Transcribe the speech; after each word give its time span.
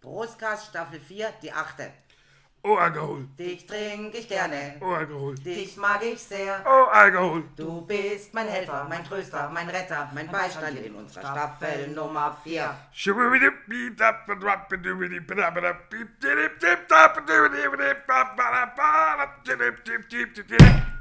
Brustcast 0.00 0.68
Staffel 0.70 0.98
4, 0.98 1.32
die 1.42 1.52
achte. 1.52 1.92
Oh, 2.62 2.76
Alkohol. 2.76 3.26
Dich 3.38 3.66
trinke 3.66 4.18
ich 4.18 4.28
gerne, 4.28 4.76
Oh, 4.80 4.92
Alkohol. 4.92 5.34
dich 5.34 5.76
mag 5.78 6.02
ich 6.02 6.22
sehr. 6.22 6.62
Oh, 6.66 6.88
Alkohol. 6.90 7.44
Du 7.56 7.80
bist 7.86 8.34
mein 8.34 8.48
Helfer, 8.48 8.84
mein 8.88 9.02
Tröster, 9.02 9.48
mein 9.48 9.68
Retter, 9.70 10.10
mein 10.14 10.30
Beistand 10.30 10.78
in 10.78 10.94
unserer 10.94 11.22
Staffel 11.22 11.88
Nummer 11.88 12.36
4. 12.44 12.74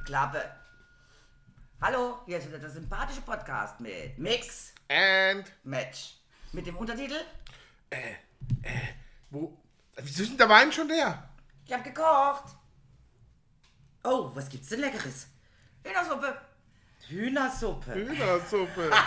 Klappe. 0.05 0.43
Hallo, 1.81 2.19
hier 2.25 2.37
ist 2.37 2.47
wieder 2.47 2.59
der 2.59 2.69
sympathische 2.69 3.21
Podcast 3.21 3.79
mit 3.81 4.17
Mix 4.17 4.73
And, 4.89 5.45
Match. 5.63 6.15
Mit 6.53 6.67
dem 6.67 6.77
Untertitel 6.77 7.19
wo, 9.29 9.57
wieso 9.97 10.23
ist 10.23 10.29
denn 10.29 10.37
der 10.37 10.49
Wein 10.49 10.71
schon 10.71 10.87
leer? 10.87 11.29
Ich 11.65 11.73
hab 11.73 11.83
gekocht. 11.83 12.55
Oh, 14.03 14.31
was 14.33 14.49
gibt's 14.49 14.69
denn 14.69 14.79
Leckeres? 14.81 15.27
Hühnersuppe. 15.83 16.41
Hühnersuppe. 17.07 17.93
Hühnersuppe. 17.93 18.91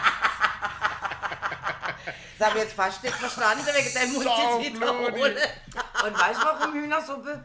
Das 2.38 2.48
habe 2.48 2.58
ich 2.58 2.64
jetzt 2.64 2.74
fast 2.74 3.02
nicht 3.04 3.14
verstanden, 3.14 3.64
wegen 3.64 3.94
der 3.94 4.06
muss 4.08 4.24
ich 4.24 4.30
jetzt 4.30 4.40
Saublödi. 4.40 4.74
wiederholen. 4.74 5.36
Und 6.04 6.18
weißt 6.20 6.40
du 6.42 6.44
warum 6.46 6.72
Hühnersuppe? 6.74 7.44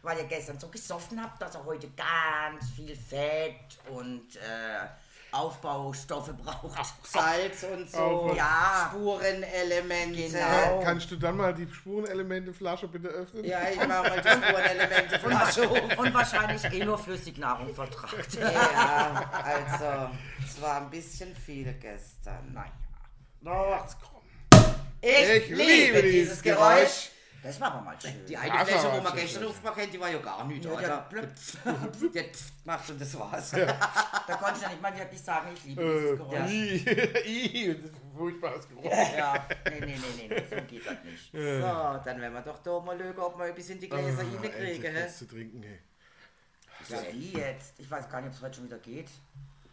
Weil 0.00 0.18
ihr 0.18 0.24
gestern 0.24 0.58
so 0.58 0.68
gesoffen 0.68 1.22
habt, 1.22 1.42
dass 1.42 1.54
ihr 1.54 1.64
heute 1.64 1.90
ganz 1.90 2.70
viel 2.74 2.96
Fett 2.96 3.78
und 3.90 4.36
äh, 4.36 4.86
Aufbaustoffe 5.30 6.32
braucht. 6.36 6.78
Salz 7.04 7.62
und 7.64 7.90
so. 7.90 7.98
Aufbau- 7.98 8.34
Ja. 8.36 8.90
Spurenelemente. 8.90 10.38
Kann, 10.38 10.80
kannst 10.82 11.10
du 11.10 11.16
dann 11.16 11.36
mal 11.36 11.54
die 11.54 11.68
Spurenelemente-Flasche 11.72 12.88
bitte 12.88 13.08
öffnen? 13.08 13.44
Ja, 13.44 13.60
ich 13.70 13.76
mache 13.86 14.08
mal 14.08 14.20
die 14.22 14.28
Spurenelemente 14.28 15.18
von 15.20 15.30
der 15.30 15.52
Show. 15.52 16.00
Und 16.00 16.14
wahrscheinlich 16.14 16.64
eh 16.64 16.84
nur 16.84 16.98
Flüssignahrung 16.98 17.74
vertragt. 17.74 18.34
Ja, 18.40 19.30
also, 19.44 20.10
es 20.44 20.60
war 20.62 20.78
ein 20.82 20.90
bisschen 20.90 21.34
viel 21.34 21.72
gestern. 21.74 22.52
Naja. 22.52 22.72
Na, 23.40 23.80
jetzt 23.80 23.96
komm. 24.00 24.20
Ich, 25.00 25.10
Ich 25.10 25.48
liebe 25.50 25.62
liebe 25.62 26.02
dieses 26.02 26.12
dieses 26.12 26.42
Geräusch. 26.42 27.10
Das 27.42 27.60
war 27.60 27.72
aber 27.72 27.82
mal 27.82 27.96
schön. 28.00 28.26
Die 28.26 28.36
eine 28.36 28.50
Das 28.52 28.68
Fläche, 28.68 28.92
wo 28.96 29.00
man 29.00 29.14
gestern 29.16 29.44
aufgemacht 29.44 29.76
hat, 29.80 29.92
die 29.92 30.00
war 30.00 30.10
ja 30.10 30.18
gar 30.18 30.44
nicht, 30.44 30.64
Ja, 30.64 30.70
oder? 30.72 30.82
der 30.82 31.06
Blöp. 31.08 31.28
Der 32.14 32.24
macht 32.64 32.90
und 32.90 33.00
das 33.00 33.18
war's. 33.18 33.50
Da 33.50 34.36
konnte 34.36 34.56
ich 34.56 34.62
ja 34.62 34.68
nicht 34.70 34.82
mal 34.82 34.96
wirklich 34.98 35.20
sagen, 35.22 35.48
ich 35.54 35.64
liebe 35.64 35.82
Äh, 35.82 36.00
dieses 36.00 36.18
Geräusch. 36.18 36.50
ii, 36.50 36.86
ii, 37.26 37.74
das 37.82 37.84
ist 37.90 37.94
ein 37.94 38.12
furchtbares 38.16 38.68
Geräusch. 38.68 39.08
Ja, 39.16 39.46
nee, 39.70 39.80
nee, 39.80 39.86
nee, 39.86 39.96
nee, 40.16 40.28
nee, 40.28 40.44
so 40.50 40.62
geht 40.66 40.84
das 40.86 40.96
nicht. 41.04 41.30
So, 41.32 42.00
dann 42.04 42.20
werden 42.20 42.34
wir 42.34 42.42
doch 42.42 42.58
da 42.58 42.80
mal 42.80 42.98
schauen, 42.98 43.18
ob 43.18 43.38
wir 43.38 43.44
ein 43.44 43.54
bisschen 43.54 43.78
die 43.78 43.88
Gläser 43.88 44.22
hinkriegen. 44.22 44.52
Endlich 44.52 44.82
hä? 44.82 45.04
was 45.06 45.18
zu 45.18 45.28
trinken, 45.28 45.62
ey. 45.62 45.78
Ja, 46.88 46.98
wie 47.12 47.32
jetzt? 47.38 47.74
Ich 47.78 47.90
weiß 47.90 48.08
gar 48.08 48.20
nicht, 48.20 48.30
ob 48.30 48.34
es 48.36 48.42
heute 48.42 48.54
schon 48.56 48.64
wieder 48.64 48.78
geht. 48.78 49.08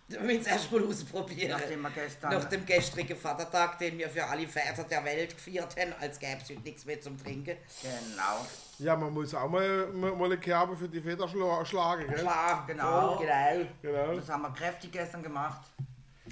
Wir 0.08 0.20
müssen 0.22 0.42
es 0.42 0.48
erst 0.48 0.72
mal 0.72 0.84
ausprobieren. 0.84 1.52
Nachdem 1.52 1.82
wir 1.82 1.90
gestern... 1.90 2.32
Nach 2.32 2.46
dem 2.46 2.64
gestrigen 2.66 3.18
Vatertag, 3.18 3.80
den 3.80 3.98
wir 3.98 4.08
für 4.10 4.24
alle 4.24 4.48
Väter 4.48 4.84
der 4.84 5.04
Welt 5.04 5.36
gefeiert 5.36 5.76
haben, 5.80 5.94
als 6.00 6.20
gäbe 6.20 6.42
es 6.42 6.50
nichts 6.64 6.86
mehr 6.86 7.02
zum 7.02 7.18
Trinken. 7.18 7.58
Genau. 7.82 8.46
Ja, 8.78 8.96
man 8.96 9.12
muss 9.14 9.34
auch 9.34 9.50
mal, 9.50 9.88
mal, 9.88 10.26
eine 10.26 10.38
Kerbe 10.38 10.78
für 10.78 10.88
die 10.88 11.02
Väter 11.02 11.28
schla 11.28 11.66
schlagen, 11.66 12.08
gell? 12.08 12.20
Klar, 12.20 12.66
Genau. 12.68 13.18
genau. 13.18 13.66
Genau. 13.82 14.16
Das 14.16 14.30
haben 14.30 14.44
wir 14.44 14.54
kräftig 14.54 14.92
gestern 14.92 15.24
gemacht. 15.24 15.62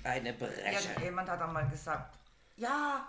Eine 0.04 0.34
Bresche. 0.34 0.90
Irgendjemand 0.90 1.30
hat 1.30 1.42
dann 1.42 1.54
mal 1.54 1.68
gesagt, 1.68 2.16
ja, 2.58 3.08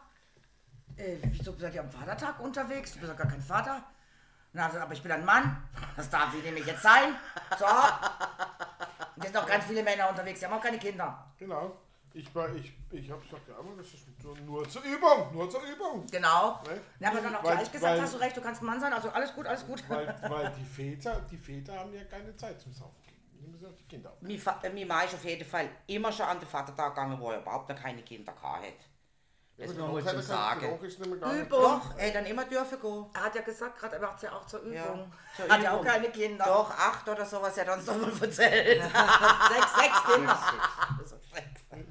äh, 0.97 1.17
wieso 1.25 1.55
seid 1.59 1.75
ihr 1.75 1.81
am 1.81 1.91
Vatertag 1.91 2.41
unterwegs? 2.41 2.93
Du 2.93 3.01
bist 3.01 3.13
doch 3.13 3.17
gar 3.19 3.29
kein 3.29 3.43
Vater. 3.43 3.83
Und 4.55 4.59
dann 4.59 4.65
hat 4.67 4.71
er 4.71 4.75
gesagt, 4.75 4.85
aber 4.87 4.95
ich 4.95 5.03
bin 5.03 5.11
ein 5.13 5.25
Mann. 5.25 5.63
Das 5.97 6.09
darf 6.09 6.33
ich 6.33 6.45
nämlich 6.45 6.65
jetzt 6.65 6.83
sein. 6.83 7.17
So. 7.59 7.65
Und 7.67 9.17
jetzt 9.17 9.25
sind 9.25 9.35
noch 9.35 9.47
ganz 9.47 9.65
viele 9.65 9.83
Männer 9.83 10.09
unterwegs, 10.09 10.39
die 10.39 10.47
haben 10.47 10.53
auch 10.55 10.63
keine 10.63 10.79
Kinder. 10.79 11.27
Genau. 11.37 11.77
Ich, 12.13 12.33
war- 12.33 12.55
ich, 12.55 12.73
ich 12.93 13.11
habe 13.11 13.21
gesagt, 13.21 13.49
ja, 13.49 13.57
aber 13.59 13.71
das 13.77 13.89
ist 13.89 14.07
nur- 14.23 14.37
nur 14.39 14.69
zur 14.69 14.83
Übung, 14.85 15.33
nur 15.33 15.51
zur 15.51 15.61
Übung. 15.63 16.07
Genau. 16.09 16.61
Ne? 16.69 16.81
Na, 17.01 17.09
aber 17.11 17.21
dann 17.21 17.35
auch 17.35 17.43
Weil- 17.43 17.57
gleich 17.57 17.73
gesagt, 17.73 17.95
weil- 17.97 18.03
hast 18.03 18.15
du 18.15 18.19
recht, 18.19 18.37
du 18.37 18.41
kannst 18.41 18.63
ein 18.63 18.67
Mann 18.67 18.79
sein, 18.81 18.93
also 18.93 19.11
alles 19.11 19.35
gut, 19.35 19.45
alles 19.49 19.67
gut. 19.67 19.83
Weil, 19.89 20.17
weil 20.29 20.53
die 20.57 20.65
Väter, 20.65 21.21
die 21.29 21.37
Väter 21.37 21.77
haben 21.77 21.93
ja 21.93 22.05
keine 22.05 22.37
Zeit 22.37 22.61
zum 22.61 22.73
Saufen. 22.73 22.95
Die 23.33 23.49
müssen 23.51 23.67
auch 23.67 23.75
die 23.77 23.85
Kinder 23.89 24.11
auf. 24.13 24.23
Äh, 24.23 24.69
Meine 24.69 24.87
Mama 24.87 25.03
ist 25.03 25.15
auf 25.15 25.25
jeden 25.25 25.45
Fall 25.45 25.69
immer 25.89 26.13
schon 26.13 26.27
an 26.27 26.39
den 26.39 26.49
Vatertag 26.49 26.95
gegangen, 26.95 27.19
wo 27.21 27.33
er 27.33 27.41
überhaupt 27.41 27.69
noch 27.69 27.77
keine 27.77 28.03
Kinder 28.03 28.33
gehabt 28.33 28.65
hat. 28.65 28.73
Das 29.57 29.69
muss 29.69 29.79
man 29.79 29.93
mal 29.93 30.05
zum 30.05 30.23
sagen. 30.23 30.79
Nicht 30.83 30.99
nicht. 30.99 31.11
Übung. 31.11 31.49
Doch, 31.49 31.97
er 31.97 32.09
hat 32.09 32.15
dann 32.17 32.27
immer 32.27 32.45
dürfen 32.45 32.81
gehen. 32.81 33.07
Er 33.15 33.25
hat 33.25 33.35
ja 33.37 33.43
gesagt, 33.43 33.79
gerade 33.79 33.95
er 33.97 34.03
macht 34.03 34.21
ja 34.23 34.33
auch 34.33 34.47
zur 34.47 34.61
Übung. 34.61 34.75
Ja, 34.75 35.07
zur 35.37 35.49
hat 35.49 35.63
ja 35.63 35.73
auch 35.73 35.85
keine 35.85 36.09
Kinder. 36.11 36.45
Doch, 36.45 36.71
acht 36.71 37.09
oder 37.09 37.25
sowas, 37.25 37.57
er 37.57 37.67
hat 37.67 37.77
uns 37.77 37.87
doch 37.87 37.97
mal 37.97 38.11
erzählt. 38.21 38.83
Sechs, 38.83 39.77
sechs 39.77 40.05
Kinder. 40.13 40.39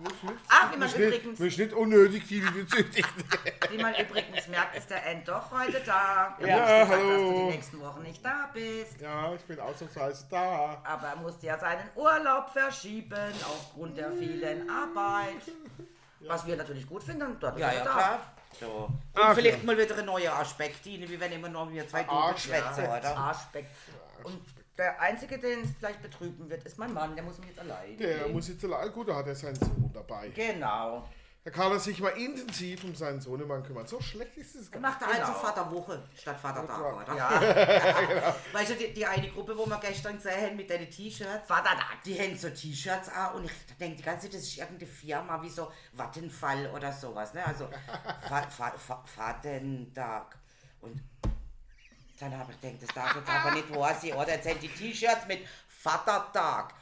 Nicht, 0.04 0.14
Ach, 0.50 0.72
wie 0.72 0.78
man 0.78 0.88
nicht, 0.88 0.98
übrigens, 0.98 1.40
muss 1.40 1.58
nicht 1.58 1.74
unnötig 1.74 2.24
viele 2.24 2.52
gezüchtigt. 2.52 3.10
wie 3.70 3.82
man 3.82 3.94
übrigens 3.96 4.48
merkt, 4.48 4.78
ist 4.78 4.90
der 4.90 5.06
End 5.06 5.28
doch 5.28 5.52
heute 5.52 5.80
da. 5.86 6.38
Er 6.40 6.48
Ja, 6.48 6.56
hat 6.56 6.68
gesagt, 6.68 6.92
dass 6.92 7.00
hallo. 7.00 7.32
du 7.32 7.38
die 7.38 7.44
nächsten 7.56 7.82
Wochen 7.82 8.02
nicht 8.04 8.26
da 8.26 8.50
bist. 8.54 9.02
Ja, 9.02 9.34
ich 9.34 9.42
bin 9.44 9.60
ausnahmsweise 9.60 10.26
da. 10.30 10.82
Aber 10.84 11.08
er 11.08 11.16
musste 11.18 11.46
ja 11.48 11.58
seinen 11.58 11.90
Urlaub 11.96 12.50
verschieben 12.50 13.34
aufgrund 13.46 13.98
der 13.98 14.12
vielen 14.14 14.70
Arbeit. 14.70 15.42
Was 16.28 16.46
wir 16.46 16.56
natürlich 16.56 16.88
gut 16.88 17.04
finden. 17.04 17.38
Dort 17.40 17.58
Ja, 17.60 17.70
ist 17.70 17.74
er 17.76 17.80
ja, 17.80 17.86
da. 17.86 17.92
klar. 17.94 18.20
So. 18.60 18.68
Und 18.68 19.00
Ach, 19.16 19.34
vielleicht 19.36 19.60
ja. 19.60 19.64
mal 19.66 19.78
wieder 19.78 19.98
ein 19.98 20.06
neuer 20.06 20.34
Aspekt, 20.34 20.86
die 20.86 21.10
wir 21.10 21.20
werden 21.20 21.34
immer 21.34 21.50
noch 21.50 21.72
wir 21.72 21.88
zwei 21.88 22.04
Dumme 22.04 22.34
schwätzen, 22.38 22.84
Ja, 22.84 22.98
oder? 22.98 23.18
Arschbeck. 23.18 23.66
Und 24.24 24.40
der 24.78 25.00
Einzige, 25.02 25.38
den 25.40 25.62
es 25.64 25.70
vielleicht 25.78 26.02
betrüben 26.02 26.50
wird, 26.50 26.64
ist 26.64 26.78
mein 26.78 26.94
Mann. 26.94 27.16
Der 27.16 27.24
muss 27.24 27.38
mich 27.40 27.50
jetzt 27.50 27.60
allein. 27.60 27.98
Der 27.98 28.28
muss 28.30 28.48
jetzt 28.48 28.64
allein, 28.64 28.92
gut, 28.92 29.10
da 29.10 29.16
hat 29.16 29.28
er 29.28 29.36
seinen 29.36 29.56
Sohn 29.56 29.90
dabei. 29.94 30.30
Genau. 30.30 31.08
Da 31.46 31.52
kann 31.52 31.74
er 31.74 31.80
sich 31.80 32.00
mal 32.00 32.08
intensiv 32.12 32.86
um 32.86 32.96
seinen 32.96 33.20
Sohnemann 33.20 33.64
kümmern. 33.64 33.86
So 33.86 34.00
schlecht 34.02 34.38
ist 34.38 34.56
es 34.56 34.72
gar 34.72 34.80
Macht 34.82 35.02
er 35.02 35.08
halt 35.08 35.18
Genau. 35.18 35.28
so 35.28 35.34
Vaterwoche 35.40 36.02
statt 36.18 36.40
Vatertag, 36.40 36.80
Ja. 36.80 36.94
oder? 36.94 37.16
Ja, 37.18 38.36
Weißt 38.54 38.72
du, 38.72 38.76
die, 38.76 38.94
die 38.94 39.06
eine 39.06 39.28
Gruppe, 39.30 39.58
wo 39.58 39.66
wir 39.66 39.78
gestern 39.80 40.16
gesehen 40.16 40.42
haben 40.42 40.56
mit 40.56 40.70
den 40.70 40.90
T-Shirts, 40.90 41.46
Vatertag. 41.46 42.02
die 42.06 42.18
haben 42.18 42.38
so 42.38 42.50
T-Shirts 42.50 43.10
an 43.10 43.36
und 43.36 43.44
ich 43.44 43.52
denke 43.78 43.98
die 43.98 44.04
ganze 44.04 44.28
Zeit, 44.28 44.36
das 44.36 44.44
ist 44.44 44.58
irgendeine 44.58 44.90
Firma 44.90 45.42
wie 45.42 45.50
so 45.50 45.70
Vattenfall 45.92 46.68
oder 46.74 46.94
sowas, 46.94 47.34
ne? 47.34 47.46
Also 47.46 47.68
Fa 48.30 48.44
Fa 48.50 48.72
Fa 48.78 49.04
Vatentag. 49.06 50.38
Und 50.80 51.02
dann 52.22 52.38
habe 52.38 52.54
ich 52.54 52.62
gedacht, 52.62 52.84
das 52.84 52.96
darf 52.96 53.16
jetzt 53.18 53.30
aber 53.30 53.52
nicht 53.52 53.76
wahr 53.76 53.94
sein, 53.94 54.14
oder? 54.14 54.30
Jetzt 54.30 54.46
sind 54.46 54.64
die 54.64 54.70
T-Shirts 54.70 55.28
mit 55.28 55.46
Vatertag. 55.68 56.74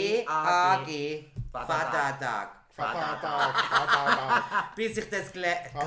V-A-D-D-A-D-A-G. 0.00 1.24
Vatertag. 1.52 2.48
Vatertag, 2.78 3.54
Vatertag. 3.56 4.44
Bis 4.76 4.96
ich 4.96 5.10
das 5.10 5.32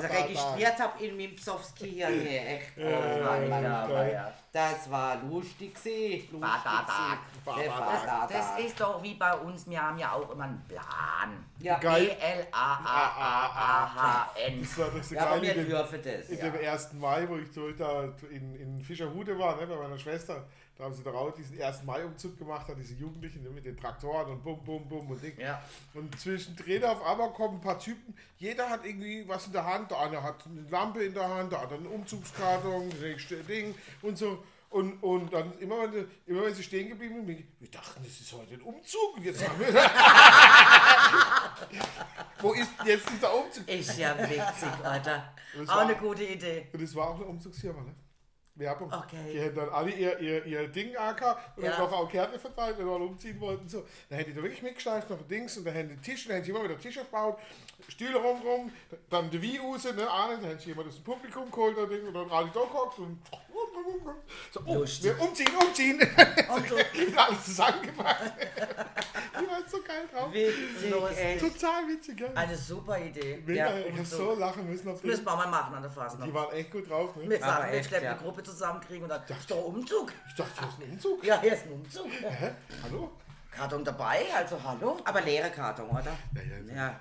registriert 0.03 0.77
habe 0.77 1.01
in 1.03 1.15
meinem 1.15 1.35
Psowski-Hirn. 1.35 2.27
Echt. 2.27 2.71
Oh, 2.77 2.81
Das 2.81 3.23
war 3.23 3.39
echt 3.39 3.49
Mann. 3.49 3.63
ja. 3.63 4.33
Das 4.51 4.91
war 4.91 5.15
lustig, 5.23 5.77
Vatertag. 6.37 7.19
Das 8.29 8.59
ist 8.59 8.77
doch 8.79 9.01
wie 9.01 9.13
bei 9.13 9.33
uns, 9.33 9.67
wir 9.69 9.81
haben 9.81 9.97
ja 9.97 10.11
auch 10.11 10.29
immer 10.31 10.43
einen 10.43 10.61
Plan. 10.67 11.45
Ja, 11.59 11.79
Geil. 11.79 12.17
B-L-A-A-A-A-H-N. 12.19 14.61
Das 14.61 14.77
war 14.77 14.89
das 14.89 15.09
ja 15.11 15.25
aber 15.27 15.41
wir 15.41 15.53
dürfen 15.53 16.01
das. 16.03 16.27
In 16.29 16.39
dem 16.39 16.55
1. 16.55 16.93
Mai, 16.93 17.29
wo 17.29 17.37
ich 17.37 17.51
in, 18.29 18.55
in 18.55 18.81
Fischerhude 18.81 19.39
war, 19.39 19.55
ne, 19.55 19.65
bei 19.67 19.75
meiner 19.77 19.97
Schwester, 19.97 20.43
da 20.81 20.85
haben 20.87 20.95
sie 20.95 21.03
da 21.03 21.11
auch 21.11 21.31
diesen 21.35 21.61
1. 21.61 21.83
Mai-Umzug 21.83 22.39
gemacht, 22.39 22.67
da 22.67 22.73
diese 22.73 22.95
Jugendlichen 22.95 23.43
ne, 23.43 23.51
mit 23.51 23.63
den 23.67 23.77
Traktoren 23.77 24.31
und 24.31 24.43
bum, 24.43 24.63
bum, 24.63 24.89
bum 24.89 25.11
und 25.11 25.21
Ding. 25.21 25.37
Ja. 25.39 25.61
Und 25.93 26.19
zwischendrin 26.19 26.83
auf 26.83 27.05
einmal 27.05 27.31
kommen 27.33 27.57
ein 27.57 27.61
paar 27.61 27.77
Typen, 27.77 28.15
jeder 28.39 28.67
hat 28.67 28.83
irgendwie 28.83 29.27
was 29.27 29.45
in 29.45 29.53
der 29.53 29.63
Hand, 29.63 29.91
der 29.91 29.99
eine 29.99 30.23
hat 30.23 30.43
eine 30.47 30.67
Lampe 30.69 31.03
in 31.03 31.13
der 31.13 31.29
Hand, 31.29 31.51
der 31.51 31.59
andere 31.59 31.77
einen 31.77 31.85
Umzugskarton, 31.87 32.89
das 32.89 32.99
nächste 32.99 33.35
Ding 33.43 33.75
und 34.01 34.17
so. 34.17 34.43
Und, 34.71 35.03
und 35.03 35.31
dann 35.33 35.55
immer 35.59 35.81
wenn, 35.83 35.91
sie- 35.91 36.07
immer 36.25 36.45
wenn 36.45 36.55
sie 36.55 36.63
stehen 36.63 36.87
geblieben 36.89 37.27
sind, 37.27 37.43
wir 37.59 37.69
dachten, 37.69 38.01
das 38.03 38.19
ist 38.21 38.33
heute 38.33 38.53
ein 38.55 38.61
Umzug. 38.61 39.17
Und 39.17 39.23
jetzt 39.25 39.47
haben 39.47 39.59
wir 39.59 39.67
Wo 42.41 42.53
ist 42.53 42.71
jetzt 42.85 43.07
dieser 43.09 43.33
Umzug? 43.35 43.67
Ist 43.67 43.97
ja 43.99 44.17
witzig, 44.17 44.69
Alter. 44.83 45.33
Auch 45.63 45.67
war- 45.67 45.81
eine 45.81 45.95
gute 45.95 46.23
Idee. 46.23 46.67
Und 46.73 46.81
es 46.81 46.95
war 46.95 47.09
auch 47.09 47.15
eine 47.17 47.25
Umzugsfirma, 47.25 47.81
ne? 47.81 47.93
Werbung. 48.61 48.91
Okay. 48.93 49.33
Die 49.33 49.39
hätten 49.41 49.55
dann 49.57 49.69
alle 49.69 49.91
ihr, 49.91 50.17
ihr, 50.19 50.45
ihr 50.45 50.67
Ding 50.69 50.95
AK 50.95 51.37
und 51.57 51.63
Ja. 51.63 51.71
dann 51.71 51.79
noch 51.81 51.91
auch 51.91 52.09
Kerne 52.09 52.39
verteilt, 52.39 52.77
wenn 52.77 52.85
wir 52.85 52.93
alle 52.93 53.03
umziehen 53.05 53.39
wollten. 53.41 53.67
So. 53.67 53.83
Dann 54.09 54.19
hätten 54.19 54.31
die 54.31 54.35
da 54.37 54.43
wirklich 54.43 54.61
mitgeschleift, 54.61 55.09
noch 55.09 55.21
Dings 55.27 55.57
und 55.57 55.65
dann 55.65 55.73
hätten 55.73 55.89
die 55.89 55.97
Tische, 56.01 56.27
dann 56.29 56.35
hätten 56.37 56.45
sie 56.45 56.51
immer 56.51 56.63
wieder 56.63 56.79
Tische 56.79 57.01
aufgebaut, 57.01 57.37
Stühle 57.89 58.17
rumrum, 58.17 58.71
dann 59.09 59.29
die 59.29 59.41
Wie 59.41 59.57
raus, 59.57 59.83
ne, 59.83 59.93
dann 59.95 60.43
hätten 60.45 60.59
sie 60.59 60.67
jemand 60.69 60.87
aus 60.87 60.95
dem 60.95 61.03
Publikum 61.03 61.51
geholt 61.51 61.75
Ding 61.89 62.07
und 62.07 62.13
dann 62.13 62.31
alle 62.31 62.47
da 62.53 62.61
gehockt 62.61 62.99
und 62.99 63.19
so, 64.51 64.61
oh, 64.65 64.85
wir 64.85 65.21
umziehen, 65.21 65.55
umziehen. 65.55 65.99
Und 66.53 66.67
so. 66.67 66.75
alles 67.17 67.45
zusammengemacht. 67.45 68.31
So 69.71 69.77
geil 69.81 70.03
drauf. 70.11 70.33
Witzig, 70.33 71.17
echt. 71.17 71.39
Total 71.39 71.87
witzig, 71.87 72.17
gell? 72.17 72.31
Eine 72.35 72.57
super 72.57 72.99
Idee. 72.99 73.41
Mega, 73.45 73.69
Ja, 73.69 73.85
ich 73.87 73.97
hab 73.97 74.05
so 74.05 74.33
lachen 74.33 74.69
müssen 74.69 74.89
auf 74.89 74.95
Das 74.95 75.03
müssen 75.03 75.25
wir 75.25 75.31
auch 75.31 75.37
mal 75.37 75.47
machen 75.47 75.75
an 75.75 75.81
der 75.81 75.91
Fastnacht. 75.91 76.27
Die 76.27 76.33
waren 76.33 76.51
echt 76.51 76.71
gut 76.71 76.89
drauf, 76.89 77.15
ne? 77.15 77.29
Wir 77.29 77.37
Aber 77.41 77.53
sagen, 77.53 77.71
wir 77.71 77.79
echt, 77.79 77.87
schleppen 77.87 78.05
ja. 78.05 78.11
eine 78.11 78.21
Gruppe 78.21 78.43
zusammenkriegen 78.43 79.03
und 79.03 79.09
dann, 79.09 79.21
das 79.27 79.37
ist 79.37 79.51
doch 79.51 79.63
Umzug. 79.63 80.11
Ich 80.27 80.35
dachte, 80.35 80.51
hier 80.59 80.67
ist 80.67 80.79
ein 80.79 80.91
Umzug. 80.91 81.23
Ja, 81.23 81.41
hier 81.41 81.53
ist 81.53 81.65
ein 81.65 81.71
Umzug. 81.71 82.07
Hä? 82.21 82.51
Hallo? 82.83 83.11
Karton 83.51 83.83
dabei, 83.83 84.25
also 84.35 84.57
hallo. 84.63 84.97
Aber 85.03 85.21
leere 85.21 85.49
Karton, 85.51 85.89
oder? 85.89 86.17
Ja, 86.33 86.41
ja, 86.41 86.73
Ja. 86.75 86.99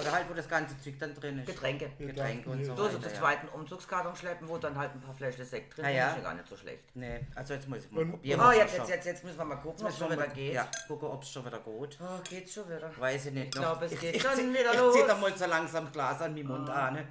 Oder 0.00 0.12
halt, 0.12 0.28
wo 0.30 0.34
das 0.34 0.48
ganze 0.48 0.78
Zeug 0.80 0.96
dann 1.00 1.12
drin 1.14 1.38
ist. 1.40 1.46
Getränke. 1.46 1.90
Getränke 1.98 2.48
und 2.50 2.64
so 2.64 2.76
So, 2.76 2.88
so 2.88 2.98
den 2.98 3.10
ja. 3.10 3.18
zweiten 3.18 3.48
Umzugskarton 3.48 4.14
schleppen, 4.14 4.48
wo 4.48 4.56
dann 4.56 4.76
halt 4.78 4.92
ein 4.94 5.00
paar 5.00 5.12
Fläschchen 5.14 5.44
Sekt 5.44 5.76
drin 5.76 5.84
Ah, 5.84 5.88
sind. 5.88 5.96
ja. 5.96 6.08
ist 6.10 6.16
ja 6.18 6.22
gar 6.22 6.34
nicht 6.34 6.48
so 6.48 6.56
schlecht. 6.56 6.84
Nee, 6.94 7.26
also 7.34 7.54
jetzt 7.54 7.68
muss 7.68 7.78
ich 7.84 7.90
mal 7.90 8.02
Und- 8.02 8.10
probieren. 8.12 8.40
Oh, 8.40 8.52
jetzt, 8.52 8.76
jetzt, 8.76 8.88
jetzt, 8.88 9.06
jetzt 9.06 9.24
müssen 9.24 9.38
wir 9.38 9.44
mal 9.44 9.56
gucken, 9.56 9.84
was 9.84 9.92
jetzt 9.92 9.98
schon 9.98 10.10
wieder 10.12 10.28
geht. 10.28 10.54
Ja, 10.54 10.68
gucken, 10.86 11.08
ob 11.08 11.22
es 11.22 11.30
schon 11.30 11.44
wieder 11.44 11.58
geht. 11.58 11.98
Oh, 12.00 12.20
geht's 12.28 12.54
schon 12.54 12.68
wieder. 12.68 12.90
Weiß 12.96 13.26
ich 13.26 13.32
nicht. 13.32 13.44
Ich 13.46 13.50
glaub, 13.50 13.82
es 13.82 13.98
geht 13.98 14.16
ich, 14.16 14.22
schon 14.22 14.34
zieh- 14.36 14.50
wieder 14.52 14.72
ich 14.72 14.78
los. 14.78 14.94
zieh 14.94 15.04
da 15.06 15.14
mal 15.16 15.36
so 15.36 15.46
langsam 15.46 15.90
Glas 15.92 16.20
an 16.22 16.36
den 16.36 16.46
Mund 16.46 16.70
an. 16.70 16.94
Ne? 16.94 17.06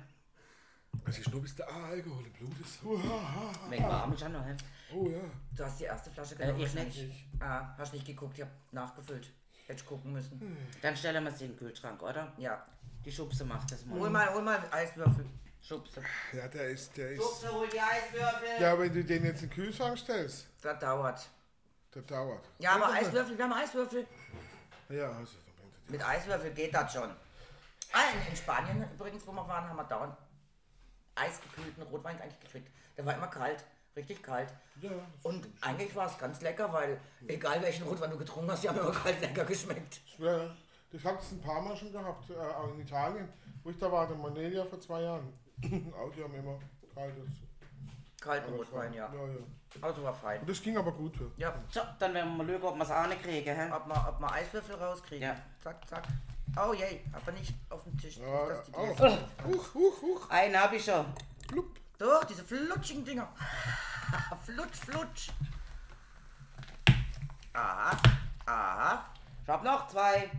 Also 1.05 1.23
schnuppst 1.23 1.59
du 1.59 1.63
ah, 1.69 1.89
Alkohol 1.91 2.25
im 2.25 2.31
Blut 2.33 2.59
ist. 2.61 2.79
Wegen 3.69 3.83
warm 3.83 4.13
ist 4.13 4.21
ja 4.21 4.29
noch. 4.29 4.45
Oh 4.95 5.07
ja. 5.09 5.19
Du 5.55 5.63
hast 5.65 5.79
die 5.79 5.83
erste 5.85 6.09
Flasche 6.11 6.35
Äh, 6.35 6.37
genommen. 6.39 6.59
ich 6.61 6.65
wahrscheinlich. 6.75 7.07
nicht. 7.07 7.25
Ah, 7.41 7.75
hast 7.77 7.93
nicht 7.93 8.05
geguckt, 8.05 8.37
ich 8.37 8.43
hab 8.43 8.49
nachgefüllt. 8.71 9.29
Hätte 9.67 9.79
ich 9.81 9.85
gucken 9.85 10.11
müssen. 10.11 10.57
Dann 10.81 10.95
stellen 10.97 11.23
wir 11.23 11.31
sie 11.31 11.45
in 11.45 11.51
den 11.51 11.57
Kühlschrank, 11.59 12.01
oder? 12.01 12.33
Ja. 12.37 12.65
Die 13.05 13.11
Schubse 13.11 13.45
macht 13.45 13.71
das 13.71 13.85
mal. 13.85 13.99
Hol 13.99 14.09
mal, 14.09 14.33
hol 14.33 14.41
mal 14.41 14.59
Eiswürfel. 14.71 15.25
Schubse. 15.61 16.01
Ja, 16.33 16.47
der 16.47 16.69
ist, 16.69 16.95
der 16.97 17.11
ist. 17.11 17.21
Schubse, 17.21 17.51
hol 17.53 17.67
die 17.67 17.79
Eiswürfel. 17.79 18.61
Ja, 18.61 18.77
wenn 18.77 18.93
du 18.93 19.03
den 19.03 19.23
jetzt 19.25 19.43
in 19.43 19.49
den 19.49 19.55
Kühlschrank 19.55 19.97
stellst, 19.97 20.47
Das 20.61 20.77
dauert. 20.79 21.29
das 21.91 22.05
dauert. 22.05 22.49
Ja, 22.59 22.75
aber. 22.75 22.91
Eiswürfel, 22.91 23.37
wir 23.37 23.43
haben 23.45 23.53
Eiswürfel. 23.53 24.05
Ja, 24.89 25.11
also, 25.11 25.33
Mit 25.87 26.03
Eiswürfel 26.05 26.51
geht 26.51 26.73
das 26.73 26.91
schon. 26.93 27.09
Ah, 27.93 27.99
in, 28.13 28.29
in 28.31 28.35
Spanien 28.35 28.85
übrigens, 28.93 29.25
wo 29.27 29.31
wir 29.31 29.47
waren, 29.47 29.67
haben 29.69 29.75
wir 29.77 29.83
dauernd 29.83 30.15
eisgekühlten 31.15 31.83
Rotwein 31.83 32.19
eigentlich 32.21 32.39
gekriegt. 32.39 32.71
Der 32.97 33.05
war 33.05 33.15
immer 33.15 33.27
kalt, 33.27 33.63
richtig 33.95 34.23
kalt. 34.23 34.53
Ja, 34.81 34.91
Und 35.23 35.47
eigentlich 35.61 35.95
war 35.95 36.07
es 36.07 36.17
ganz 36.17 36.41
lecker, 36.41 36.71
weil 36.71 36.99
egal 37.27 37.61
welchen 37.61 37.87
Rotwein 37.87 38.11
du 38.11 38.17
getrunken 38.17 38.51
hast, 38.51 38.63
die 38.63 38.69
haben 38.69 38.79
immer 38.79 38.91
kalt 38.91 39.21
lecker 39.21 39.45
geschmeckt. 39.45 40.01
ja, 40.17 40.49
das 40.91 41.03
habe 41.05 41.19
ich 41.21 41.31
ein 41.31 41.41
paar 41.41 41.61
Mal 41.61 41.75
schon 41.75 41.91
gehabt, 41.91 42.29
äh, 42.29 42.33
auch 42.35 42.73
in 42.73 42.81
Italien, 42.81 43.29
wo 43.63 43.69
ich 43.69 43.77
da 43.77 43.91
war, 43.91 44.11
in 44.11 44.21
Manelia 44.21 44.65
vor 44.65 44.79
zwei 44.79 45.01
Jahren. 45.01 45.33
auch 45.63 46.11
die 46.15 46.23
haben 46.23 46.35
immer 46.35 46.59
kaltes. 46.93 47.29
Kalten 48.19 48.53
Rotwein, 48.53 48.93
ja. 48.93 49.11
ja, 49.11 49.27
ja. 49.27 49.35
Also 49.81 50.03
war 50.03 50.13
fein. 50.13 50.41
Und 50.41 50.49
das 50.49 50.61
ging 50.61 50.77
aber 50.77 50.91
gut. 50.91 51.13
Ja, 51.37 51.55
So, 51.71 51.81
dann 51.97 52.13
werden 52.13 52.37
wir 52.37 52.43
mal 52.43 52.59
schauen, 52.59 52.63
ob 52.63 52.75
wir 52.75 52.83
es 52.83 52.91
auch 52.91 53.07
nicht 53.07 53.23
kriegen. 53.23 53.55
Hä? 53.55 53.71
ob 53.71 53.87
wir, 53.87 54.07
ob 54.09 54.19
wir 54.19 54.31
Eiswürfel 54.31 54.75
rauskriegen. 54.75 55.27
Ja. 55.27 55.35
Zack, 55.63 55.87
zack. 55.87 56.03
Oh 56.57 56.73
je, 56.73 56.99
aber 57.13 57.31
nicht 57.31 57.53
auf 57.69 57.83
dem 57.83 57.97
Tisch. 57.97 58.17
Ja, 58.17 58.45
Nicht, 58.45 58.49
dass 58.51 58.65
die 58.65 58.73
oh. 58.75 59.47
Huch, 59.47 59.73
huch, 59.73 60.01
huch. 60.01 60.29
Einen 60.29 60.61
habe 60.61 60.75
ich 60.75 60.83
schon. 60.83 61.05
Doch, 62.01 62.23
diese 62.23 62.43
flutschigen 62.43 63.05
Dinger. 63.05 63.31
flutsch, 64.43 64.77
flutsch. 64.85 65.29
Aha, 67.53 67.95
aha. 68.43 69.05
Ich 69.43 69.47
habe 69.47 69.63
noch 69.63 69.87
zwei. 69.87 70.31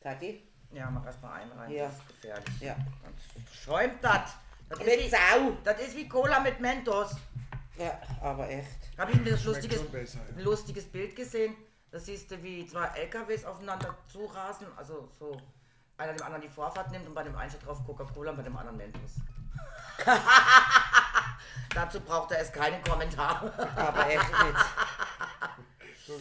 Tati? 0.00 0.42
Ja, 0.72 0.90
mach 0.90 1.04
erstmal 1.04 1.42
einen 1.42 1.52
rein. 1.52 1.70
Ja. 1.70 1.84
Das 1.84 1.98
ist 1.98 2.08
gefährlich. 2.08 2.60
Ja. 2.60 2.76
Sonst 3.04 3.62
schäumt 3.62 4.02
das. 4.02 4.36
Das 4.70 4.78
ist, 4.78 4.86
Mit 4.86 5.00
wie, 5.00 5.08
Sau. 5.10 5.52
das 5.62 5.80
ist 5.80 5.96
wie 5.96 6.08
Cola 6.08 6.40
mit 6.40 6.58
Mentos. 6.60 7.16
Ja, 7.76 8.00
aber 8.22 8.48
echt. 8.48 8.96
Habe 8.96 9.12
ich 9.12 9.18
ein 9.18 9.44
lustiges, 9.44 9.86
besser, 9.88 10.18
ja. 10.30 10.36
ein 10.36 10.44
lustiges 10.44 10.86
Bild 10.86 11.14
gesehen. 11.14 11.54
Da 11.90 11.98
siehst 11.98 12.30
du, 12.30 12.42
wie 12.42 12.66
zwei 12.66 12.86
LKWs 12.86 13.44
aufeinander 13.44 13.98
zurasen. 14.10 14.66
Also 14.78 15.10
so 15.18 15.38
einer 15.98 16.14
dem 16.14 16.24
anderen 16.24 16.42
die 16.42 16.48
Vorfahrt 16.48 16.90
nimmt 16.90 17.06
und 17.06 17.12
bei 17.12 17.22
dem 17.22 17.36
einen 17.36 17.50
steht 17.50 17.66
drauf 17.66 17.84
Coca-Cola 17.84 18.30
und 18.30 18.38
bei 18.38 18.42
dem 18.42 18.56
anderen 18.56 18.78
Mentos. 18.78 19.16
Dazu 21.74 22.00
braucht 22.00 22.32
er 22.32 22.38
erst 22.38 22.54
keinen 22.54 22.82
Kommentar. 22.82 23.52
Aber 23.76 24.08
echt 24.08 24.28
nicht. 24.28 24.64
So, 26.08 26.16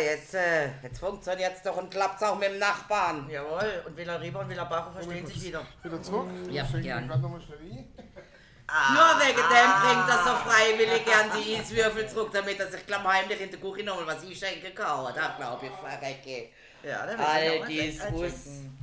jetzt, 0.00 0.34
äh, 0.34 0.68
jetzt 0.82 1.00
funktioniert 1.00 1.56
es 1.56 1.62
doch 1.62 1.76
und 1.76 1.90
klappt 1.90 2.22
auch 2.22 2.38
mit 2.38 2.48
dem 2.48 2.60
Nachbarn. 2.60 3.28
Jawohl, 3.28 3.82
und 3.84 3.96
Villa 3.96 4.14
Rieber 4.16 4.38
und 4.40 4.48
Villa 4.48 4.62
Bacho 4.64 4.92
verstehen 4.92 5.26
sich 5.26 5.42
wieder. 5.42 5.66
Wieder 5.82 6.00
zurück. 6.00 6.28
Ja, 6.48 6.62
gern. 6.62 6.80
ich 6.80 6.92
ein. 6.92 7.08
Nur 7.08 7.20
wegen 9.18 9.36
dem 9.36 9.72
bringt 9.82 10.08
er 10.08 10.22
so 10.24 10.30
freiwillig 10.48 11.04
gern 11.04 11.28
die 11.36 11.56
Eiswürfel 11.56 12.08
zurück, 12.08 12.30
damit 12.32 12.60
er 12.60 12.70
sich 12.70 12.86
klammheimlich 12.86 13.40
in 13.40 13.50
der 13.50 13.58
Küche 13.58 13.82
nochmal 13.84 14.06
was 14.06 14.22
einschenken 14.24 14.72
kann. 14.74 15.12
Da 15.12 15.34
glaube 15.36 15.66
ich, 15.66 15.72
verrecke. 15.72 16.50
Ja, 16.84 17.04
der 17.04 17.18
All 17.18 17.66
sich 17.66 17.66
dies 17.66 18.00
auch 18.00 18.04
mal 18.04 18.12
muss. 18.12 18.32
einschenken. 18.32 18.78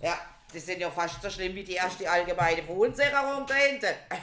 Ja, 0.00 0.16
die 0.56 0.60
sind 0.60 0.80
ja 0.80 0.90
fast 0.90 1.20
so 1.20 1.28
schlimm 1.28 1.54
wie 1.54 1.64
die 1.64 1.74
erste 1.74 2.10
allgemeine 2.10 2.62
Verunsicherung 2.62 3.44
da 3.46 3.54
hinten. 3.54 3.94
Ja, 4.14 4.22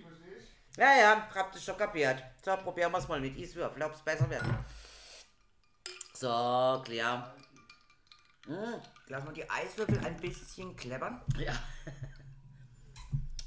verstehst 0.00 0.48
Ja, 0.76 0.96
ja, 0.96 1.28
habt 1.34 1.56
ihr 1.56 1.60
schon 1.60 1.76
kapiert. 1.76 2.22
So, 2.44 2.56
probieren 2.56 2.92
wir 2.92 2.98
es 2.98 3.08
mal 3.08 3.20
mit 3.20 3.36
Eiswürfel, 3.36 3.82
ob 3.82 3.94
es 3.94 4.00
besser 4.00 4.30
wird. 4.30 4.44
So, 6.14 6.80
klar. 6.84 7.34
Mm, 8.46 8.74
Lassen 9.08 9.26
wir 9.26 9.32
die 9.32 9.50
Eiswürfel 9.50 9.98
ein 10.06 10.16
bisschen 10.18 10.76
kleppern. 10.76 11.20
ja. 11.36 11.54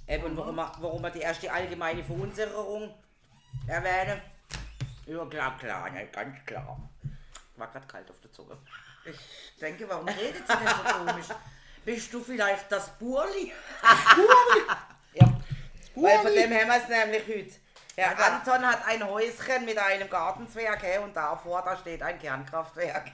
Eben, 0.08 0.36
warum, 0.36 0.58
warum 0.58 1.02
wir 1.02 1.10
die 1.10 1.22
erste 1.22 1.52
allgemeine 1.52 2.04
Verunsicherung 2.04 2.94
erwähnen? 3.66 4.22
Ja, 5.06 5.26
klar, 5.26 5.58
klar, 5.58 5.90
ne, 5.90 6.08
ganz 6.08 6.46
klar. 6.46 6.78
War 7.56 7.72
grad 7.72 7.88
kalt 7.88 8.12
auf 8.12 8.20
der 8.20 8.32
Zunge. 8.34 8.58
Ich 9.06 9.60
denke, 9.60 9.88
warum 9.88 10.08
redet 10.08 10.48
sie 10.48 10.54
denn 10.56 10.68
so 10.68 11.06
komisch? 11.06 11.28
Bist 11.86 12.14
du 12.14 12.24
vielleicht 12.24 12.72
das 12.72 12.90
Burli? 12.98 13.54
Ja. 15.14 15.28
Weil 15.96 16.16
von 16.18 16.24
Burli. 16.24 16.42
dem 16.42 16.54
haben 16.54 16.68
wir 16.68 16.78
es 16.78 16.90
nämlich 16.90 17.28
heute. 17.28 17.56
Herr 17.96 18.20
Ja, 18.20 18.26
Anton 18.26 18.66
hat 18.68 18.86
ein 18.86 19.08
Häuschen 19.08 19.64
mit 19.64 19.78
einem 19.78 20.10
Gartenzwerg 20.10 20.84
hä, 20.84 20.98
und 20.98 21.16
davor 21.16 21.62
da 21.62 21.78
steht 21.78 22.04
ein 22.04 22.20
Kernkraftwerk. 22.20 23.10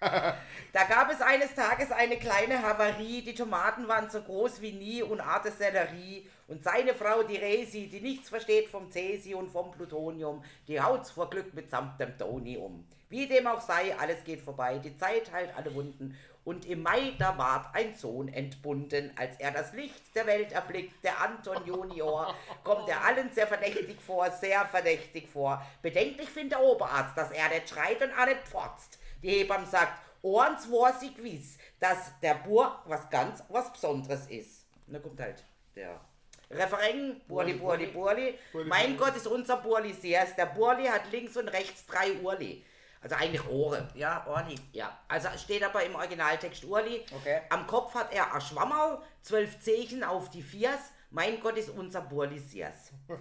da 0.00 0.84
gab 0.88 1.12
es 1.12 1.20
eines 1.20 1.54
Tages 1.54 1.90
eine 1.92 2.16
kleine 2.16 2.62
Havarie, 2.62 3.20
die 3.20 3.34
Tomaten 3.34 3.86
waren 3.88 4.08
so 4.08 4.22
groß 4.22 4.62
wie 4.62 4.72
nie 4.72 5.02
und 5.02 5.20
Arte 5.20 5.50
Sellerie 5.52 6.26
und 6.48 6.64
seine 6.64 6.94
Frau, 6.94 7.22
die 7.22 7.36
Resi, 7.36 7.88
die 7.88 8.00
nichts 8.00 8.30
versteht 8.30 8.68
vom 8.70 8.90
Cäsi 8.90 9.34
und 9.34 9.50
vom 9.50 9.70
Plutonium, 9.70 10.42
die 10.66 10.80
haut's 10.80 11.10
vor 11.10 11.28
Glück 11.28 11.52
mitsamt 11.52 12.00
dem 12.00 12.16
Toni 12.16 12.56
um. 12.56 12.88
Wie 13.10 13.26
dem 13.26 13.46
auch 13.46 13.60
sei, 13.60 13.94
alles 13.98 14.24
geht 14.24 14.40
vorbei, 14.40 14.78
die 14.78 14.96
Zeit 14.96 15.30
heilt 15.32 15.54
alle 15.56 15.74
Wunden 15.74 16.16
und 16.44 16.64
im 16.64 16.82
Mai, 16.82 17.12
da 17.18 17.36
ward 17.36 17.74
ein 17.74 17.94
Sohn 17.94 18.28
entbunden. 18.28 19.12
Als 19.16 19.38
er 19.38 19.50
das 19.50 19.72
Licht 19.72 20.14
der 20.14 20.26
Welt 20.26 20.52
erblickt, 20.52 21.04
der 21.04 21.20
Anton 21.20 21.66
Junior, 21.66 22.34
kommt 22.64 22.88
er 22.88 23.04
allen 23.04 23.30
sehr 23.30 23.46
verdächtig 23.46 24.00
vor, 24.00 24.30
sehr 24.30 24.64
verdächtig 24.66 25.28
vor. 25.28 25.64
Bedenklich 25.82 26.30
findet 26.30 26.52
der 26.52 26.62
Oberarzt, 26.62 27.16
dass 27.16 27.30
er 27.30 27.48
nicht 27.50 27.68
schreit 27.68 28.00
und 28.00 28.12
auch 28.18 28.26
nicht 28.26 28.48
pfotzt. 28.48 28.98
Die 29.22 29.30
Hebamme 29.30 29.66
sagt, 29.66 30.00
Ohrens 30.22 30.70
war 30.70 30.98
sie 30.98 31.12
gewiss, 31.12 31.58
dass 31.78 32.18
der 32.20 32.34
Bur 32.34 32.78
was 32.86 33.08
ganz 33.10 33.42
was 33.48 33.72
Besonderes 33.72 34.26
ist. 34.28 34.66
Und 34.86 34.94
da 34.94 34.98
kommt 34.98 35.20
halt 35.20 35.44
der 35.74 36.00
Referent, 36.50 37.28
Burli, 37.28 37.54
Burli, 37.54 37.86
Burli. 37.86 38.38
Mein. 38.64 38.96
Gott, 38.96 39.14
ist 39.14 39.28
unser 39.28 39.58
Burli 39.58 39.92
sehr. 39.92 40.24
Der 40.36 40.46
Burli 40.46 40.86
hat 40.86 41.10
links 41.12 41.36
und 41.36 41.48
rechts 41.48 41.86
drei 41.86 42.14
Urli. 42.20 42.64
Also 43.00 43.16
eigentlich 43.16 43.48
Ohren. 43.48 43.88
Ja, 43.94 44.26
Orli. 44.26 44.56
Ja, 44.72 44.98
also 45.08 45.28
steht 45.38 45.64
aber 45.64 45.82
im 45.84 45.94
Originaltext 45.94 46.64
Urli. 46.64 47.04
Okay. 47.14 47.40
Am 47.48 47.66
Kopf 47.66 47.94
hat 47.94 48.12
er 48.12 48.34
ein 48.34 48.40
Schwammerl, 48.40 49.00
zwölf 49.22 49.58
Zeichen 49.60 50.04
auf 50.04 50.30
die 50.30 50.42
Viers. 50.42 50.92
Mein 51.12 51.40
Gott 51.40 51.56
ist 51.56 51.70
unser 51.70 52.02
Burli 52.02 52.38
Siers. 52.38 52.92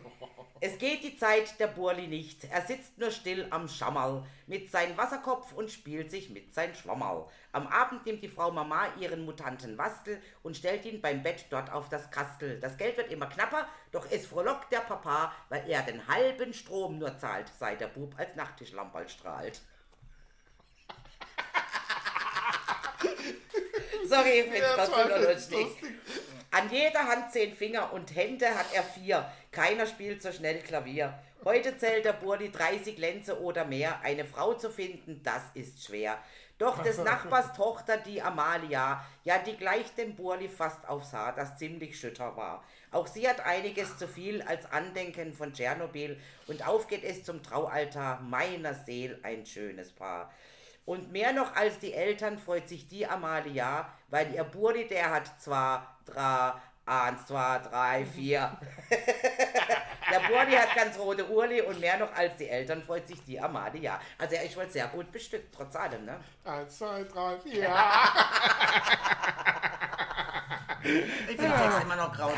Es 0.62 0.78
geht 0.78 1.06
die 1.06 1.16
Zeit 1.16 1.58
der 1.58 1.68
Burli 1.68 2.08
nicht. 2.08 2.44
Er 2.44 2.62
sitzt 2.62 2.98
nur 2.98 3.12
still 3.12 3.48
am 3.50 3.70
Schammerl 3.70 4.26
mit 4.46 4.70
seinem 4.70 4.98
Wasserkopf 4.98 5.54
und 5.54 5.72
spielt 5.72 6.12
sich 6.12 6.30
mit 6.30 6.54
sein 6.54 6.76
Schwammerl. 6.76 7.28
Am 7.54 7.66
Abend 7.68 8.06
nimmt 8.06 8.22
die 8.22 8.28
Frau 8.28 8.52
Mama 8.52 8.88
ihren 9.00 9.24
mutanten 9.24 9.78
Wastel 9.78 10.22
und 10.44 10.58
stellt 10.58 10.84
ihn 10.84 11.00
beim 11.02 11.24
Bett 11.24 11.46
dort 11.50 11.72
auf 11.72 11.88
das 11.88 12.12
Kastel. 12.12 12.60
Das 12.60 12.76
Geld 12.76 12.98
wird 12.98 13.10
immer 13.10 13.28
knapper, 13.28 13.68
doch 13.94 14.06
es 14.12 14.28
frohlockt 14.28 14.70
der 14.74 14.80
Papa, 14.80 15.32
weil 15.48 15.64
er 15.70 15.82
den 15.84 16.06
halben 16.10 16.54
Strom 16.54 17.00
nur 17.00 17.18
zahlt, 17.18 17.50
seit 17.58 17.80
der 17.80 17.88
Bub 17.88 18.14
als 18.18 18.36
Nachttischlamperl 18.36 19.08
strahlt. 19.08 19.62
Sorry, 24.10 24.40
ich 24.40 24.50
nur 24.50 24.86
Zweifel, 24.86 25.34
lustig. 25.34 25.68
An 26.52 26.70
jeder 26.72 27.08
Hand 27.08 27.32
zehn 27.32 27.54
Finger 27.54 27.94
und 27.94 28.16
Hände 28.16 28.50
hat 28.50 28.66
er 28.74 28.82
vier. 28.82 29.32
Keiner 29.52 29.86
spielt 29.86 30.24
so 30.24 30.32
schnell 30.32 30.60
Klavier. 30.60 31.14
Heute 31.46 31.78
zählt 31.78 32.06
der 32.06 32.14
Burli 32.14 32.52
30 32.52 32.98
Lenze 32.98 33.40
oder 33.40 33.66
mehr. 33.66 34.02
Eine 34.02 34.26
Frau 34.26 34.56
zu 34.56 34.72
finden, 34.72 35.22
das 35.24 35.44
ist 35.54 35.86
schwer. 35.86 36.18
Doch 36.58 36.82
des 36.82 36.98
Nachbars 37.04 37.54
Tochter, 37.54 37.98
die 37.98 38.22
Amalia, 38.22 39.06
ja, 39.24 39.38
die 39.38 39.56
gleicht 39.56 39.98
dem 40.00 40.16
Burli 40.16 40.50
fast 40.50 40.90
aufs 40.90 41.14
Haar, 41.14 41.36
das 41.36 41.58
ziemlich 41.58 42.00
schütter 42.00 42.36
war. 42.36 42.64
Auch 42.92 43.06
sie 43.06 43.30
hat 43.30 43.40
einiges 43.42 43.98
zu 43.98 44.08
viel 44.08 44.42
als 44.42 44.66
Andenken 44.72 45.34
von 45.34 45.54
Tschernobyl 45.54 46.20
und 46.48 46.68
auf 46.68 46.88
geht 46.88 47.04
es 47.04 47.24
zum 47.24 47.44
Traualtar 47.44 48.22
meiner 48.22 48.74
Seel 48.74 49.20
ein 49.22 49.46
schönes 49.46 49.92
Paar. 49.92 50.34
Und 50.86 51.12
mehr 51.12 51.34
noch 51.34 51.56
als 51.56 51.78
die 51.78 51.94
Eltern 51.94 52.40
freut 52.40 52.68
sich 52.68 52.88
die 52.88 53.06
Amalia, 53.06 53.94
weil 54.10 54.34
ihr 54.34 54.44
Burli, 54.44 54.88
der 54.88 55.10
hat 55.12 55.42
zwar 55.42 55.98
drei, 56.06 56.54
eins, 56.86 57.26
zwei, 57.26 57.60
drei, 57.60 58.06
vier. 58.06 58.58
der 60.12 60.20
Burli 60.28 60.56
hat 60.56 60.76
ganz 60.76 60.98
rote 60.98 61.30
Urli 61.30 61.62
und 61.62 61.80
mehr 61.80 61.98
noch 61.98 62.14
als 62.16 62.36
die 62.38 62.50
Eltern 62.50 62.82
freut 62.82 63.08
sich 63.08 63.24
die 63.24 63.40
Amalia. 63.40 64.00
Also 64.18 64.36
er 64.36 64.44
ist 64.44 64.58
wohl 64.58 64.70
sehr 64.70 64.88
gut 64.88 65.12
bestückt, 65.12 65.54
trotz 65.56 65.76
allem, 65.76 66.06
ne? 66.06 66.20
Eins, 66.44 66.78
zwei, 66.78 67.04
drei, 67.04 67.38
vier. 67.40 67.70
Ich 70.84 71.36
finde 71.36 71.44
den 71.44 71.52
Text 71.62 71.82
immer 71.84 71.96
noch 71.96 72.14
grausam. 72.14 72.38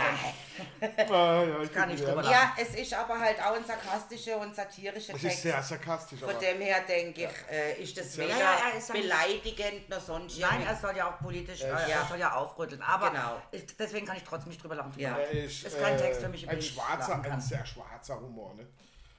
Ah, 1.10 1.44
ja, 1.44 1.62
ich 1.64 1.72
kann 1.74 1.90
nicht 1.90 2.06
drüber 2.06 2.24
Ja, 2.24 2.54
es 2.58 2.76
ist 2.76 2.94
aber 2.94 3.20
halt 3.20 3.42
auch 3.42 3.56
ein 3.56 3.66
sarkastischer 3.66 4.38
und 4.38 4.56
satirischer 4.56 5.14
Es 5.16 5.22
Text. 5.22 5.38
ist 5.38 5.42
sehr 5.44 5.62
sarkastisch. 5.64 6.20
Von 6.20 6.30
Aber 6.30 6.40
dem 6.40 6.62
her 6.62 6.82
denke 6.88 7.22
ich, 7.24 7.52
äh, 7.56 7.82
ist 7.82 7.98
das 7.98 8.18
weder 8.18 8.30
ja, 8.30 8.38
ja 8.38 8.94
beleidigend 8.94 9.90
noch 9.90 10.00
sonst 10.02 10.40
Nein, 10.40 10.64
er 10.68 10.76
soll 10.76 10.96
ja 10.96 11.10
auch 11.10 11.20
politisch, 11.20 11.62
äh, 11.62 11.70
Ja. 11.70 11.78
er 11.80 12.06
soll 12.08 12.20
ja 12.20 12.34
aufrütteln. 12.36 12.82
Aber 12.82 13.10
Genau. 13.12 13.42
ich, 13.52 13.66
deswegen 13.78 14.06
kann 14.06 14.18
ich 14.18 14.24
trotzdem 14.24 14.50
nicht 14.50 14.62
drüber 14.64 14.76
lachen. 14.76 14.94
Ja. 14.98 15.18
er 15.18 15.32
ist, 15.32 15.64
ist 15.66 15.80
kein 15.82 15.96
äh, 15.96 16.02
Text 16.02 16.22
für 16.22 16.30
mich, 16.30 16.44
über 16.44 16.52
ein 16.54 16.60
ich 16.60 16.70
schwarzer, 16.70 17.10
lachen 17.10 17.24
kann. 17.24 17.32
ein 17.34 17.42
sehr 17.42 17.66
schwarzer 17.66 18.20
Humor, 18.20 18.54
ne? 18.56 18.68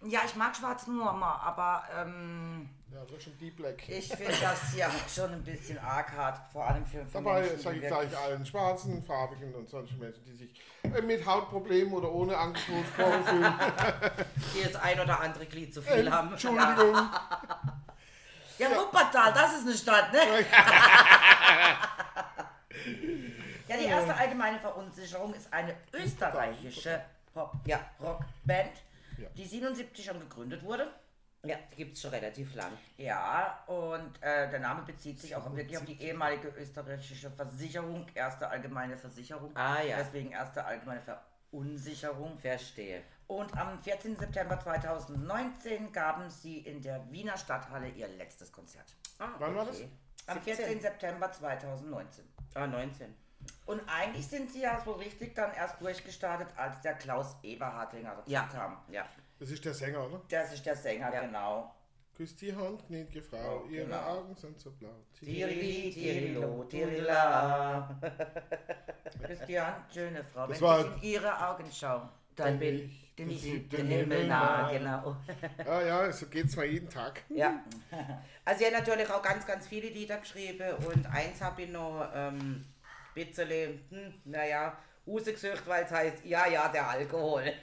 Ja, 0.05 0.21
ich 0.27 0.35
mag 0.35 0.55
schwarzen 0.57 0.95
Humor, 0.99 1.41
aber 1.45 1.85
ähm, 1.97 2.69
Ja, 2.93 3.03
ist 3.17 3.23
schon 3.25 3.39
Deep 3.39 3.57
Black. 3.57 3.89
ich 3.89 4.09
finde 4.09 4.35
das 4.41 4.75
ja 4.75 4.91
schon 5.15 5.33
ein 5.33 5.45
bisschen 5.45 5.79
arg 5.79 6.11
hart, 6.17 6.41
vor 6.53 6.67
allem 6.67 6.85
für, 6.85 7.07
für 7.07 7.13
Dabei 7.13 7.57
sage 7.57 7.77
ich 7.79 7.87
gleich 7.87 8.19
allen 8.19 8.45
schwarzen, 8.45 9.03
farbigen 9.05 9.55
und 9.55 9.69
sonstigen 9.69 10.01
Menschen, 10.01 10.25
die 10.25 10.35
sich 10.35 10.61
äh, 10.83 11.01
mit 11.03 11.25
Hautproblemen 11.25 11.93
oder 11.95 12.11
ohne 12.11 12.37
angesprochen 12.37 13.25
fühlen. 13.25 13.55
die 14.55 14.65
das 14.65 14.75
ein 14.77 14.99
oder 14.99 15.21
andere 15.21 15.47
Glied 15.47 15.73
zu 15.73 15.81
viel 15.83 16.11
haben. 16.11 16.31
Entschuldigung. 16.33 16.97
Ja, 18.59 18.69
Wuppertal, 18.77 19.33
das 19.33 19.55
ist 19.55 19.67
eine 19.67 19.75
Stadt, 19.75 20.13
ne? 20.13 20.19
ja, 23.67 23.77
die 23.77 23.85
erste 23.87 24.15
allgemeine 24.15 24.59
Verunsicherung 24.61 25.35
ist 25.35 25.53
eine 25.53 25.75
österreichische 25.93 27.03
Pop 27.33 27.55
Ja. 27.65 27.81
Rockband, 28.01 28.71
Ja. 29.23 29.29
die 29.37 29.45
77 29.45 30.05
schon 30.05 30.21
gegründet 30.21 30.63
wurde. 30.63 30.93
Ja, 31.45 31.57
die 31.73 31.77
gibt 31.77 31.97
es 31.97 32.03
schon 32.03 32.11
relativ 32.13 32.55
lang. 32.55 32.71
Ja, 32.99 33.65
und 33.67 34.23
äh, 34.23 34.49
der 34.49 34.61
Name 34.61 34.83
bezieht 34.83 35.21
sich 35.21 35.35
auch 35.35 35.45
wirklich 35.57 35.77
auf 35.77 35.85
die 35.85 36.01
ehemalige 36.01 36.49
österreichische 36.49 37.33
Versicherung, 37.33 38.07
erste 38.15 38.49
allgemeine 38.49 38.97
Versicherung. 38.97 39.51
Ah, 39.57 39.83
ja. 39.83 39.97
Deswegen 39.99 40.31
erste 40.31 40.65
allgemeine 40.65 41.03
Verunsicherung. 41.03 42.39
Verstehe. 42.39 43.03
Und 43.27 43.57
am 43.57 43.83
14. 43.83 44.17
September 44.17 44.61
2019 44.61 45.91
gaben 45.93 46.31
sie 46.31 46.59
in 46.59 46.81
der 46.81 47.11
Wiener 47.11 47.37
Stadthalle 47.37 47.89
ihr 47.89 48.07
letztes 48.09 48.53
Konzert. 48.53 48.95
Ah, 49.19 49.31
Wann 49.39 49.55
war 49.57 49.65
das? 49.65 49.81
Am 50.27 50.41
14. 50.41 50.81
September 50.81 51.33
2019. 51.33 52.25
Ah, 52.55 52.67
19. 52.67 53.13
Und 53.67 53.81
eigentlich 53.89 54.27
sind 54.27 54.51
sie 54.51 54.63
ja 54.63 54.81
so 54.85 54.93
richtig 54.93 55.35
dann 55.35 55.53
erst 55.55 55.81
durchgestartet, 55.81 56.49
als 56.57 56.81
der 56.83 56.95
Klaus 56.95 57.37
Eberhardinger 57.43 58.17
dazu 58.17 58.31
Ja. 58.31 58.43
kam. 58.53 58.77
Ja. 58.89 59.07
Das 59.39 59.51
ist 59.51 59.65
der 59.65 59.75
Sänger, 59.75 60.05
oder? 60.07 60.21
Das 60.29 60.53
ist 60.53 60.65
der 60.67 60.77
Sänger, 60.77 61.13
Ja. 61.13 61.21
genau. 61.23 61.75
Küsst 62.17 62.41
die 62.43 62.55
Hand, 62.55 62.87
gnädige 62.89 63.23
Frau, 63.23 63.63
Oh, 63.65 63.69
ihre 63.71 63.87
genau. 63.87 64.03
Augen 64.19 64.37
sind 64.37 64.61
so 64.61 64.71
blau. 64.73 64.91
Tirili, 65.19 65.91
tirilo, 65.91 66.65
tirila. 66.65 67.99
Christian, 69.25 69.75
schöne 69.93 70.23
Frau, 70.25 70.47
Das 70.47 70.61
wenn 70.61 70.67
war- 70.69 70.81
ich 70.81 71.03
in 71.03 71.11
ihre 71.11 71.49
Augen 71.49 71.65
schaue, 71.73 72.09
Dann 72.37 72.59
bin 72.59 72.81
ich 72.81 73.03
ich 73.17 73.41
siebten 73.43 73.77
den 73.77 73.87
Himmel 73.87 74.19
Himmel 74.19 74.29
nah. 74.29 74.71
genau. 74.73 75.17
Ah 75.67 75.81
ja, 75.83 76.13
so 76.13 76.27
geht's 76.27 76.57
mal 76.57 76.65
jeden 76.67 76.89
Tag. 76.89 77.23
Ja. 77.29 77.63
Also 78.45 78.65
er 78.65 78.73
hat 78.75 78.81
natürlich 78.81 79.09
auch 79.11 79.23
ganz, 79.23 79.47
ganz 79.47 79.67
viele 79.67 79.89
Lieder 79.89 80.19
geschrieben 80.19 80.75
und 80.87 81.07
eins 81.07 81.41
habe 81.41 81.63
ich 81.63 81.71
noch 81.71 82.09
ähm, 82.15 82.65
bisschen, 83.15 83.85
hm, 83.91 84.21
naja, 84.25 84.77
rausgesucht, 85.07 85.67
weil 85.67 85.85
es 85.85 85.91
heißt, 85.91 86.25
ja, 86.25 86.47
ja, 86.47 86.69
der 86.69 86.89
Alkohol. 86.89 87.45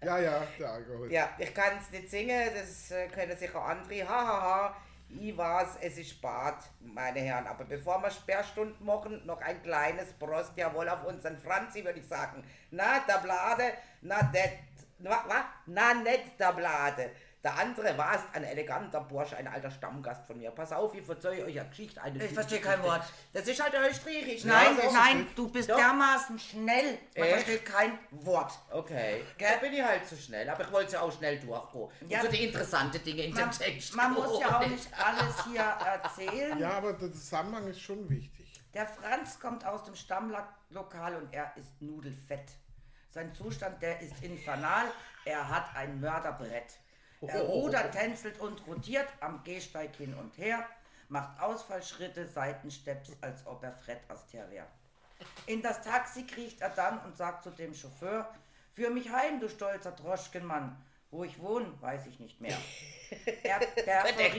Ja, 0.00 0.16
ja, 0.16 0.46
der 0.56 0.70
Alkohol. 0.70 1.12
Ja, 1.12 1.30
ich 1.38 1.52
kann 1.52 1.76
es 1.80 1.90
nicht 1.90 2.08
singen, 2.08 2.50
das 2.54 2.92
äh, 2.92 3.08
können 3.08 3.36
sicher 3.36 3.60
andere. 3.60 4.08
Hahaha, 4.08 4.76
ich 5.08 5.36
weiß, 5.36 5.78
es 5.80 5.98
ist 5.98 6.10
spät, 6.10 6.54
meine 6.80 7.18
Herren. 7.18 7.46
Aber 7.48 7.64
bevor 7.64 8.00
wir 8.00 8.10
Sperrstunden 8.10 8.86
machen, 8.86 9.26
noch 9.26 9.40
ein 9.40 9.60
kleines 9.62 10.12
Prost, 10.12 10.52
jawohl, 10.56 10.88
auf 10.88 11.04
unseren 11.04 11.36
Franzi, 11.36 11.84
würde 11.84 11.98
ich 11.98 12.06
sagen. 12.06 12.44
Na, 12.70 13.00
der 13.08 13.18
Blade, 13.18 13.72
na, 14.02 14.22
det, 14.22 14.58
wa, 14.98 15.24
wa? 15.26 15.44
na, 15.66 15.94
nicht 15.94 16.38
der 16.38 16.52
Blade. 16.52 17.10
Der 17.48 17.58
andere 17.58 17.96
war 17.96 18.14
es, 18.14 18.20
ein 18.34 18.44
eleganter 18.44 19.00
Bursche, 19.00 19.34
ein 19.38 19.48
alter 19.48 19.70
Stammgast 19.70 20.26
von 20.26 20.36
mir. 20.36 20.50
Pass 20.50 20.70
auf, 20.70 20.92
ich 20.94 21.02
verzeihe 21.02 21.46
euch 21.46 21.58
eine 21.58 21.66
Geschichte. 21.70 22.02
Eine 22.02 22.22
Ich 22.22 22.30
verstehe 22.32 22.60
kein 22.60 22.82
Wort. 22.82 23.02
Das 23.32 23.48
ist 23.48 23.62
halt 23.62 23.72
österreichisch. 23.72 24.44
ne? 24.44 24.52
Nein, 24.52 24.78
Also- 24.78 24.94
nein, 24.94 25.26
du 25.34 25.48
bist 25.48 25.70
Doch. 25.70 25.76
dermaßen 25.76 26.38
schnell. 26.38 26.98
Man 27.16 27.24
Echt? 27.24 27.32
versteht 27.46 27.64
kein 27.64 27.98
Wort. 28.10 28.52
Okay, 28.70 29.24
Gell? 29.38 29.48
da 29.54 29.56
bin 29.60 29.72
ich 29.72 29.82
halt 29.82 30.06
zu 30.06 30.14
schnell, 30.18 30.46
aber 30.50 30.62
ich 30.64 30.70
wollte 30.72 30.92
ja 30.92 31.00
auch 31.00 31.10
schnell 31.16 31.40
durchgehen. 31.40 31.88
Ja. 32.10 32.18
Und 32.20 32.26
so 32.26 32.32
die 32.32 32.44
interessanten 32.44 33.02
Dinge 33.02 33.22
in 33.22 33.32
Man, 33.32 33.44
dem 33.48 33.50
Text. 33.58 33.96
man 33.96 34.12
muss 34.12 34.40
ja 34.42 34.58
auch 34.60 34.66
nicht 34.66 34.88
alles 34.92 35.44
hier 35.46 35.60
erzählen. 35.62 36.58
Ja, 36.58 36.72
aber 36.72 36.92
der 36.92 37.10
Zusammenhang 37.10 37.66
ist 37.68 37.80
schon 37.80 38.06
wichtig. 38.10 38.60
Der 38.74 38.86
Franz 38.86 39.40
kommt 39.40 39.64
aus 39.64 39.84
dem 39.84 39.94
Stammlokal 39.94 41.16
und 41.16 41.32
er 41.32 41.50
ist 41.56 41.80
nudelfett. 41.80 42.50
Sein 43.08 43.34
Zustand, 43.34 43.80
der 43.80 44.02
ist 44.02 44.22
infernal. 44.22 44.84
Er 45.24 45.48
hat 45.48 45.74
ein 45.74 45.98
Mörderbrett. 45.98 46.78
Er 47.20 47.42
rudert, 47.42 47.92
tänzelt 47.92 48.38
und 48.38 48.66
rotiert 48.66 49.08
am 49.20 49.42
Gehsteig 49.44 49.96
hin 49.96 50.14
und 50.14 50.36
her, 50.38 50.66
macht 51.08 51.40
Ausfallschritte, 51.40 52.28
Seitensteps, 52.28 53.12
als 53.20 53.46
ob 53.46 53.62
er 53.64 53.72
Fred 53.72 54.00
Astaire 54.08 54.50
wäre. 54.50 54.66
In 55.46 55.62
das 55.62 55.82
Taxi 55.82 56.26
kriecht 56.26 56.60
er 56.60 56.70
dann 56.70 57.00
und 57.04 57.16
sagt 57.16 57.42
zu 57.42 57.50
dem 57.50 57.74
Chauffeur, 57.74 58.32
Führ 58.72 58.90
mich 58.90 59.10
heim, 59.10 59.40
du 59.40 59.48
stolzer 59.48 59.90
Droschkenmann. 59.90 60.80
Wo 61.10 61.24
ich 61.24 61.40
wohne, 61.40 61.72
weiß 61.80 62.06
ich 62.06 62.20
nicht 62.20 62.40
mehr. 62.40 62.56
Er 63.42 63.58
perforiert 63.58 64.34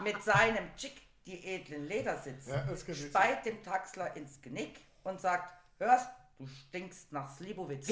mit 0.02 0.22
seinem 0.22 0.74
Chick 0.76 0.94
die 1.26 1.44
edlen 1.44 1.88
Ledersitze, 1.88 2.52
Ja, 2.52 2.94
speit 2.94 3.44
dem 3.44 3.62
Taxler 3.62 4.16
ins 4.16 4.40
Genick 4.40 4.80
und 5.02 5.20
sagt, 5.20 5.52
hörst, 5.78 6.08
du 6.38 6.46
stinkst 6.46 7.12
nach 7.12 7.36
Slibowitz. 7.36 7.90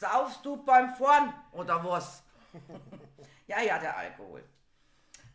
Saufst 0.00 0.46
du 0.46 0.56
beim 0.64 0.94
Fahren 0.94 1.34
oder 1.52 1.84
was? 1.84 2.22
ja, 3.46 3.60
ja, 3.60 3.78
der 3.78 3.94
Alkohol. 3.94 4.42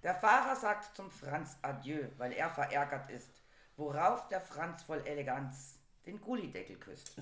Der 0.01 0.15
Fahrer 0.15 0.55
sagt 0.55 0.95
zum 0.95 1.11
Franz 1.11 1.55
Adieu, 1.61 2.07
weil 2.17 2.31
er 2.31 2.49
verärgert 2.49 3.11
ist, 3.11 3.43
worauf 3.77 4.27
der 4.27 4.41
Franz 4.41 4.81
voll 4.81 5.05
Eleganz 5.05 5.77
den 6.07 6.19
Gullideckel 6.19 6.77
küsst. 6.77 7.15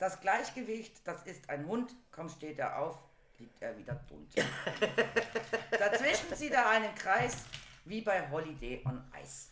Das 0.00 0.20
Gleichgewicht, 0.20 1.06
das 1.06 1.22
ist 1.26 1.48
ein 1.48 1.64
Hund, 1.68 1.94
kaum 2.10 2.28
steht 2.28 2.58
er 2.58 2.80
auf, 2.80 3.04
liegt 3.38 3.62
er 3.62 3.78
wieder 3.78 3.94
dunt. 4.08 4.34
Dazwischen 5.70 6.34
zieht 6.34 6.54
er 6.54 6.68
einen 6.68 6.92
Kreis, 6.96 7.44
wie 7.84 8.00
bei 8.00 8.28
Holiday 8.32 8.82
on 8.84 9.00
Ice. 9.22 9.50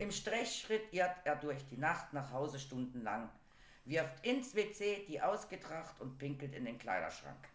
Im 0.00 0.10
Strechschritt 0.10 0.92
irrt 0.92 1.18
er 1.22 1.36
durch 1.36 1.64
die 1.68 1.78
Nacht 1.78 2.12
nach 2.12 2.32
Hause 2.32 2.58
stundenlang, 2.58 3.30
wirft 3.84 4.24
ins 4.24 4.54
WC 4.54 5.04
die 5.06 5.20
Ausgetracht 5.20 6.00
und 6.00 6.18
pinkelt 6.18 6.54
in 6.54 6.64
den 6.64 6.78
Kleiderschrank. 6.78 7.48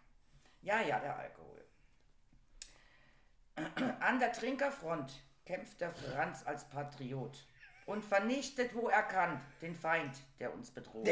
Ja, 0.61 0.81
ja, 0.81 0.99
der 0.99 1.17
Alkohol. 1.17 1.63
An 3.99 4.19
der 4.19 4.33
Trinkerfront 4.33 5.11
kämpft 5.45 5.81
der 5.81 5.93
Franz 5.93 6.45
als 6.45 6.67
Patriot 6.69 7.45
und 7.85 8.03
vernichtet, 8.03 8.75
wo 8.75 8.89
er 8.89 9.03
kann, 9.03 9.41
den 9.61 9.75
Feind, 9.75 10.15
der 10.39 10.53
uns 10.53 10.69
bedroht. 10.69 11.09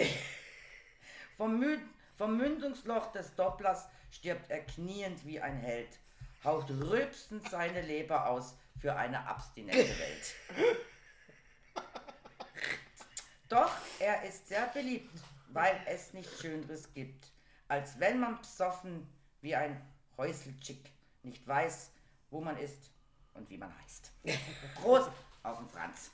Vom, 1.38 1.60
Mü 1.60 1.80
vom 2.16 2.38
Mündungsloch 2.38 3.12
des 3.12 3.34
Dopplers 3.36 3.88
stirbt 4.12 4.50
er 4.50 4.62
kniend 4.62 5.26
wie 5.26 5.42
ein 5.42 5.58
Held, 5.58 6.00
haucht 6.44 6.70
rülpsend 6.70 7.50
seine 7.50 7.82
Leber 7.82 8.30
aus 8.30 8.56
für 8.80 8.96
eine 8.96 9.28
abstinente 9.28 9.78
Welt. 10.00 10.36
Doch 13.50 13.72
er 14.00 14.24
ist 14.24 14.48
sehr 14.48 14.66
beliebt, 14.68 15.20
weil 15.50 15.80
es 15.86 16.14
nichts 16.14 16.42
Schöneres 16.42 16.92
gibt, 16.94 17.28
als 17.68 18.00
wenn 18.00 18.20
man 18.20 18.42
psoffen 18.42 19.08
wie 19.42 19.56
ein 19.56 19.80
Häuselchick 20.18 20.92
nicht 21.24 21.48
weiß, 21.48 21.92
wo 22.32 22.42
man 22.42 22.58
ist 22.58 22.90
und 23.34 23.50
wie 23.50 23.58
man 23.58 23.72
heißt. 23.84 24.12
Prost 24.82 25.10
auf 25.44 25.60
den 25.60 25.70
Franz. 25.70 26.12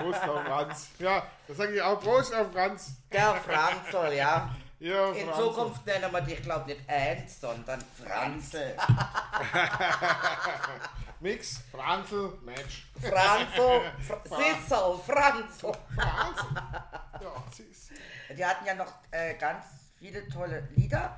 Prost 0.00 0.28
auf 0.28 0.44
Franz. 0.44 0.88
Ja, 0.98 1.24
das 1.46 1.56
sage 1.56 1.76
ich 1.76 1.82
auch. 1.82 2.00
Prost 2.00 2.34
auf 2.34 2.50
Franz. 2.52 2.96
Der 3.12 3.34
Franzl, 3.36 4.12
ja. 4.14 4.54
Ja, 4.80 5.12
In. 5.12 5.32
Zukunft 5.32 5.86
nennen 5.86 6.10
wir 6.10 6.20
dich, 6.22 6.42
glaube 6.42 6.66
nicht 6.66 6.80
Ernst, 6.88 7.40
sondern 7.40 7.80
Franzl. 8.02 8.76
Mix, 11.22 11.58
Franzl, 11.70 12.36
Match. 12.42 12.88
Franzo, 13.00 13.80
Fr 14.00 14.20
Sissel, 14.24 14.98
Franzo. 15.06 15.72
Franzl. 15.94 16.46
Ja, 17.22 17.32
süß. 17.56 17.90
Die 18.36 18.44
hatten 18.44 18.66
ja 18.66 18.74
noch 18.74 18.92
äh, 19.12 19.34
ganz 19.34 19.64
viele 19.96 20.28
tolle 20.28 20.68
Lieder, 20.74 21.16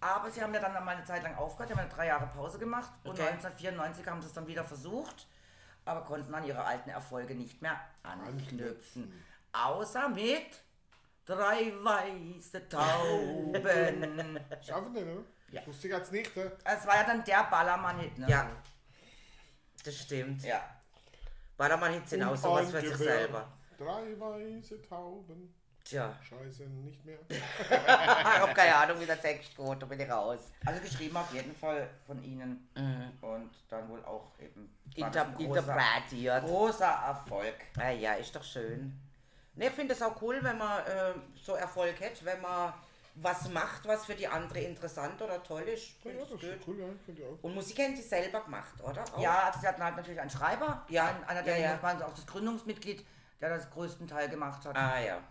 aber 0.00 0.30
sie 0.30 0.42
haben 0.42 0.54
ja 0.54 0.60
dann 0.60 0.72
mal 0.82 0.96
eine 0.96 1.04
Zeit 1.04 1.22
lang 1.22 1.34
aufgehört, 1.36 1.68
die 1.68 1.74
haben 1.74 1.80
eine 1.80 1.90
drei 1.94 2.06
Jahre 2.06 2.26
Pause 2.28 2.58
gemacht 2.58 2.90
und 3.04 3.10
Okay. 3.10 3.28
1994 3.28 4.06
haben 4.06 4.22
sie 4.22 4.28
es 4.28 4.32
dann 4.32 4.46
wieder 4.46 4.64
versucht, 4.64 5.26
aber 5.84 6.00
konnten 6.06 6.34
an 6.34 6.44
ihre 6.44 6.64
alten 6.64 6.88
Erfolge 6.88 7.34
nicht 7.34 7.60
mehr 7.60 7.78
anknüpfen. 8.02 9.22
Außer 9.52 10.08
mit 10.08 10.62
drei 11.26 11.74
weiße 11.82 12.66
Tauben. 12.70 13.52
Schaffen 14.66 14.94
die, 14.94 15.02
ne? 15.02 15.22
Ja. 15.50 15.66
Wusste 15.66 15.88
ich 15.88 15.92
jetzt 15.92 16.12
nicht, 16.12 16.34
ne? 16.34 16.50
Es 16.64 16.86
war 16.86 16.96
ja 16.96 17.04
dann 17.04 17.22
der 17.24 17.44
Ballermann-Hit, 17.44 18.16
ne? 18.18 18.26
Ja, 18.26 18.48
das 19.84 19.96
stimmt. 19.96 20.42
Ja. 20.44 20.62
Ballermann-Hits 21.56 22.10
sind 22.10 22.22
auch 22.22 22.36
sowas 22.36 22.70
für 22.70 22.80
sich 22.80 22.96
selber. 22.96 23.48
Drei 23.78 24.18
weiße 24.18 24.82
Tauben. 24.82 25.54
Tja, 25.84 26.16
Scheiße, 26.22 26.62
nicht 26.64 27.04
mehr. 27.04 27.18
ich 27.28 28.38
habe 28.40 28.54
keine 28.54 28.74
Ahnung, 28.76 29.00
wie 29.00 29.06
der 29.06 29.20
Text 29.20 29.56
geht, 29.56 29.82
da 29.82 29.86
bin 29.86 29.98
ich 29.98 30.08
raus. 30.08 30.38
Also 30.64 30.80
geschrieben 30.80 31.16
auf 31.16 31.32
jeden 31.34 31.54
Fall 31.56 31.88
von 32.06 32.22
ihnen 32.22 32.68
und 33.20 33.50
dann 33.68 33.88
wohl 33.88 34.04
auch 34.04 34.30
eben 34.38 34.72
Inter 34.94 35.34
interpretiert. 35.38 36.44
großer 36.44 36.86
Erfolg. 36.86 37.54
Ah 37.76 37.90
ja, 37.90 38.14
ist 38.14 38.34
doch 38.34 38.44
schön. 38.44 38.96
Ne, 39.54 39.66
ich 39.66 39.72
finde 39.72 39.94
es 39.94 40.02
auch 40.02 40.20
cool, 40.22 40.38
wenn 40.40 40.56
man 40.56 40.86
äh, 40.86 41.14
so 41.34 41.54
Erfolg 41.54 42.00
hat, 42.00 42.24
wenn 42.24 42.40
man 42.40 42.72
was 43.14 43.50
macht, 43.50 43.86
was 43.86 44.06
für 44.06 44.14
die 44.14 44.26
andere 44.26 44.60
interessant 44.60 45.20
oder 45.20 45.42
toll 45.42 45.62
ist. 45.62 45.94
Ja, 46.04 46.12
das 46.12 46.30
ist 46.30 46.40
gut. 46.40 46.58
cool, 46.66 46.78
ja. 46.80 47.26
Auch. 47.26 47.42
Und 47.42 47.54
Musik 47.54 47.78
haben 47.78 47.94
die 47.94 48.02
selber 48.02 48.40
gemacht, 48.42 48.74
oder? 48.82 49.02
Auch? 49.02 49.22
Ja, 49.22 49.44
also 49.44 49.60
sie 49.60 49.66
hatten 49.66 49.82
halt 49.82 49.96
natürlich 49.96 50.20
einen 50.20 50.30
Schreiber, 50.30 50.86
Ja, 50.88 51.08
ein, 51.08 51.24
einer, 51.24 51.42
der 51.42 51.58
ja, 51.58 51.78
ja. 51.82 52.06
auch 52.06 52.14
das 52.14 52.26
Gründungsmitglied, 52.26 53.04
der 53.40 53.50
das 53.50 53.70
größten 53.70 54.06
Teil 54.06 54.28
gemacht 54.28 54.64
hat. 54.64 54.76
Ah 54.76 55.00
ja. 55.00 55.22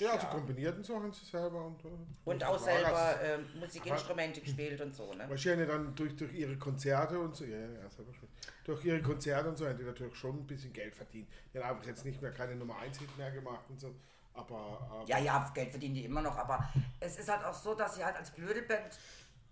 Ja, 0.00 0.12
also 0.12 0.26
kombinierten 0.28 0.82
Sachen 0.82 1.12
sie 1.12 1.26
selber. 1.26 1.62
Und, 1.66 1.84
äh, 1.84 1.88
Und 2.24 2.40
das 2.40 2.48
auch 2.48 2.58
selber 2.58 3.20
äh, 3.22 3.38
Musikinstrumente 3.58 4.40
gespielt 4.40 4.80
und 4.80 4.94
so, 4.94 5.12
ne? 5.12 5.28
Wahrscheinlich 5.28 5.68
dann 5.68 5.94
durch, 5.94 6.16
durch 6.16 6.32
ihre 6.32 6.56
Konzerte 6.56 7.18
und 7.18 7.36
so, 7.36 7.44
ja, 7.44 7.58
ja, 7.58 7.90
selber 7.90 8.14
schon. 8.14 8.28
Durch 8.64 8.82
ihre 8.84 9.02
Konzerte 9.02 9.50
und 9.50 9.58
so 9.58 9.68
haben 9.68 9.76
die 9.76 9.84
natürlich 9.84 10.16
schon 10.16 10.36
ein 10.38 10.46
bisschen 10.46 10.72
Geld 10.72 10.94
verdient. 10.94 11.28
Die 11.52 11.58
haben 11.58 11.68
einfach 11.68 11.86
jetzt 11.86 12.04
nicht 12.06 12.22
mehr 12.22 12.32
keine 12.32 12.56
Nummer 12.56 12.78
1 12.78 12.98
Hit 12.98 13.18
mehr 13.18 13.30
gemacht 13.30 13.64
und 13.68 13.78
so. 13.78 13.94
Aber, 14.34 14.56
aber 14.90 15.04
Ja, 15.06 15.18
ja, 15.18 15.50
Geld 15.54 15.70
verdienen 15.70 15.94
die 15.94 16.04
immer 16.04 16.22
noch, 16.22 16.36
aber 16.36 16.68
es 17.00 17.18
ist 17.18 17.28
halt 17.28 17.44
auch 17.44 17.54
so, 17.54 17.74
dass 17.74 17.94
sie 17.96 18.04
halt 18.04 18.16
als 18.16 18.30
Blödelband 18.30 18.98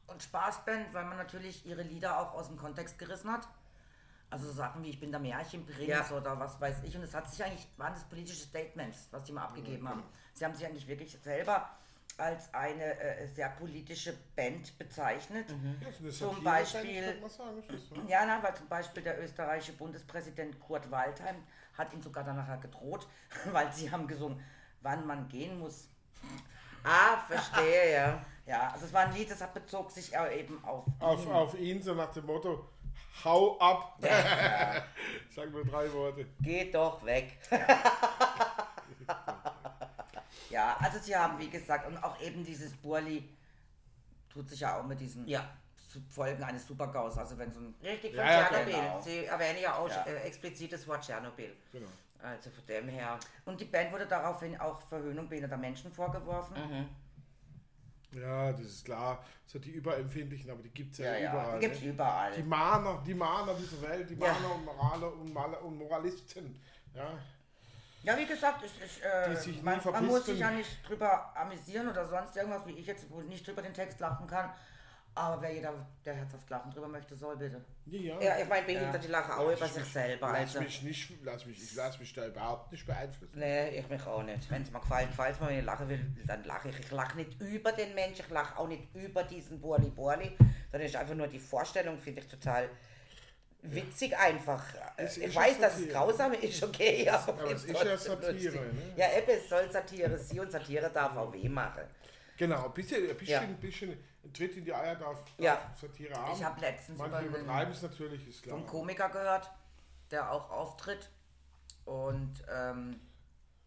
und 0.06 0.23
Spaßband, 0.23 0.94
weil 0.94 1.04
man 1.04 1.16
natürlich 1.16 1.66
ihre 1.66 1.82
Lieder 1.82 2.18
auch 2.18 2.35
aus 2.35 2.49
dem 2.49 2.56
Kontext 2.56 2.99
gerissen 2.99 3.30
hat. 3.30 3.47
Also 4.30 4.47
so 4.47 4.52
Sachen 4.52 4.82
wie 4.85 4.90
Ich 4.90 5.00
bin 5.00 5.11
der 5.11 5.20
Märchenprinz 5.20 5.88
Ja. 5.88 6.11
oder 6.11 6.38
was 6.38 6.61
weiß 6.61 6.82
ich. 6.85 6.94
Und 6.97 7.02
es 7.02 7.14
hat 7.14 7.30
sich 7.30 7.42
eigentlich, 7.42 7.66
waren 7.76 7.94
das 7.94 8.04
politische 8.04 8.40
Statements, 8.40 9.08
was 9.11 9.25
die 9.25 9.32
mal 9.32 9.44
abgegeben 9.44 9.88
haben. 9.88 10.02
Sie 10.35 10.44
haben 10.44 10.54
sich 10.54 10.66
eigentlich 10.66 10.87
wirklich 10.87 11.18
selber 11.23 11.68
als 12.18 12.52
eine 12.52 12.99
äh, 13.00 13.26
sehr 13.28 13.49
politische 13.50 14.12
Band 14.37 14.76
bezeichnet. 14.78 15.49
ja, 15.80 15.92
so 15.92 16.02
eine 16.02 16.12
Zum 16.35 16.44
Beispiel- 16.44 17.20
sagen, 17.30 18.04
ne? 18.04 18.11
Ja, 18.11 18.26
na, 18.26 18.42
weil 18.42 18.54
zum 18.56 18.68
Beispiel 18.68 19.02
der 19.02 19.23
österreichische 19.23 19.73
Bundespräsident 19.75 20.58
Kurt 20.61 20.90
Waldheim 20.90 21.37
hat 21.76 21.92
ihn 21.92 22.02
sogar 22.02 22.25
danach 22.25 22.61
gedroht, 22.61 23.06
weil 23.52 23.73
sie 23.73 23.90
haben 23.90 24.06
gesungen, 24.06 24.42
wann 24.82 25.06
man 25.06 25.28
gehen 25.28 25.58
muss. 25.58 25.88
Ah, 26.85 27.18
verstehe, 27.26 27.92
ja. 27.92 28.25
Ja, 28.47 28.70
also 28.70 28.87
es 28.87 28.92
war 28.92 29.02
ein 29.02 29.12
Lied, 29.14 29.30
das 29.30 29.40
hat 29.42 29.52
bezog 29.52 29.90
sich 29.90 30.11
ja 30.11 30.26
eben 30.30 30.62
auf, 30.64 30.85
auf, 31.00 31.25
ihn. 31.25 31.32
auf 31.32 31.58
ihn, 31.58 31.82
so 31.82 31.94
nach 31.94 32.11
dem 32.12 32.25
Motto, 32.25 32.66
hau 33.25 33.58
ab. 33.58 33.99
Sagen 35.35 35.52
wir 35.54 35.64
drei 35.64 35.92
Worte. 35.92 36.26
Geh 36.40 36.70
doch 36.70 37.04
weg. 37.04 37.38
Ja, 40.50 40.76
also 40.80 40.99
sie 40.99 41.14
haben, 41.14 41.38
wie 41.38 41.50
gesagt, 41.50 41.87
und 41.87 41.97
auch 42.02 42.18
eben 42.20 42.42
dieses 42.44 42.73
Burli 42.76 43.28
tut 44.32 44.49
sich 44.49 44.61
ja 44.61 44.78
auch 44.78 44.85
mit 44.85 44.99
diesen 45.00 45.26
Ja. 45.28 45.44
Folgen 46.11 46.42
eines 46.42 46.66
Supergaus, 46.66 47.16
also 47.18 47.37
wenn 47.38 47.50
so 47.52 47.61
ein... 47.61 47.75
Richtig, 47.82 48.14
von 48.14 48.25
Ja, 48.25 48.32
ja, 48.40 48.47
Tschernobyl. 48.49 48.75
genau. 48.75 49.00
Sie 49.00 49.25
erwähnen 49.25 49.58
ja 49.62 49.75
auch 49.76 49.88
Ja. 49.88 50.02
äh, 50.06 50.16
explizit 50.23 50.73
das 50.73 50.87
Wort 50.87 51.02
Tschernobyl. 51.04 51.54
Genau. 51.73 51.88
Also 52.23 52.51
von 52.51 52.67
dem 52.67 52.89
her. 52.89 53.19
Und 53.45 53.61
die 53.61 53.65
Band 53.67 53.93
wurde 53.93 54.07
daraufhin 54.07 54.59
auch 54.61 54.81
Verhöhnung 54.83 55.29
behinderter 55.29 55.57
Menschen 55.57 55.93
vorgeworfen. 55.93 56.57
Ja, 58.13 58.52
das 58.52 58.63
ist 58.63 58.85
klar. 58.85 59.23
So 59.47 59.59
die 59.59 59.71
Überempfindlichen, 59.71 60.50
aber 60.50 60.63
die 60.63 60.71
gibt 60.71 60.93
es 60.93 60.99
ja, 60.99 61.13
Ja, 61.13 61.19
ja, 61.19 61.31
überall. 61.33 61.59
die 61.61 61.67
gibt's 61.67 61.83
ne? 61.83 61.89
überall. 61.91 62.33
Die 62.33 62.43
Mahner, 62.43 63.02
die 63.07 63.15
Mahner 63.15 63.54
dieser 63.54 63.83
Welt, 63.83 64.09
die 64.11 64.15
Ja. 64.15 64.33
Mahner 64.33 64.54
und 64.54 64.65
Moraler 64.65 65.13
und, 65.13 65.33
Maler 65.33 65.63
und 65.63 65.78
Moralisten. 65.78 66.61
Ja, 66.95 67.11
Ja, 68.02 68.17
wie 68.17 68.26
gesagt, 68.26 68.65
ich, 68.65 68.73
ich, 68.83 69.02
äh, 69.04 69.63
man, 69.63 69.81
man 69.93 70.07
muss 70.07 70.25
sich 70.25 70.39
ja 70.39 70.50
nicht 70.50 70.89
drüber 70.89 71.37
amüsieren 71.37 71.89
oder 71.89 72.07
sonst 72.07 72.35
irgendwas, 72.37 72.67
wie 72.67 72.73
ich 72.73 72.87
jetzt, 72.87 73.11
wo 73.11 73.21
ich 73.21 73.28
nicht 73.28 73.47
drüber 73.47 73.61
den 73.61 73.75
Text 73.75 74.00
lachen 74.00 74.26
kann. 74.26 74.50
Aber 75.19 75.43
wer 75.43 75.52
jeder, 75.52 75.75
der 76.04 76.15
herzhaft 76.15 76.49
lachen 76.49 76.71
drüber 76.71 76.87
möchte, 76.87 77.17
soll 77.17 77.37
bitte. 77.37 77.61
ja. 77.87 78.21
Ja, 78.21 78.39
ich 78.39 78.49
meine, 78.49 78.65
Behinderte 78.65 79.09
lachen 79.09 79.33
auch 79.33 79.50
über 79.50 79.67
sich 79.67 79.85
selber. 79.85 80.28
Lass 80.28 80.41
Also. 80.41 80.61
mich 80.61 80.83
nicht, 80.83 81.13
lass 81.25 81.45
mich, 81.45 81.61
ich 81.61 81.75
lass 81.75 81.99
mich 81.99 82.13
da 82.15 82.26
überhaupt 82.26 82.71
nicht 82.71 82.87
beeinflussen. 82.87 83.39
Nee, 83.39 83.81
ich 83.81 83.89
mich 83.89 84.07
auch 84.07 84.23
nicht. 84.23 84.49
Wenn 84.49 84.63
es 84.63 84.71
mir 84.71 84.78
gefällt, 84.78 85.09
gefällt 85.09 85.35
es 85.35 85.41
mir. 85.41 85.49
Wenn 85.49 85.59
ich 85.59 85.65
lachen 85.65 85.89
will, 85.89 86.07
dann 86.25 86.45
lache 86.45 86.69
ich. 86.69 86.78
Ich 86.78 86.91
lache 86.93 87.17
nicht 87.17 87.41
über 87.41 87.73
den 87.73 87.95
Mensch, 87.97 88.21
ich 88.21 88.31
lache 88.31 88.57
auch 88.59 88.69
nicht 88.69 88.95
über 88.95 89.25
diesen 89.25 89.61
Burli 89.61 89.91
Burli, 89.91 90.37
sondern 90.71 90.87
ist 90.87 90.95
einfach 90.95 91.17
nur 91.17 91.26
die 91.26 91.41
Vorstellung, 91.41 91.99
finde 91.99 92.21
ich 92.21 92.28
total 92.28 92.69
witzig 93.63 94.17
einfach. 94.17 94.63
Es 94.97 95.17
ich 95.17 95.25
ist 95.25 95.35
weiß, 95.35 95.57
ja 95.59 95.69
dass 95.69 95.78
es 95.81 95.89
grausam 95.89 96.33
ist, 96.35 96.63
okay, 96.63 97.09
aber, 97.09 97.33
Aber 97.33 97.50
es 97.50 97.65
ich 97.65 97.73
ist 97.73 97.85
ja 97.85 97.97
Satire, 97.99 98.57
ne? 98.67 98.93
Ja, 98.97 99.07
eben, 99.19 99.31
es 99.31 99.49
soll 99.49 99.69
Satire 99.71 100.17
sein 100.17 100.41
und 100.41 100.52
Satire 100.52 100.91
darf 100.91 101.17
auch 101.17 101.33
weh 101.33 101.49
machen. 101.49 101.83
Genau, 102.39 102.67
ein 102.67 102.73
bisschen, 102.73 103.03
ein 103.11 103.17
bisschen, 103.17 103.29
Ja. 103.35 103.41
ein 103.41 103.57
bisschen 103.61 103.91
ein 104.25 104.33
Tritt 104.33 104.57
in 104.57 104.65
die 104.65 104.73
Eier 104.73 104.95
darf, 104.95 105.19
darf 105.25 105.35
Ja. 105.39 105.59
Satire 105.79 106.15
haben. 106.15 106.33
Ich 106.37 106.45
habe 106.45 106.61
letztens 106.61 106.99
Manche 106.99 107.27
übertreiben 107.27 107.73
es 107.73 107.83
natürlich, 107.83 108.27
ist 108.29 108.43
klar. 108.43 108.57
vom 108.57 108.67
Komiker 108.67 109.09
gehört, 109.09 109.51
der 110.11 110.31
auch 110.31 110.49
auftritt. 110.51 111.11
Und 111.85 112.45
ähm, 112.51 113.01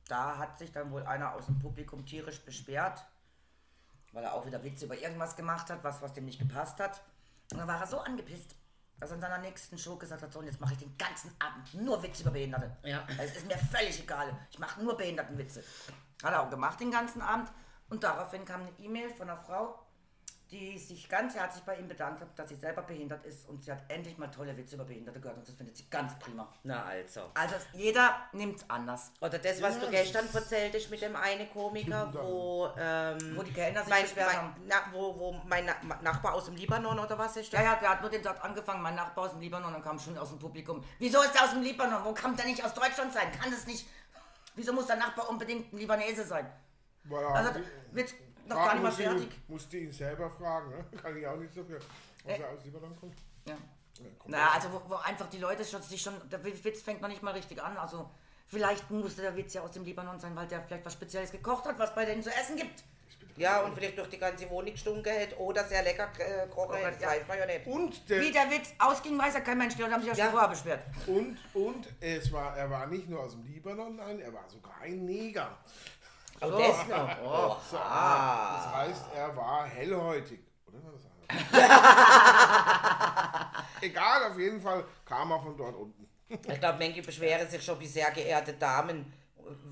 da 0.07 0.37
hat 0.37 0.57
sich 0.57 0.71
dann 0.71 0.91
wohl 0.91 1.05
einer 1.05 1.33
aus 1.33 1.45
dem 1.47 1.59
Publikum 1.59 2.05
tierisch 2.05 2.39
beschwert, 2.41 3.03
weil 4.13 4.23
er 4.23 4.33
auch 4.33 4.45
wieder 4.45 4.63
Witze 4.63 4.85
über 4.85 4.97
irgendwas 4.97 5.35
gemacht 5.35 5.69
hat, 5.69 5.83
was, 5.83 6.01
was 6.01 6.13
dem 6.13 6.25
nicht 6.25 6.39
gepasst 6.39 6.79
hat. 6.79 7.01
Und 7.51 7.57
dann 7.59 7.67
war 7.67 7.79
er 7.81 7.87
so 7.87 7.99
angepisst, 7.99 8.55
dass 8.99 9.09
er 9.09 9.15
in 9.15 9.21
seiner 9.21 9.39
nächsten 9.39 9.77
Show 9.77 9.95
gesagt 9.97 10.21
hat, 10.21 10.31
so 10.31 10.39
und 10.39 10.45
jetzt 10.45 10.61
mache 10.61 10.73
ich 10.73 10.79
den 10.79 10.95
ganzen 10.97 11.31
Abend 11.39 11.73
nur 11.73 12.01
Witze 12.03 12.21
über 12.21 12.31
Behinderte. 12.31 12.77
Ja. 12.83 13.01
Also 13.17 13.23
Es 13.23 13.37
ist 13.37 13.47
mir 13.47 13.57
völlig 13.57 13.99
egal, 14.01 14.37
ich 14.51 14.59
mache 14.59 14.81
nur 14.81 14.95
Behindertenwitze. 14.95 15.63
Hat 16.23 16.31
er 16.33 16.43
auch 16.43 16.49
gemacht 16.49 16.79
den 16.79 16.91
ganzen 16.91 17.21
Abend. 17.21 17.51
Und 17.91 18.03
daraufhin 18.05 18.45
kam 18.45 18.61
eine 18.61 18.71
E-Mail 18.79 19.09
von 19.09 19.29
einer 19.29 19.37
Frau, 19.37 19.77
die 20.49 20.77
sich 20.79 21.07
ganz 21.09 21.35
herzlich 21.35 21.63
bei 21.65 21.75
ihm 21.77 21.87
bedankt 21.89 22.21
hat, 22.21 22.27
dass 22.39 22.47
sie 22.49 22.55
selber 22.55 22.81
behindert 22.81 23.25
ist 23.25 23.47
und 23.49 23.63
sie 23.63 23.71
hat 23.71 23.79
endlich 23.89 24.17
mal 24.17 24.27
tolle 24.27 24.55
Witze 24.55 24.75
über 24.75 24.85
Behinderte 24.85 25.19
gehört 25.19 25.37
und 25.37 25.47
das 25.47 25.55
findet 25.55 25.75
sie 25.75 25.85
ganz 25.89 26.17
prima. 26.19 26.47
Na 26.63 26.83
also. 26.85 27.31
Also 27.33 27.55
jeder 27.73 28.15
nimmt 28.31 28.57
es 28.57 28.69
anders. 28.69 29.11
Oder 29.19 29.39
das, 29.39 29.61
was 29.61 29.75
Ja, 29.75 29.79
du 29.79 29.85
das 29.87 29.91
gestern 29.91 30.25
erzählt 30.33 30.73
hast 30.73 30.89
mit 30.89 31.01
dem 31.01 31.15
einen 31.17 31.49
Komiker, 31.51 32.13
wo, 32.13 32.69
ähm, 32.77 33.35
Wo 33.37 33.43
die 33.43 33.51
Kellner 33.53 33.81
sich 33.81 33.89
mein, 33.89 34.03
beschwert 34.03 34.27
mein, 34.27 34.37
haben. 34.37 34.55
na, 34.67 34.75
wo, 34.93 35.17
wo 35.19 35.31
mein 35.45 35.65
Na 35.65 35.95
Nachbar 36.01 36.33
aus 36.33 36.45
dem 36.45 36.55
Libanon 36.55 36.97
oder 36.99 37.17
was 37.17 37.35
ist 37.37 37.51
Ja, 37.51 37.61
ja, 37.61 37.75
der 37.75 37.89
hat 37.89 38.01
nur 38.01 38.09
den 38.09 38.23
Satz 38.23 38.39
angefangen, 38.41 38.81
mein 38.81 38.95
Nachbar 38.95 39.25
aus 39.25 39.31
dem 39.31 39.41
Libanon, 39.41 39.71
dann 39.73 39.81
kam 39.83 39.99
schon 39.99 40.17
aus 40.17 40.29
dem 40.29 40.39
Publikum. 40.39 40.81
Wieso 40.99 41.21
ist 41.23 41.33
der 41.33 41.43
aus 41.43 41.51
dem 41.51 41.61
Libanon? 41.61 42.03
Wo 42.05 42.13
kann 42.13 42.35
der 42.37 42.45
nicht 42.45 42.63
aus 42.63 42.73
Deutschland 42.73 43.13
sein? 43.13 43.31
Kann 43.37 43.51
das 43.51 43.65
nicht? 43.67 43.85
Wieso 44.55 44.71
muss 44.73 44.87
der 44.87 44.97
Nachbar 44.97 45.29
unbedingt 45.29 45.71
ein 45.73 45.77
Libanese 45.77 46.25
sein? 46.25 46.49
Voilà. 47.09 47.27
Also 47.33 47.59
wird 47.91 48.13
noch 48.47 48.55
gar 48.57 48.73
nicht 48.73 48.83
mal 48.83 48.89
musst 48.89 48.99
du- 48.99 49.03
fertig. 49.03 49.29
Musst 49.47 49.73
du 49.73 49.77
ihn 49.77 49.91
selber 49.91 50.29
fragen, 50.29 50.69
ne? 50.69 50.85
Kann 51.01 51.17
ich 51.17 51.25
auch 51.27 51.37
nicht 51.37 51.53
so 51.53 51.63
viel. 51.63 51.79
Was 52.25 52.37
Äh. 52.37 52.41
er 52.41 52.49
aus 52.49 52.63
Libanon 52.63 52.95
kommt. 52.99 53.17
Ja. 53.47 53.53
Ja, 53.99 54.05
kommt 54.17 54.31
Na, 54.33 54.51
also 54.51 54.71
wo, 54.71 54.81
wo 54.89 54.95
einfach 54.95 55.27
die 55.29 55.37
Leute 55.39 55.63
schon, 55.65 55.81
sich 55.81 56.01
schon, 56.01 56.13
der 56.29 56.43
Witz 56.43 56.81
fängt 56.81 57.01
noch 57.01 57.09
nicht 57.09 57.21
mal 57.23 57.33
richtig 57.33 57.61
an. 57.61 57.77
Also 57.77 58.09
vielleicht 58.47 58.89
musste 58.89 59.21
der 59.21 59.35
Witz 59.35 59.53
ja 59.53 59.61
aus 59.61 59.71
dem 59.71 59.83
Libanon 59.83 60.19
sein, 60.19 60.35
weil 60.35 60.47
der 60.47 60.61
vielleicht 60.63 60.85
was 60.85 60.93
Spezielles 60.93 61.31
gekocht 61.31 61.65
hat, 61.65 61.77
was 61.77 61.93
bei 61.93 62.05
denen 62.05 62.23
zu 62.23 62.29
essen 62.33 62.55
gibt. 62.55 62.83
Ja, 63.37 63.61
und 63.61 63.73
vielleicht 63.73 63.97
durch 63.97 64.09
die 64.09 64.17
ganze 64.17 64.49
Wohnung 64.49 64.71
gestunken 64.73 65.11
hat 65.13 65.37
oder 65.39 65.63
sehr 65.65 65.81
lecker 65.83 66.09
äh, 66.19 66.47
kochen 66.47 66.75
hat, 66.83 66.95
das 66.95 67.01
Ja. 67.01 67.07
weiß 67.09 67.27
man 67.27 67.37
ja 67.39 67.45
nicht. 67.45 67.65
Und 67.65 68.09
der, 68.09 68.21
Wie 68.21 68.31
der 68.31 68.49
Witz 68.51 68.73
ausging, 68.77 69.17
weiß 69.17 69.33
ja 69.35 69.39
kein 69.39 69.57
Mensch. 69.57 69.75
Die 69.75 69.81
Leute 69.81 69.93
haben 69.93 70.01
sich 70.03 70.15
ja 70.15 70.23
schon 70.25 70.31
vorher 70.31 70.49
beschwert. 70.49 70.83
Und, 71.07 71.37
und 71.53 71.87
es 72.01 72.31
war, 72.31 72.57
er 72.57 72.69
war 72.69 72.87
nicht 72.87 73.07
nur 73.09 73.21
aus 73.21 73.31
dem 73.31 73.43
Libanon, 73.45 73.95
nein, 73.95 74.19
er 74.19 74.33
war 74.33 74.47
sogar 74.49 74.75
ein 74.81 75.05
Neger. 75.05 75.57
Oh, 76.43 76.49
das 76.57 76.87
noch. 76.87 77.09
Oh, 77.23 77.55
So, 77.69 77.77
ah. 77.77 78.57
Das 78.57 78.73
heißt, 78.75 79.03
er 79.15 79.35
war 79.37 79.65
hellhäutig. 79.65 80.39
Oder 80.65 80.79
war 80.83 80.91
das? 80.91 81.01
Egal, 83.81 84.31
auf 84.31 84.37
jeden 84.39 84.59
Fall 84.59 84.83
kam 85.05 85.31
er 85.31 85.39
von 85.39 85.55
dort 85.55 85.75
unten. 85.75 86.07
Ich 86.29 86.59
glaube, 86.59 86.79
manche 86.79 87.01
beschweren 87.01 87.49
sich 87.49 87.63
schon 87.63 87.79
wie 87.79 87.87
sehr 87.87 88.09
geehrte 88.11 88.53
Damen, 88.53 89.11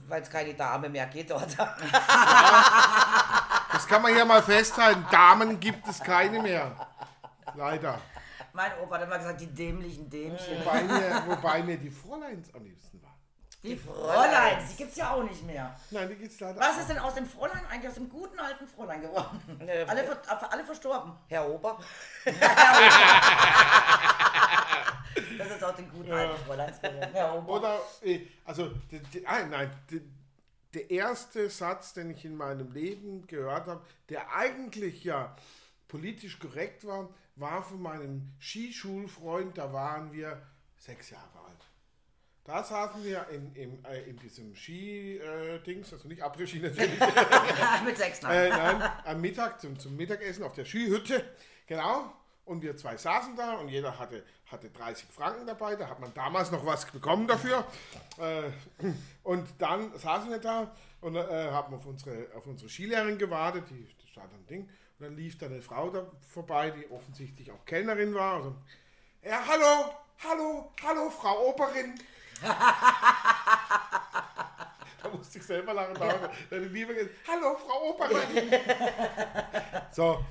weil 0.07 0.21
es 0.21 0.29
keine 0.29 0.53
Dame 0.53 0.89
mehr 0.89 1.07
gibt, 1.07 1.31
oder? 1.31 1.47
Das 3.71 3.87
kann 3.87 4.01
man 4.01 4.13
hier 4.13 4.25
mal 4.25 4.41
festhalten. 4.43 5.05
Damen 5.11 5.57
gibt 5.59 5.87
es 5.87 5.99
keine 5.99 6.41
mehr. 6.41 6.75
Leider. 7.55 7.99
Mein 8.51 8.71
Opa 8.83 8.95
hat 8.95 9.03
immer 9.03 9.17
gesagt, 9.19 9.39
die 9.41 9.47
dämlichen 9.47 10.09
Dämchen. 10.09 10.65
Wobei 10.65 10.81
mir, 10.83 11.23
wobei 11.27 11.63
mir 11.63 11.77
die 11.77 11.89
Fräuleins 11.91 12.53
am 12.53 12.63
liebsten 12.65 13.01
waren. 13.01 13.13
Die 13.61 13.75
Fräuleins. 13.75 14.13
Fräuleins, 14.13 14.69
die 14.71 14.75
gibt's 14.77 14.95
ja 14.95 15.11
auch 15.13 15.23
nicht 15.23 15.43
mehr. 15.45 15.75
Nein, 15.91 16.07
die 16.07 16.15
gibt's 16.15 16.39
leider 16.39 16.59
Was 16.61 16.77
ist 16.77 16.89
denn 16.89 16.97
aus 16.99 17.13
dem 17.15 17.25
Fräulein 17.25 17.61
eigentlich 17.69 17.89
aus 17.89 17.95
dem 17.95 18.07
guten 18.09 18.39
alten 18.39 18.65
Fräulein 18.67 19.01
geworden? 19.01 19.41
Äh, 19.67 19.83
Alle, 19.87 20.03
ver- 20.05 20.51
alle 20.53 20.63
verstorben. 20.63 21.11
Herr 21.27 21.47
Ober. 21.49 21.77
Das 25.37 25.49
ist 25.51 25.63
aus 25.63 25.75
den 25.75 25.89
guten 25.91 26.11
alten 26.11 26.37
Fräuleins 26.45 26.81
geworden. 26.81 27.11
Ja, 27.15 27.33
Opa. 27.33 27.51
Oder, 27.51 27.79
äh, 28.03 28.27
also, 28.45 28.69
die, 28.91 28.99
die, 28.99 29.25
ah, 29.27 29.45
nein, 29.45 29.71
die, 29.89 30.01
der 30.73 30.89
erste 30.91 31.49
Satz, 31.49 31.93
den 31.93 32.11
ich 32.11 32.25
in 32.25 32.35
meinem 32.35 32.71
Leben 32.71 33.25
gehört 33.27 33.67
habe, 33.67 33.81
der 34.09 34.33
eigentlich 34.33 35.03
ja 35.03 35.35
politisch 35.87 36.39
korrekt 36.39 36.85
war, 36.85 37.09
war 37.35 37.63
von 37.63 37.81
meinem 37.81 38.33
Skischulfreund, 38.39 39.57
da 39.57 39.71
waren 39.73 40.11
wir 40.13 40.41
sechs 40.77 41.09
Jahre 41.09 41.23
alt. 41.47 41.65
Da 42.49 42.63
saßen 42.63 43.03
wir 43.03 43.27
in, 43.29 43.53
in, 43.53 43.85
äh, 43.85 44.09
in 44.09 44.17
diesem 44.17 44.55
Ski-Dings, 44.55 45.93
also 45.93 46.07
nicht 46.07 46.23
Après-Ski 46.23 46.57
natürlich, 46.57 46.99
Mit 47.85 47.95
sechs 47.95 48.23
nein. 48.23 48.35
äh, 48.35 48.49
nein, 48.49 48.91
am 49.05 49.21
Mittag 49.21 49.61
zum, 49.61 49.77
zum 49.77 49.95
Mittagessen 49.95 50.43
auf 50.43 50.53
der 50.53 50.65
Skihütte, 50.65 51.23
genau. 51.67 52.11
Und 52.45 52.63
wir 52.63 52.75
zwei 52.75 52.97
saßen 52.97 53.35
da 53.35 53.53
und 53.57 53.69
jeder 53.69 53.99
hatte, 53.99 54.25
hatte 54.47 54.71
30 54.71 55.05
Franken 55.11 55.45
dabei. 55.45 55.75
Da 55.75 55.87
hat 55.89 55.99
man 55.99 56.11
damals 56.15 56.49
noch 56.49 56.65
was 56.65 56.87
bekommen 56.87 57.27
dafür. 57.27 57.63
Äh, 58.17 58.49
und 59.21 59.47
dann 59.59 59.95
saßen 59.95 60.31
wir 60.31 60.39
da 60.39 60.75
und 61.01 61.15
äh, 61.15 61.51
haben 61.51 61.75
auf 61.75 61.85
unsere, 61.85 62.25
auf 62.35 62.47
unsere 62.47 62.67
Skilehrerin 62.67 63.19
gewartet. 63.19 63.65
Die 63.69 63.85
das 64.01 64.09
stand 64.09 64.33
am 64.33 64.47
Ding. 64.47 64.61
Und 64.97 65.05
dann 65.05 65.15
lief 65.15 65.37
da 65.37 65.45
eine 65.45 65.61
Frau 65.61 65.91
da 65.91 66.07
vorbei, 66.27 66.71
die 66.71 66.89
offensichtlich 66.89 67.51
auch 67.51 67.63
Kellnerin 67.65 68.15
war. 68.15 68.37
Also, 68.37 68.55
ja, 69.21 69.39
hallo, 69.47 69.93
hallo, 70.23 70.73
hallo, 70.83 71.09
Frau 71.11 71.49
Oberin. 71.49 71.93
Da 75.01 75.09
musste 75.09 75.37
ich 75.37 75.45
selber 75.45 75.73
lachen. 75.73 75.95
Da 75.97 76.07
hat 76.07 76.31
die 76.51 76.57
Liebe 76.57 76.93
gesagt, 76.93 77.15
hallo 77.27 77.57
Frau 77.57 77.89
Oberin. 77.91 78.51
so, 79.91 80.23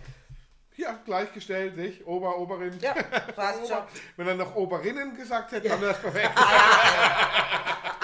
ja, 0.76 0.96
gleichgestellt, 1.04 1.76
nicht? 1.76 2.06
Ober, 2.06 2.38
Oberin. 2.38 2.78
Ja, 2.80 2.94
passt 3.36 3.66
schon. 3.66 3.82
Wenn 4.16 4.28
er 4.28 4.34
noch 4.34 4.54
Oberinnen 4.54 5.16
gesagt 5.16 5.52
hätte, 5.52 5.68
dann 5.68 5.80
wäre 5.80 5.92
es 5.92 6.00
perfekt. 6.00 6.30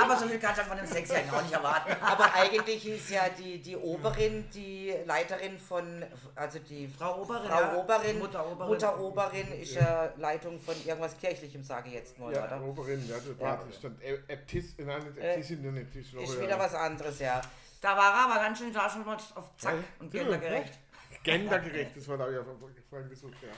Aber 0.04 0.16
so 0.16 0.28
viel 0.28 0.38
kann 0.38 0.54
ich 0.56 0.62
von 0.62 0.76
dem 0.76 0.86
Sechsjährigen 0.86 1.30
auch 1.30 1.42
nicht 1.42 1.52
erwarten. 1.54 1.92
Aber 2.00 2.34
eigentlich 2.34 2.86
ist 2.86 3.10
ja 3.10 3.28
die, 3.28 3.60
die 3.60 3.76
Oberin, 3.76 4.48
die 4.50 4.94
Leiterin 5.06 5.58
von, 5.58 6.04
also 6.34 6.58
die 6.58 6.88
Frau 6.88 7.22
Oberin, 7.22 7.48
Frau 7.48 7.60
ja. 7.60 7.76
Oberin, 7.76 8.18
Mutter 8.18 8.46
Oberin. 8.50 8.68
Mutter 8.68 9.00
Oberin 9.00 9.52
ist 9.60 9.74
ja 9.74 10.12
Leitung 10.16 10.60
von 10.60 10.74
irgendwas 10.84 11.16
Kirchlichem, 11.18 11.62
sage 11.64 11.88
ich 11.88 11.94
jetzt 11.94 12.18
mal, 12.18 12.32
Ja, 12.34 12.44
oder? 12.44 12.62
Oberin, 12.62 13.06
ja, 13.08 13.16
das 13.16 13.38
war, 13.40 13.64
das 13.66 13.76
stand 13.76 14.00
Ä- 14.02 14.20
Äbtis, 14.28 14.74
nein, 14.78 15.02
nicht 15.04 15.18
Äbtissin, 15.18 15.64
äh, 15.64 15.70
nicht 15.72 15.94
Äbtis, 15.96 16.12
Ist 16.14 16.40
wieder 16.40 16.58
was 16.58 16.74
anderes, 16.74 17.18
ja. 17.18 17.40
Da 17.80 17.96
war 17.96 18.14
er 18.14 18.30
aber 18.30 18.40
ganz 18.42 18.58
schön 18.58 18.72
da 18.72 18.88
schon 18.88 19.04
mal 19.04 19.16
auf 19.16 19.56
Zack 19.58 19.74
und 19.98 20.12
Ja, 20.14 20.22
gendergerecht. 20.22 20.78
Gendergerecht, 21.22 21.96
das 21.96 22.08
war 22.08 22.18
da 22.18 22.30
ja 22.30 22.40
vorhin 22.88 23.08
gesucht, 23.08 23.34
ja. 23.42 23.48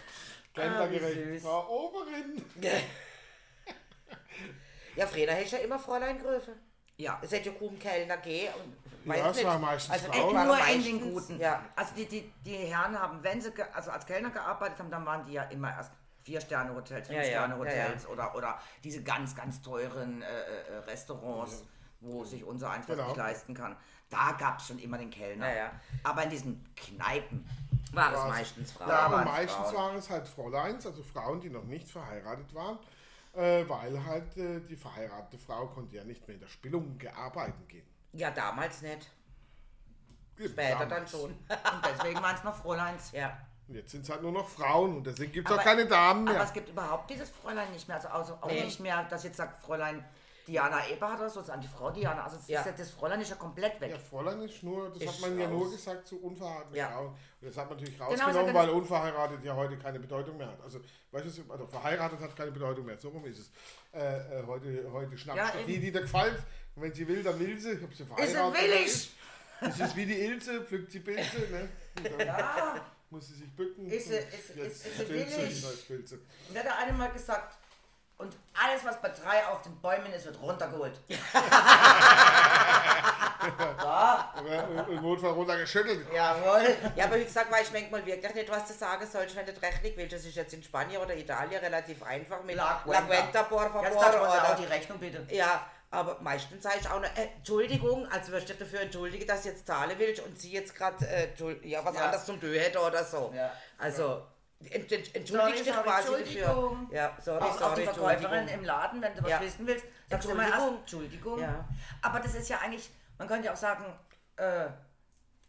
Gendergerecht. 0.62 1.04
Ah, 1.04 1.28
wie 1.28 1.32
süß. 1.35 1.42
Frau 1.42 1.68
Oberin. 1.68 2.44
Ja, 4.96 5.06
früher 5.06 5.30
hätte 5.32 5.56
ja 5.56 5.62
immer 5.62 5.78
Fräulein 5.78 6.18
Gröfe. 6.18 6.52
Ja. 6.96 7.18
Es 7.22 7.30
hätte 7.30 7.50
ja 7.50 7.54
kaum 7.59 7.78
Kellner 7.78 8.16
gehen. 8.16 8.52
Und 9.04 9.14
Ja, 9.14 9.30
es 9.30 9.44
war 9.44 9.59
meistens 9.59 9.92
also 9.92 10.12
Frauen. 10.12 10.35
Nur 10.35 10.42
in 10.42 10.48
meistens- 10.61 10.85
den 10.85 11.00
Guten. 11.12 11.38
Ja. 11.40 11.62
Also 11.76 11.94
die, 11.94 12.06
die, 12.06 12.32
die 12.44 12.56
Herren 12.56 12.98
haben, 12.98 13.22
wenn 13.22 13.40
sie 13.40 13.52
also 13.74 13.90
als 13.90 14.06
Kellner 14.06 14.30
gearbeitet 14.30 14.78
haben, 14.78 14.90
dann 14.90 15.04
waren 15.04 15.24
die 15.26 15.32
ja 15.35 15.42
immer 15.44 15.70
erst 15.70 15.92
Vier-Sterne-Hotels, 16.22 17.09
Ja, 17.09 17.14
ja, 17.14 17.20
Fünf-Sterne-Hotels 17.20 18.02
ja, 18.04 18.09
Oder, 18.09 18.35
oder 18.35 18.59
diese 18.82 19.02
ganz, 19.04 19.37
ganz 19.37 19.62
teuren 19.62 20.22
äh, 20.22 20.26
äh, 20.26 20.78
Restaurants, 20.87 21.62
wo 22.00 22.24
sich 22.24 22.42
unser 22.42 22.70
einfach 22.70 22.94
Genau. 22.94 23.06
nicht 23.09 23.16
leisten 23.16 23.54
kann. 23.54 23.76
Da 24.11 24.32
gab 24.32 24.59
es 24.59 24.66
schon 24.66 24.78
immer 24.80 24.98
den 24.98 25.11
Kellner. 25.11 25.48
Ja, 25.48 25.54
ja. 25.56 25.70
Aber 26.02 26.24
in 26.24 26.30
diesen 26.30 26.64
Kneipen, 26.74 27.48
War 27.92 28.12
es 28.12 28.24
meistens 28.28 28.72
Frauen. 28.72 28.88
Da 28.88 28.98
Aber 29.00 29.24
meistens 29.24 29.66
Frauen. 29.70 29.74
waren 29.76 29.96
es 29.96 30.11
halt 30.11 30.26
Fräuleins, 30.26 30.85
also 30.87 31.02
Frauen, 31.02 31.40
die 31.40 31.50
noch 31.50 31.64
nicht 31.64 31.88
verheiratet 31.88 32.52
waren, 32.54 32.78
äh, 33.37 33.68
weil 33.68 34.05
halt 34.05 34.37
äh, 34.37 34.61
die 34.61 34.77
verheiratete 34.77 35.38
Frau 35.38 35.66
konnte 35.68 35.96
ja 35.96 36.05
nicht 36.05 36.27
mehr 36.27 36.35
in 36.35 36.40
der 36.40 36.49
Spillung 36.49 36.99
gearbeitet 36.99 37.68
gehen. 37.68 37.87
Ja, 38.12 38.31
damals 38.31 38.83
nicht. 38.83 39.11
Eben 40.38 40.49
Später 40.51 40.79
dann 40.81 40.88
damals. 40.90 41.11
schon. 41.11 41.31
und 41.31 41.38
deswegen 41.85 42.22
waren 42.22 42.37
es 42.37 42.44
noch 42.44 42.55
Fräuleins. 42.57 43.12
ja. 43.12 43.37
Und 43.68 43.75
jetzt 43.75 43.90
sind 43.90 44.03
es 44.05 44.11
halt 44.11 44.22
nur 44.22 44.31
noch 44.31 44.49
Frauen 44.49 44.99
und 44.99 45.05
deswegen 45.09 45.33
gibt 45.33 45.49
es 45.49 45.53
auch 45.53 45.59
Aber- 45.59 45.64
keine 45.68 45.87
Damen 45.87 46.29
Aber 46.29 46.37
mehr. 46.37 46.44
es 46.46 46.53
gibt 46.53 46.68
überhaupt 46.68 47.11
dieses 47.11 47.29
Fräulein 47.31 47.72
nicht 47.72 47.88
mehr. 47.88 47.96
Also, 47.96 48.09
also 48.09 48.35
auch 48.40 48.46
Nee. 48.49 48.62
nicht 48.64 48.79
mehr, 48.79 49.03
dass 49.05 49.25
jetzt 49.25 49.38
sagt 49.38 49.61
Fräulein 49.61 50.05
Diana 50.46 50.87
Eberhardt 50.88 51.20
oder 51.20 51.30
so, 51.30 51.40
sondern 51.42 51.61
die 51.62 51.68
Frau 51.68 51.90
Diana. 51.90 52.22
Also 52.24 52.37
es 52.37 52.46
Ja. 52.48 52.61
ist 52.61 52.66
ja, 52.66 52.72
das 52.72 52.90
Fräulein 52.90 53.20
ist 53.20 53.30
ja 53.30 53.37
komplett 53.37 53.80
weg. 53.80 53.90
Ja, 53.90 53.98
Fräulein 53.98 54.40
ist 54.42 54.62
nur, 54.62 54.88
das 54.90 55.02
Ist 55.02 55.09
hat 55.09 55.20
man 55.20 55.38
ja 55.38 55.48
nur 55.48 55.70
gesagt 55.70 56.06
zu 56.06 56.20
unverheirateten 56.22 56.76
Ja. 56.76 56.88
Frauen. 56.90 57.06
Und 57.09 57.48
das 57.48 57.56
hat 57.56 57.68
man 57.68 57.78
natürlich 57.78 57.94
Genau, 57.98 58.11
rausgenommen, 58.11 58.46
so 58.48 58.54
weil 58.54 58.68
unverheiratet 58.70 59.44
ja 59.44 59.54
heute 59.56 59.76
keine 59.78 59.98
Bedeutung 59.98 60.37
mehr 60.37 60.46
hat. 60.48 60.61
Also, 60.62 60.80
weißt 61.12 61.38
du, 61.38 61.52
also 61.52 61.66
verheiratet 61.66 62.20
hat 62.20 62.37
keine 62.37 62.50
Bedeutung 62.52 62.87
mehr. 62.87 62.96
So 62.98 63.09
rum 63.09 63.24
ist 63.24 63.38
es. 63.40 63.50
Äh, 63.92 64.40
äh, 64.40 64.46
heute, 64.46 64.88
heute 64.92 65.18
schnappt 65.18 65.37
Ja, 65.38 65.52
die, 65.66 65.78
die 65.80 65.90
da 65.92 66.00
gefällt. 66.00 66.38
Und 66.76 66.82
wenn 66.82 66.92
sie 66.94 67.09
will, 67.09 67.22
dann 67.22 67.38
will 67.40 67.59
sie. 67.59 67.72
Ob 67.82 67.92
sie 67.94 68.02
Ist 68.04 68.09
verheiratet 68.09 68.35
sie 68.35 68.40
oder 68.40 68.54
willig? 68.62 68.87
ist. 68.87 69.11
Das 69.61 69.80
ist 69.80 69.96
wie 69.96 70.06
die 70.06 70.20
Ilse, 70.20 70.61
pflückt 70.64 70.92
sie 70.92 71.00
Pilze. 71.00 71.38
Ne? 71.50 71.68
Ja. 72.24 72.80
muss 73.09 73.28
sie 73.28 73.35
sich 73.35 73.50
bücken. 73.56 73.87
Ist 73.87 74.09
sie- 74.09 74.16
ist- 74.16 74.54
jetzt 74.54 74.59
ist- 74.59 74.87
ist 74.87 74.96
sie 74.98 75.04
sie, 75.04 75.09
willig? 75.14 76.09
sie. 76.09 76.18
Da 76.52 76.59
hat 76.59 76.66
der 76.66 76.78
eine 76.78 76.92
mal 76.92 77.11
gesagt, 77.12 77.56
und 78.18 78.35
alles, 78.55 78.85
was 78.85 79.00
bei 79.00 79.09
drei 79.11 79.44
auf 79.46 79.62
den 79.62 79.79
Bäumen 79.81 80.12
ist, 80.12 80.24
wird 80.26 80.40
runtergeholt. 80.40 80.98
Aber 83.38 84.87
Im 84.88 85.02
Notfall 85.02 85.33
runtergeschüttelt. 85.33 86.07
Jawohl. 86.12 86.76
Ja, 86.96 87.05
aber 87.05 87.16
wie 87.18 87.24
gesagt, 87.24 87.50
weiß 87.52 87.68
ich 87.68 87.72
manchmal 87.72 88.05
wirklich 88.05 88.35
nicht, 88.35 88.50
was 88.50 88.66
du 88.66 88.72
sagen 88.74 89.07
sollst, 89.07 89.37
wenn 89.37 89.46
du 89.46 89.52
rechtlich 89.62 89.96
willst. 89.96 90.14
Das 90.14 90.24
ist 90.24 90.35
jetzt 90.37 90.52
in 90.55 90.62
Spanien 90.62 91.00
oder 91.00 91.14
Italien 91.16 91.61
relativ 91.62 92.02
einfach 92.02 92.42
mit 92.42 92.57
La 92.57 92.64
La 92.87 93.00
Cuenta. 93.00 93.07
Cuenta, 93.07 93.42
por 93.44 93.62
favor. 93.70 93.83
Jetzt 93.85 93.96
oder- 93.96 94.22
auch 94.52 94.57
die 94.57 94.64
Rechnung 94.64 94.98
bitte. 94.98 95.26
Ja, 95.31 95.64
aber 95.90 96.16
meistens 96.20 96.62
sage 96.62 96.76
ich 96.81 96.88
auch 96.88 97.00
noch, 97.00 97.16
äh, 97.16 97.29
Entschuldigung, 97.37 98.09
als 98.11 98.29
würdest 98.29 98.48
du 98.48 98.55
dich 98.55 98.62
dafür 98.62 98.81
entschuldigen, 98.81 99.26
dass 99.26 99.42
du 99.42 99.48
jetzt 99.50 99.66
zahlen 99.66 99.92
willst 99.98 100.22
und 100.24 100.38
sie 100.38 100.52
jetzt 100.52 100.74
gerade 100.74 101.07
äh, 101.07 101.29
ja, 101.62 101.85
was 101.85 101.94
Ja. 101.94 102.05
anderes 102.07 102.24
zum 102.24 102.40
Tö 102.40 102.59
hätte 102.59 102.81
oder 102.81 103.05
so. 103.05 103.33
Ja. 103.35 103.52
Also, 103.79 104.22
ent, 104.72 104.92
ent, 104.92 105.14
entschuldigst 105.16 105.31
Sorry, 105.31 105.52
dich 105.64 105.72
sorry, 105.74 105.83
quasi 105.83 106.09
dafür. 106.09 106.18
Entschuldigung. 106.18 106.88
Ja, 106.92 107.16
sorry, 107.20 107.42
Auch, 107.44 107.50
auch 107.50 107.59
sorry, 107.59 107.74
die 107.76 107.83
Verkäuferin 107.85 108.18
Entschuldigung. 108.22 108.59
im 108.61 108.64
Laden, 108.64 109.02
wenn 109.02 109.14
du 109.14 109.22
was 109.22 109.31
Ja. 109.31 109.40
wissen 109.40 109.66
willst, 109.66 109.85
sagst 110.11 110.29
du 110.29 110.33
immer 110.33 110.48
erst 110.48 110.66
Entschuldigung. 110.68 111.38
Ja. 111.40 111.64
Aber 112.02 112.20
das 112.20 112.35
ist 112.35 112.48
ja 112.48 112.59
eigentlich, 112.59 112.90
man 113.18 113.29
könnte 113.29 113.46
ja 113.46 113.52
auch 113.52 113.57
sagen, 113.57 113.85
äh, 114.37 114.66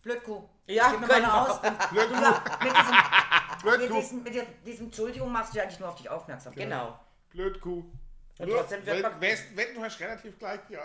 Blödkuh. 0.01 0.43
Ja, 0.67 0.91
Gib 0.91 1.01
mir 1.01 1.07
mal 1.07 1.21
wir. 1.21 1.33
aus. 1.33 1.61
Blödkuh. 1.61 1.91
mit 1.91 2.09
diesem, 2.09 2.31
mit, 2.61 3.61
Blödkuh. 3.61 3.95
diesem, 3.95 4.23
mit 4.23 4.65
diesem 4.65 4.85
Entschuldigung 4.87 5.31
machst 5.31 5.53
du 5.53 5.57
ja 5.57 5.63
eigentlich 5.63 5.79
nur 5.79 5.89
auf 5.89 5.95
dich 5.95 6.09
aufmerksam. 6.09 6.53
Genau. 6.53 6.99
Blödkuh. 7.31 7.83
Und 8.39 8.49
trotzdem 8.51 8.85
wird 8.85 8.95
wenn, 8.97 9.01
man- 9.01 9.21
wenn, 9.21 9.37
wenn 9.55 9.73
du 9.75 9.83
hast 9.83 9.99
relativ 9.99 10.37
gleich. 10.37 10.59
Ja, 10.69 10.79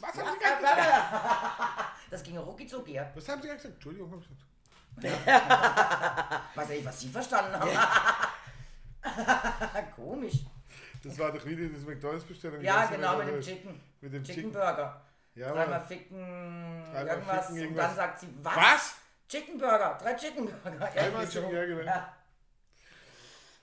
was 0.00 0.14
haben 0.18 0.28
sie 0.32 0.38
gerade 0.38 0.60
gesagt? 0.60 1.84
Das 2.10 2.22
ging 2.22 2.34
ja 2.34 2.40
rucki 2.40 2.66
zucki, 2.66 2.92
ja. 2.94 3.10
Was 3.14 3.28
haben 3.28 3.40
sie 3.42 3.48
gerade 3.48 3.58
gesagt? 3.58 3.74
Entschuldigung, 3.74 4.10
hab 4.10 4.20
ich 4.20 4.28
gesagt. 4.28 4.46
Weiß 4.96 6.68
ja 6.68 6.74
nicht, 6.74 6.84
was 6.84 7.00
sie 7.00 7.08
verstanden 7.08 7.58
haben. 7.58 7.70
Komisch. 9.96 10.40
Das 11.02 11.18
war 11.18 11.32
doch 11.32 11.44
wieder 11.44 11.68
das 11.68 11.82
McDonalds-Bestellung. 11.82 12.60
Ja, 12.62 12.86
genau, 12.86 13.18
mit 13.18 13.28
dem 13.28 13.40
Chicken. 13.40 13.80
Mit 14.00 14.12
dem 14.12 14.24
Chicken 14.24 14.34
Chicken. 14.42 14.52
Burger. 14.52 15.00
Ja, 15.34 15.52
Dreimal 15.52 15.82
ficken, 15.82 16.84
Dreimal 16.92 17.06
irgendwas. 17.08 17.36
ficken, 17.46 17.52
Und 17.54 17.58
irgendwas. 17.60 17.86
dann 17.88 17.96
sagt 17.96 18.20
sie, 18.20 18.28
was? 18.40 18.56
Was? 18.56 18.94
Chicken 19.28 19.58
Burger, 19.58 19.98
drei 20.00 20.14
Chicken 20.14 20.46
Burger. 20.46 20.86
Dreimal 20.94 21.28
Chicken, 21.28 21.50
ja, 21.52 21.64
genau. 21.66 21.82
Ja, 21.82 22.14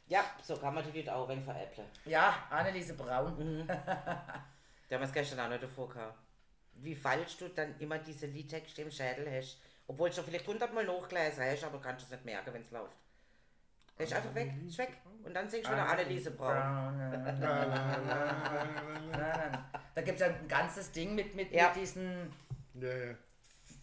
Ja, 0.07 0.23
so 0.43 0.57
kann 0.57 0.73
man 0.75 0.83
die 0.91 1.09
auch 1.09 1.27
wenn 1.29 1.41
veräppeln. 1.41 1.87
ja 2.05 2.35
Anneliese 2.49 2.93
Braun. 2.95 3.37
Mhm. 3.37 3.67
Der 3.67 4.97
haben 4.97 5.03
wir 5.03 5.07
es 5.07 5.13
gestern 5.13 5.39
auch 5.39 5.47
nicht 5.49 5.63
davor 5.63 5.87
gehabt. 5.87 6.19
Wie 6.73 6.95
falsch 6.95 7.37
du 7.37 7.47
dann 7.47 7.79
immer 7.79 7.97
diese 7.99 8.25
Liedtexte 8.25 8.81
im 8.81 8.91
Schädel 8.91 9.31
hast. 9.33 9.57
Obwohl 9.91 10.07
du 10.09 10.15
schon 10.15 10.23
vielleicht 10.23 10.47
hundertmal 10.47 10.85
nachgelesen 10.85 11.43
hast, 11.43 11.65
aber 11.65 11.81
kannst 11.81 12.05
es 12.05 12.11
nicht 12.11 12.23
merken, 12.23 12.53
wenn 12.53 12.61
es 12.61 12.71
läuft. 12.71 12.95
Der 13.97 14.05
ist 14.05 14.13
einfach 14.13 14.33
weg, 14.33 14.53
ist 14.65 14.77
weg. 14.77 14.93
Und 15.25 15.33
dann 15.33 15.49
singst 15.49 15.67
du 15.67 15.73
wieder 15.73 15.85
Anneliese 15.85 16.31
Braun. 16.31 16.97
Da 19.93 20.01
gibt 20.01 20.19
es 20.21 20.25
ja 20.25 20.27
ein 20.33 20.47
ganzes 20.47 20.91
Ding 20.93 21.13
mit, 21.13 21.35
mit, 21.35 21.51
Ja. 21.51 21.67
mit 21.67 21.75
diesen, 21.75 22.31
Ja, 22.75 22.87
ja. 22.87 23.15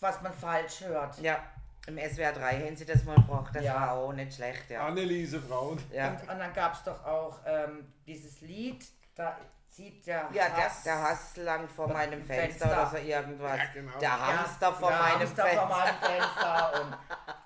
was 0.01 0.23
man 0.23 0.33
falsch 0.33 0.81
hört. 0.81 1.19
Ja, 1.21 1.45
im 1.87 1.99
SWR 1.99 2.33
3 2.33 2.65
haben 2.67 2.77
sie 2.77 2.87
das 2.87 3.05
mal 3.05 3.17
gebracht. 3.17 3.55
Das 3.55 3.65
Ja. 3.65 3.75
war 3.75 3.93
auch 3.93 4.13
nicht 4.15 4.33
schlecht, 4.35 4.71
ja. 4.71 4.87
Anneliese 4.87 5.41
Frauen. 5.43 5.79
Ja, 5.93 6.13
Und, 6.13 6.21
und 6.23 6.39
dann 6.39 6.55
gab 6.55 6.73
es 6.75 6.83
doch 6.85 7.05
auch 7.05 7.39
ähm, 7.45 7.93
dieses 8.07 8.41
Lied, 8.41 8.83
da 9.15 9.37
der 9.79 10.29
ja 10.33 10.49
der, 10.49 10.57
Hass- 10.67 10.83
der 10.83 11.03
Hass 11.03 11.37
lang 11.37 11.69
vor 11.69 11.89
meinem 11.89 12.23
Fenster, 12.25 12.67
Fenster. 12.69 12.83
oder 12.83 12.91
so 12.91 12.97
irgendwas. 12.97 13.57
Ja, 13.59 13.65
genau. 13.73 13.93
Der 13.99 14.09
Ja, 14.09 14.37
Hamster 14.39 14.73
vor 14.73 14.91
der 14.91 14.99
meinem 14.99 15.21
Hamster 15.21 15.43
Fenster. 15.45 15.67
vor 15.69 15.77
meinem 15.77 15.95
Fenster. 16.01 16.83
Und 16.83 16.97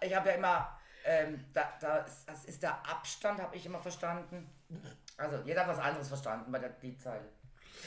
ich 0.09 0.15
habe 0.15 0.29
ja 0.31 0.35
immer 0.37 0.79
Ähm, 1.05 1.45
da, 1.53 1.73
da 1.81 1.97
ist, 1.99 2.29
das 2.29 2.45
ist 2.45 2.63
der 2.63 2.75
Abstand, 2.89 3.41
habe 3.41 3.57
ich 3.57 3.67
immer 3.67 3.81
verstanden. 3.81 4.49
Also 5.17 5.39
jeder 5.45 5.63
hat 5.63 5.69
was 5.69 5.79
anderes 5.81 6.07
verstanden 6.09 6.53
bei 6.53 6.61
der 6.61 6.71
Liedzeile. 6.81 7.25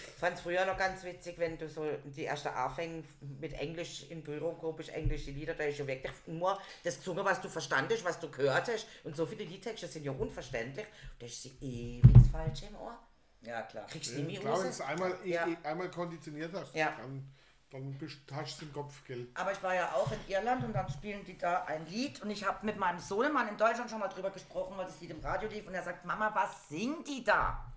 Ich 0.07 0.19
fand 0.19 0.35
es 0.35 0.41
früher 0.41 0.65
noch 0.65 0.77
ganz 0.77 1.01
witzig, 1.05 1.37
wenn 1.39 1.57
du 1.57 1.69
so 1.69 1.85
die 2.03 2.23
erste 2.23 2.51
Anfänge 2.53 3.03
mit 3.39 3.53
Englisch 3.53 4.09
in 4.09 4.21
Büro, 4.21 4.51
komisch 4.55 4.89
englische 4.89 5.31
Lieder, 5.31 5.53
da 5.53 5.63
ist 5.63 5.79
ja 5.79 5.87
wirklich 5.87 6.11
nur 6.27 6.59
das 6.83 7.01
Zunge, 7.01 7.23
was 7.23 7.39
du 7.39 7.47
verstandest, 7.47 8.03
was 8.03 8.19
du 8.19 8.29
gehört 8.29 8.67
hast. 8.67 8.85
Und 9.05 9.15
so 9.15 9.25
viele 9.25 9.45
Liedtexte 9.45 9.87
sind 9.87 10.03
ja 10.03 10.11
unverständlich. 10.11 10.85
Da 11.17 11.25
ist 11.25 11.41
sie 11.43 11.57
ewig 11.61 12.31
falsch 12.33 12.63
im 12.63 12.75
Ohr. 12.75 12.97
Ja, 13.45 13.61
klar. 13.63 13.85
Kriegst 13.87 14.11
du 14.11 14.15
Ich 14.15 14.21
nie 14.25 14.33
mehr 14.33 14.41
glaube, 14.41 14.63
wenn 14.63 14.77
du 14.77 14.85
einmal, 14.85 15.17
Ja. 15.23 15.47
einmal 15.63 15.91
konditioniert 15.91 16.53
hast, 16.53 16.73
Ja. 16.75 16.93
dann, 16.97 17.31
dann 17.71 17.99
hast 18.33 18.61
du 18.61 18.65
den 18.65 18.73
Kopf, 18.73 19.03
gell? 19.05 19.27
Aber 19.35 19.51
ich 19.51 19.61
war 19.61 19.75
ja 19.75 19.91
auch 19.93 20.11
in 20.11 20.19
Irland 20.27 20.63
und 20.63 20.73
dann 20.73 20.89
spielen 20.89 21.23
die 21.25 21.37
da 21.37 21.63
ein 21.65 21.85
Lied 21.87 22.21
und 22.21 22.29
ich 22.29 22.45
habe 22.45 22.65
mit 22.65 22.77
meinem 22.77 22.99
Sohnemann 22.99 23.47
in 23.47 23.57
Deutschland 23.57 23.89
schon 23.89 23.99
mal 23.99 24.07
drüber 24.07 24.31
gesprochen, 24.31 24.77
weil 24.77 24.85
das 24.85 24.99
Lied 25.01 25.11
im 25.11 25.19
Radio 25.19 25.49
lief 25.49 25.67
und 25.67 25.73
er 25.73 25.83
sagt, 25.83 26.05
Mama, 26.05 26.33
was 26.33 26.69
singen 26.69 27.03
die 27.03 27.23
da? 27.23 27.71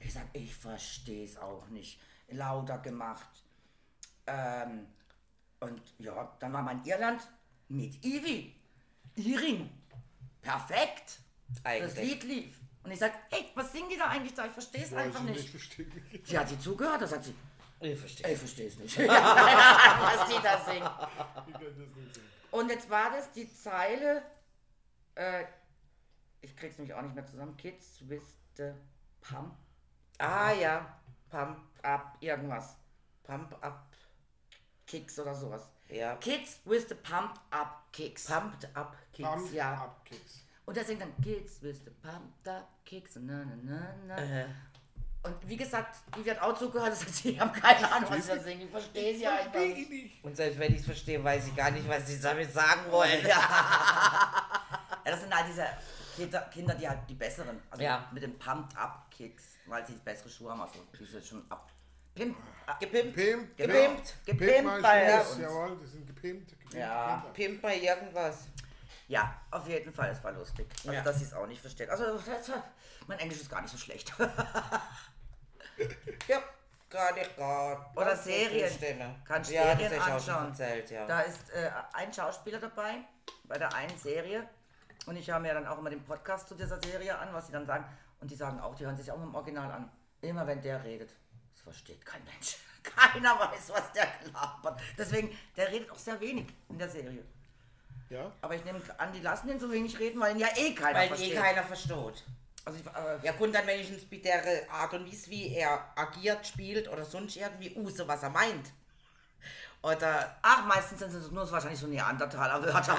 Ich 0.00 0.12
sag, 0.14 0.24
ich 0.32 0.54
verstehe 0.54 1.24
es 1.24 1.36
auch 1.36 1.68
nicht. 1.68 2.00
Lauter 2.28 2.78
gemacht. 2.78 3.28
Ähm, 4.26 4.86
und 5.60 5.80
ja, 5.98 6.34
dann 6.40 6.52
war 6.52 6.62
man 6.62 6.78
in 6.82 6.86
Irland 6.86 7.28
mit 7.68 8.04
Ivy. 8.04 8.54
Iring. 9.16 9.70
Perfekt. 10.40 11.18
Das 11.48 11.64
Eigentlich. 11.64 11.96
Lied 11.96 12.24
lief. 12.24 12.60
Und 12.84 12.90
ich 12.90 12.98
sag, 12.98 13.12
hey, 13.30 13.50
was 13.54 13.70
singen 13.72 13.88
die 13.90 13.96
da 13.96 14.08
eigentlich 14.08 14.34
da? 14.34 14.46
Ich 14.46 14.52
verstehe 14.52 14.82
es 14.84 14.92
einfach 14.92 15.20
nicht. 15.22 15.48
verstehen. 15.50 15.92
Sie 16.24 16.38
hat 16.38 16.48
sie 16.48 16.58
zugehört, 16.58 17.00
da 17.02 17.06
sagt 17.06 17.24
sie, 17.24 17.34
Ich 17.80 17.98
verstehe. 17.98 18.32
ich 18.32 18.38
verstehe 18.38 18.66
es 18.68 18.76
nicht. 18.78 18.96
Ja, 18.98 19.06
was 20.18 20.28
die 20.36 20.42
da 20.42 20.58
singen. 20.64 20.88
Das 20.90 21.46
nicht 21.46 22.14
sehen. 22.14 22.24
Und 22.50 22.68
jetzt 22.70 22.90
war 22.90 23.10
das 23.10 23.30
die 23.32 23.52
Zeile, 23.52 24.22
äh, 25.14 25.44
ich 26.40 26.56
krieg's 26.56 26.76
nämlich 26.78 26.94
auch 26.94 27.02
nicht 27.02 27.14
mehr 27.14 27.24
zusammen, 27.26 27.56
Kids 27.56 28.00
with 28.08 28.22
the 28.56 28.72
Pump 29.20 29.54
Ah 30.18 30.52
ja. 30.52 30.98
Pump, 31.30 31.58
Up, 31.82 32.16
irgendwas. 32.20 32.76
pump 33.22 33.56
up. 33.64 33.86
Kicks 34.86 35.18
oder 35.18 35.34
sowas. 35.34 35.70
Ja. 35.88 36.16
Kids 36.16 36.60
with 36.64 36.88
the 36.88 36.94
Pumped 36.94 37.40
Up 37.50 37.86
Kicks. 37.92 38.26
Pumped 38.26 38.68
up 38.76 38.96
Kicks. 39.12 39.28
Pump 39.28 39.52
ja. 39.52 39.72
up 39.84 40.04
Kicks. 40.04 40.44
Und 40.64 40.76
der 40.76 40.84
singt 40.84 41.02
dann 41.02 41.12
Kids 41.22 41.60
with 41.62 41.78
the 41.84 41.90
Pumped 41.90 42.46
Up 42.48 42.68
Kicks. 42.84 43.16
und 43.16 43.26
Na, 43.26 43.44
na, 43.44 43.56
na, 43.64 43.94
na. 44.06 44.16
Äh, 44.42 44.46
Und 45.24 45.36
wie 45.48 45.56
gesagt, 45.56 45.96
die 46.16 46.24
wird 46.24 46.40
auch 46.40 46.56
zugehört, 46.56 46.92
das 46.92 47.04
heißt, 47.04 47.16
sie 47.22 47.40
haben 47.40 47.52
keine 47.52 47.90
Ahnung, 47.92 48.10
was 48.10 48.26
sie 48.26 48.32
da 48.32 48.38
singen. 48.40 48.62
Ich 48.62 48.70
verstehe 48.70 49.16
sie 49.16 49.26
einfach 49.26 49.50
Versteh 49.52 49.68
nicht. 49.74 49.78
ich 49.82 49.88
nicht. 49.90 50.24
und 50.24 50.36
selbst 50.36 50.58
wenn 50.58 50.72
ich 50.72 50.80
es 50.80 50.84
verstehe, 50.86 51.22
weiß 51.22 51.46
ich 51.48 51.56
gar 51.56 51.70
nicht, 51.70 51.88
was 51.88 52.06
sie 52.06 52.20
damit 52.20 52.52
sagen 52.52 52.90
wollen. 52.90 53.26
Ja, 55.04 55.10
das 55.10 55.20
sind 55.20 55.34
halt 55.34 55.46
diese 55.48 55.66
Kinder, 56.14 56.40
Kinder 56.52 56.74
die 56.76 56.88
halt 56.88 57.00
die 57.08 57.14
besseren. 57.14 57.60
Also 57.70 57.82
Ja. 57.82 58.08
mit 58.12 58.22
den 58.22 58.38
Pumped 58.38 58.76
Up 58.76 59.10
Kicks, 59.10 59.44
weil 59.66 59.84
sie 59.86 59.94
bessere 59.94 60.28
Schuhe 60.28 60.52
haben. 60.52 60.60
Also 60.60 60.74
die 60.98 61.04
sind 61.04 61.24
schon 61.26 61.44
ab. 61.50 61.70
Pimp, 62.14 62.36
ab 62.66 62.78
Gepimpt. 62.78 63.16
Pimp, 63.16 63.56
Gepimpt. 63.56 64.14
Gepimpt 64.26 64.64
mal 64.64 64.80
bei 64.82 65.18
Schuss, 65.18 65.32
uns. 65.32 65.40
Jawohl, 65.42 65.78
das 65.82 65.90
sind 65.92 66.06
gepimpt. 66.06 66.50
gepimpt 66.50 66.74
Ja. 66.74 67.16
Kinder. 67.16 67.32
Pimp 67.32 67.62
mal 67.64 67.74
irgendwas. 67.74 68.44
Ja, 69.08 69.34
auf 69.50 69.66
jeden 69.68 69.92
Fall, 69.92 70.10
es 70.10 70.22
war 70.24 70.32
lustig. 70.32 70.66
Also, 70.78 70.92
Ja. 70.92 71.02
dass 71.02 71.18
sie 71.18 71.24
es 71.24 71.34
auch 71.34 71.46
nicht 71.46 71.60
versteht. 71.60 71.90
Also, 71.90 72.04
mein 73.06 73.18
Englisch 73.18 73.40
ist 73.40 73.50
gar 73.50 73.60
nicht 73.60 73.70
so 73.70 73.78
schlecht. 73.78 74.12
Ja, 76.28 76.42
gar 76.90 77.12
nicht 77.14 77.36
gar. 77.36 77.92
Oder 77.96 78.16
Serien. 78.16 78.70
Stimme. 78.70 79.14
Kannst 79.24 79.50
ja, 79.50 79.62
Serien 79.76 79.90
das 79.90 79.92
ist 79.92 79.98
auch 80.00 80.06
schon 80.06 80.34
anschauen. 80.34 80.48
erzählt, 80.48 80.90
ja. 80.90 81.06
Da 81.06 81.20
ist 81.22 81.50
äh, 81.50 81.70
ein 81.94 82.12
Schauspieler 82.12 82.58
dabei, 82.60 82.98
bei 83.44 83.58
der 83.58 83.72
einen 83.74 83.96
Serie. 83.98 84.48
Und 85.06 85.16
ich 85.16 85.28
höre 85.28 85.40
mir 85.40 85.54
dann 85.54 85.66
auch 85.66 85.78
immer 85.78 85.90
den 85.90 86.04
Podcast 86.04 86.48
zu 86.48 86.54
dieser 86.54 86.80
Serie 86.82 87.18
an, 87.18 87.32
was 87.32 87.46
sie 87.46 87.52
dann 87.52 87.66
sagen. 87.66 87.84
Und 88.20 88.30
die 88.30 88.36
sagen 88.36 88.60
auch, 88.60 88.74
die 88.76 88.84
hören 88.84 88.96
sich 88.96 89.10
auch 89.10 89.20
im 89.20 89.34
Original 89.34 89.70
an. 89.72 89.90
Immer 90.20 90.46
wenn 90.46 90.60
der 90.62 90.84
redet. 90.84 91.10
Das 91.54 91.62
versteht 91.62 92.04
kein 92.06 92.22
Mensch. 92.24 92.58
Keiner 92.84 93.38
weiß, 93.38 93.70
was 93.70 93.92
der 93.92 94.06
labert. 94.32 94.80
Deswegen, 94.96 95.36
der 95.56 95.70
redet 95.72 95.90
auch 95.90 95.98
sehr 95.98 96.20
wenig 96.20 96.46
in 96.68 96.78
der 96.78 96.88
Serie. 96.88 97.24
Ja? 98.10 98.30
Aber 98.42 98.54
ich 98.54 98.64
nehme 98.64 98.80
an, 98.98 99.12
die 99.12 99.20
lassen 99.20 99.48
ihn 99.48 99.58
so 99.60 99.70
wenig 99.72 99.98
reden, 99.98 100.20
weil 100.20 100.32
ihn 100.34 100.40
ja 100.40 100.48
eh 100.56 100.74
keiner 100.74 100.98
Weil 100.98 101.08
versteht. 101.08 101.32
eh 101.32 101.36
keiner 101.36 101.62
versteht. 101.62 102.24
also 102.64 102.78
ich, 102.78 102.86
äh, 102.86 103.18
Ja, 103.26 103.32
gut, 103.32 103.54
dann 103.54 103.66
wenigstens 103.66 104.08
mit 104.10 104.24
der 104.24 104.42
Art 104.70 104.92
und 104.94 105.06
Weise, 105.10 105.30
wie 105.30 105.54
er 105.54 105.84
agiert, 105.96 106.46
spielt 106.46 106.88
oder 106.88 107.04
sonst 107.04 107.36
irgendwie 107.36 107.74
use, 107.76 108.06
was 108.06 108.22
er 108.22 108.30
meint. 108.30 108.70
Oder, 109.82 110.36
Ach, 110.42 110.64
meistens 110.66 111.00
sind 111.00 111.12
es 111.12 111.30
nur 111.32 111.44
so 111.44 111.52
wahrscheinlich 111.52 111.80
so 111.80 111.88
Neandertaler. 111.88 112.54
Also 112.54 112.72
hat 112.72 112.86
er 112.88 112.96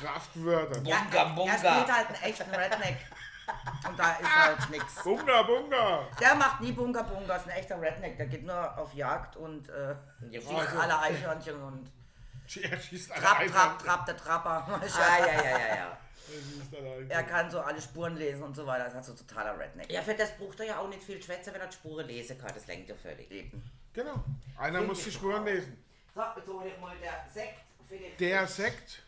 Kraftwörter. 0.00 0.80
ja, 0.82 0.96
Bunga, 1.02 1.24
Bunga. 1.34 1.52
er 1.52 1.58
spielt 1.58 1.92
halt 1.96 2.06
einen 2.08 2.22
echten 2.22 2.50
Redneck. 2.54 2.96
Und 3.88 3.98
da 3.98 4.12
ist 4.12 4.36
halt 4.36 4.70
nix. 4.70 5.02
Bunga, 5.02 5.42
Bunga. 5.42 6.06
Der 6.20 6.34
macht 6.34 6.60
nie 6.60 6.72
Bunga 6.72 7.02
Bunga, 7.02 7.36
ist 7.36 7.44
ein 7.46 7.50
echter 7.50 7.80
Redneck. 7.80 8.16
Der 8.16 8.26
geht 8.26 8.44
nur 8.44 8.78
auf 8.78 8.94
Jagd 8.94 9.36
und 9.36 9.68
äh, 9.68 9.94
Ja, 10.30 10.40
schießt 10.40 10.50
also- 10.52 10.78
alle 10.78 10.98
Eichhörnchen 11.00 11.62
und 11.62 11.90
Er 12.62 12.78
schießt 12.78 13.12
alle 13.12 13.20
Trapp. 13.22 13.46
Trapp, 13.48 13.78
Trapp, 13.84 14.06
der 14.06 14.16
Trapper. 14.16 14.66
ah, 14.68 14.80
ja, 15.18 15.26
ja, 15.26 15.42
ja, 15.42 15.76
ja. 15.76 15.98
Er 17.08 17.22
kann 17.24 17.50
so 17.50 17.60
alle 17.60 17.80
Spuren 17.80 18.16
lesen 18.16 18.42
und 18.42 18.54
so 18.54 18.66
weiter. 18.66 18.84
Das 18.84 18.94
ist 19.08 19.18
so 19.18 19.24
totaler 19.24 19.58
Redneck. 19.58 19.90
Ja, 19.90 20.02
für 20.02 20.14
das 20.14 20.36
braucht 20.36 20.60
er 20.60 20.66
ja 20.66 20.78
auch 20.78 20.88
nicht 20.88 21.02
viel 21.02 21.22
Schwätze, 21.22 21.52
wenn 21.52 21.60
er 21.60 21.66
die 21.66 21.74
Spuren 21.74 22.06
lesen 22.06 22.38
kann. 22.38 22.50
Das 22.54 22.66
lenkt 22.66 22.88
ja 22.88 22.94
völlig. 22.94 23.30
Eben. 23.30 23.62
Genau. 23.92 24.14
Einer 24.58 24.80
muss 24.82 25.04
die 25.04 25.10
Spuren 25.12 25.44
lesen. 25.44 25.82
So, 26.14 26.22
jetzt 26.36 26.48
hol 26.48 26.66
ich 26.66 26.78
mal 26.80 26.94
der 27.02 27.24
Sekt. 27.32 27.60
Vielleicht, 27.88 28.20
Der 28.20 28.46
Sekt. 28.46 29.02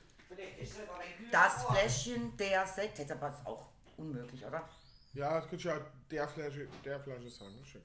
Das. 1.31 1.65
Fläschchen, 1.65 2.37
der 2.37 2.67
Sekt. 2.67 2.99
Jetzt 2.99 3.13
aber 3.13 3.33
auch 3.45 3.67
unmöglich, 3.97 4.45
oder? 4.45 4.69
Ja, 5.15 5.41
das 5.41 5.49
könnte 5.49 5.69
ja 5.69 5.81
der 6.11 6.29
Flasche, 6.29 6.69
der 6.85 7.01
Flasche 7.01 7.31
sagen. 7.31 7.57
Das 7.59 7.69
stimmt. 7.69 7.85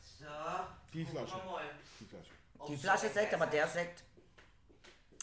So, 0.00 0.24
Die 0.92 1.04
gucken 1.04 1.20
wir 1.20 1.26
Flasche. 1.26 1.46
mal. 1.46 1.62
Die 1.98 2.04
Flasche. 2.06 2.30
Die 2.68 2.76
Flasche 2.76 3.08
so 3.08 3.14
Sekt, 3.14 3.34
aber 3.34 3.46
der 3.46 3.66
Sekt. 3.68 4.04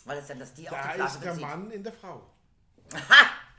Weil 0.05 0.17
es 0.19 0.27
dann 0.27 0.39
das 0.39 0.53
die 0.53 0.67
auf 0.69 0.75
Da 0.75 0.87
die 0.87 0.93
Flasche 0.95 1.15
ist 1.15 1.23
der 1.23 1.29
bezieht. 1.31 1.45
Mann 1.47 1.71
in 1.71 1.83
der 1.83 1.93
Frau. 1.93 2.29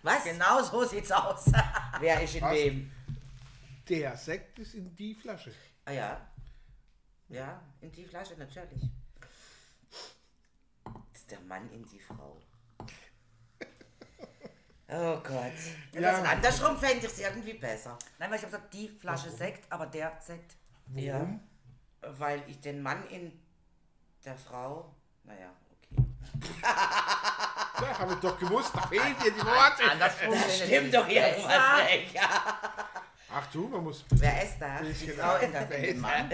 Was? 0.02 0.24
Genau 0.24 0.62
so 0.62 0.84
sieht's 0.84 1.10
aus. 1.12 1.46
Wer 2.00 2.22
ist 2.22 2.34
in 2.34 2.42
Was? 2.42 2.52
wem? 2.54 2.92
Der 3.88 4.16
Sekt 4.16 4.58
ist 4.58 4.74
in 4.74 4.94
die 4.96 5.14
Flasche. 5.14 5.52
Ah 5.84 5.92
ja. 5.92 6.28
Ja, 7.28 7.60
in 7.80 7.92
die 7.92 8.04
Flasche 8.04 8.34
natürlich. 8.36 8.82
Das 10.84 11.20
ist 11.22 11.30
der 11.30 11.40
Mann 11.40 11.70
in 11.70 11.84
die 11.88 12.00
Frau. 12.00 12.40
Oh 14.90 15.16
Gott. 15.22 15.52
Ja, 15.92 16.00
Ja. 16.00 16.12
das 16.20 16.28
andersrum 16.28 16.78
fände 16.78 16.98
ich 17.06 17.12
es 17.12 17.18
irgendwie 17.18 17.54
besser. 17.54 17.98
Nein, 18.18 18.30
weil 18.30 18.38
ich 18.38 18.42
habe 18.44 18.52
gesagt, 18.56 18.72
die 18.74 18.88
Flasche 18.88 19.30
Sekt, 19.30 19.70
aber 19.70 19.86
der 19.86 20.16
Sekt. 20.20 20.56
Warum? 20.86 21.04
Ja. 22.02 22.10
Weil 22.18 22.42
ich 22.46 22.60
den 22.60 22.80
Mann 22.82 23.06
in 23.08 23.38
der 24.24 24.36
Frau. 24.36 24.94
Naja, 25.24 25.50
okay. 25.70 26.04
Ja, 27.80 27.96
habe 27.96 28.12
ich 28.14 28.18
doch 28.18 28.36
gewusst. 28.38 28.72
Da 28.74 28.80
fehlen 28.88 29.14
dir 29.22 29.30
die 29.30 29.38
Worte. 29.44 29.88
Andersrum. 29.88 30.34
Stimmt 30.50 30.92
doch 30.94 31.06
irgendwas 31.08 31.84
nicht. 31.84 32.12
Ja. 32.14 32.28
Ach 33.32 33.46
du, 33.52 33.68
man 33.68 33.84
muss. 33.84 34.04
Wer 34.10 34.42
ist 34.42 34.58
da? 34.58 34.80
Die 34.80 35.08
Frau 35.12 35.36
in 35.36 35.52
der 35.52 35.64
dem 35.66 36.00
Mann. 36.00 36.28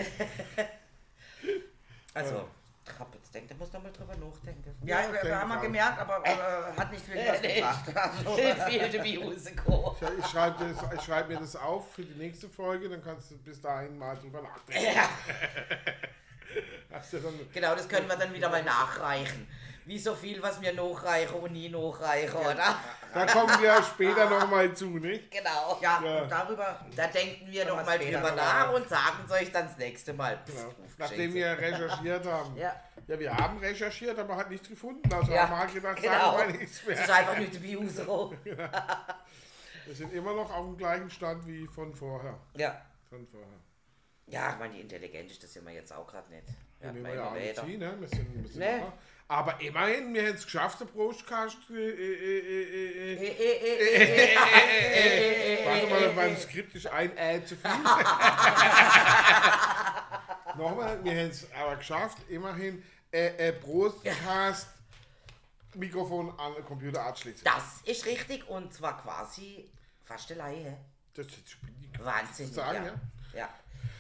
Also, 2.14 2.48
ich 2.86 2.92
hab 3.34 3.42
jetzt 3.42 3.50
denkt, 3.50 3.50
der 3.50 3.56
muss 3.56 3.72
noch 3.72 3.82
mal 3.82 3.92
drüber 3.92 4.14
nachdenken. 4.16 4.76
Ja, 4.84 5.00
Ja, 5.00 5.12
wir, 5.12 5.22
wir 5.22 5.40
haben 5.40 5.48
mal 5.48 5.60
denke 5.60 5.66
gemerkt, 5.78 5.98
aber 5.98 6.22
äh, 6.24 6.78
hat 6.78 6.92
nicht 6.92 7.08
wirklich 7.08 7.62
was 7.62 7.84
gebracht. 7.86 8.14
Also, 8.26 8.36
fehlte 8.36 8.98
Musico. 9.02 9.96
Ich, 10.00 10.18
ich 10.24 10.26
schreibe 10.30 10.74
schreib 11.02 11.28
mir 11.28 11.38
das 11.38 11.56
auf 11.56 11.92
für 11.92 12.02
die 12.02 12.14
nächste 12.14 12.48
Folge, 12.48 12.88
dann 12.88 13.02
kannst 13.02 13.30
du 13.30 13.38
bis 13.38 13.60
dahin 13.60 13.98
mal 13.98 14.16
drüber 14.16 14.42
nachdenken. 14.42 14.94
Ja, 14.94 15.08
genau, 17.52 17.74
das 17.74 17.88
können 17.88 18.08
wir 18.08 18.16
dann 18.16 18.32
wieder 18.32 18.48
mal 18.48 18.62
nachreichen. 18.62 19.48
Wie 19.86 19.98
so 19.98 20.14
viel, 20.14 20.42
was 20.42 20.60
wir 20.62 20.72
nachreichen 20.72 21.34
und 21.34 21.52
nie 21.52 21.68
nachreichen, 21.68 22.36
oder? 22.36 22.76
Da 23.14 23.26
kommen 23.26 23.62
wir 23.62 23.82
später 23.82 24.28
nochmal 24.28 24.74
zu, 24.74 24.86
nicht? 24.86 25.30
Genau. 25.30 25.78
ja, 25.80 26.02
Ja. 26.04 26.22
und 26.22 26.30
darüber. 26.30 26.80
Da 26.96 27.06
denken 27.06 27.46
wir 27.50 27.64
Können 27.64 27.76
noch 27.76 27.82
wir 27.82 27.84
mal 27.86 27.94
später 28.00 28.18
drüber 28.18 28.30
noch 28.30 28.36
nach 28.36 28.66
mal. 28.66 28.74
und 28.74 28.88
sagen 28.88 29.16
es 29.26 29.32
euch 29.32 29.52
dann 29.52 29.66
das 29.66 29.76
nächste 29.78 30.12
Mal. 30.12 30.38
Pff, 30.46 30.54
Genau. 30.54 30.68
Scheiße. 30.70 30.94
Nachdem 30.98 31.34
wir 31.34 31.58
recherchiert 31.58 32.26
haben. 32.26 32.56
Ja. 32.56 32.74
Ja, 33.06 33.18
wir 33.18 33.36
haben 33.36 33.58
recherchiert, 33.58 34.18
aber 34.18 34.36
hat 34.36 34.50
nichts 34.50 34.68
gefunden. 34.68 35.12
Also 35.12 35.30
Ja, 35.32 35.48
haben 35.48 35.68
wir 35.72 35.80
gedacht, 35.80 36.00
genau. 36.00 36.38
sagen 36.38 36.52
wir 36.52 36.58
nichts 36.60 36.82
Es 36.86 36.88
ist 37.00 37.06
mehr. 37.06 37.14
einfach 37.16 37.38
nicht 37.38 37.54
die 37.62 37.76
Musico. 37.76 38.34
Wir 39.86 39.94
sind 39.94 40.14
immer 40.14 40.32
noch 40.34 40.50
auf 40.50 40.64
dem 40.64 40.78
gleichen 40.78 41.10
Stand 41.10 41.46
wie 41.46 41.66
von 41.66 41.94
vorher. 41.94 42.38
Ja. 42.56 42.80
Von 43.10 43.26
vorher. 43.26 43.48
Ja, 44.26 44.52
ich 44.54 44.58
meine, 44.58 44.72
die 44.74 44.80
Intelligenz, 44.80 45.38
das 45.38 45.52
sind 45.52 45.66
wir 45.66 45.74
jetzt 45.74 45.92
auch 45.92 46.06
gerade 46.06 46.30
nicht. 46.32 46.48
Ja, 46.80 46.94
wir 46.94 47.14
ja 47.14 47.24
auch 47.26 47.32
nicht 47.34 47.78
ne? 47.78 47.94
Wir 48.00 48.08
sind, 48.08 48.34
wir 48.34 48.48
sind 48.48 48.58
Nee. 48.58 48.82
Aber 49.26 49.58
immerhin, 49.60 50.12
wir 50.12 50.26
haben 50.26 50.34
es 50.34 50.44
geschafft, 50.44 50.80
den 50.80 50.88
Brustkast. 50.88 51.56
Äh, 51.70 51.74
äh, 51.74 52.38
äh, 52.38 52.38
äh, 52.38 53.14
Eh, 53.14 53.28
äh, 53.28 54.34
eh, 54.34 55.62
eh, 55.62 55.66
Warte 55.66 55.86
mal, 55.86 56.10
beim 56.10 56.36
Skript 56.36 56.74
ist 56.74 56.86
ein 56.86 57.16
Äh 57.16 57.42
zu 57.44 57.56
viel. 57.56 57.70
Nochmal, 60.56 61.02
wir 61.02 61.12
haben 61.12 61.30
es 61.30 61.46
aber 61.52 61.76
geschafft, 61.76 62.18
immerhin 62.28 62.82
äh, 63.10 63.48
äh, 63.48 63.52
Brustkast 63.52 64.68
Mikrofon 65.74 66.38
an 66.38 66.54
den 66.54 66.64
Computer 66.64 67.04
anschließen. 67.04 67.44
Das 67.44 67.80
ist 67.84 68.06
richtig 68.06 68.48
und 68.48 68.72
zwar 68.72 69.00
quasi 69.00 69.68
fast 70.02 70.30
eine 70.30 70.38
Laie. 70.38 70.76
Das 71.14 71.26
ist 71.26 71.56
Wahnsinn. 71.98 72.52
Sagen, 72.52 72.84
ja. 72.84 72.92
ja. 73.32 73.38
ja. 73.38 73.48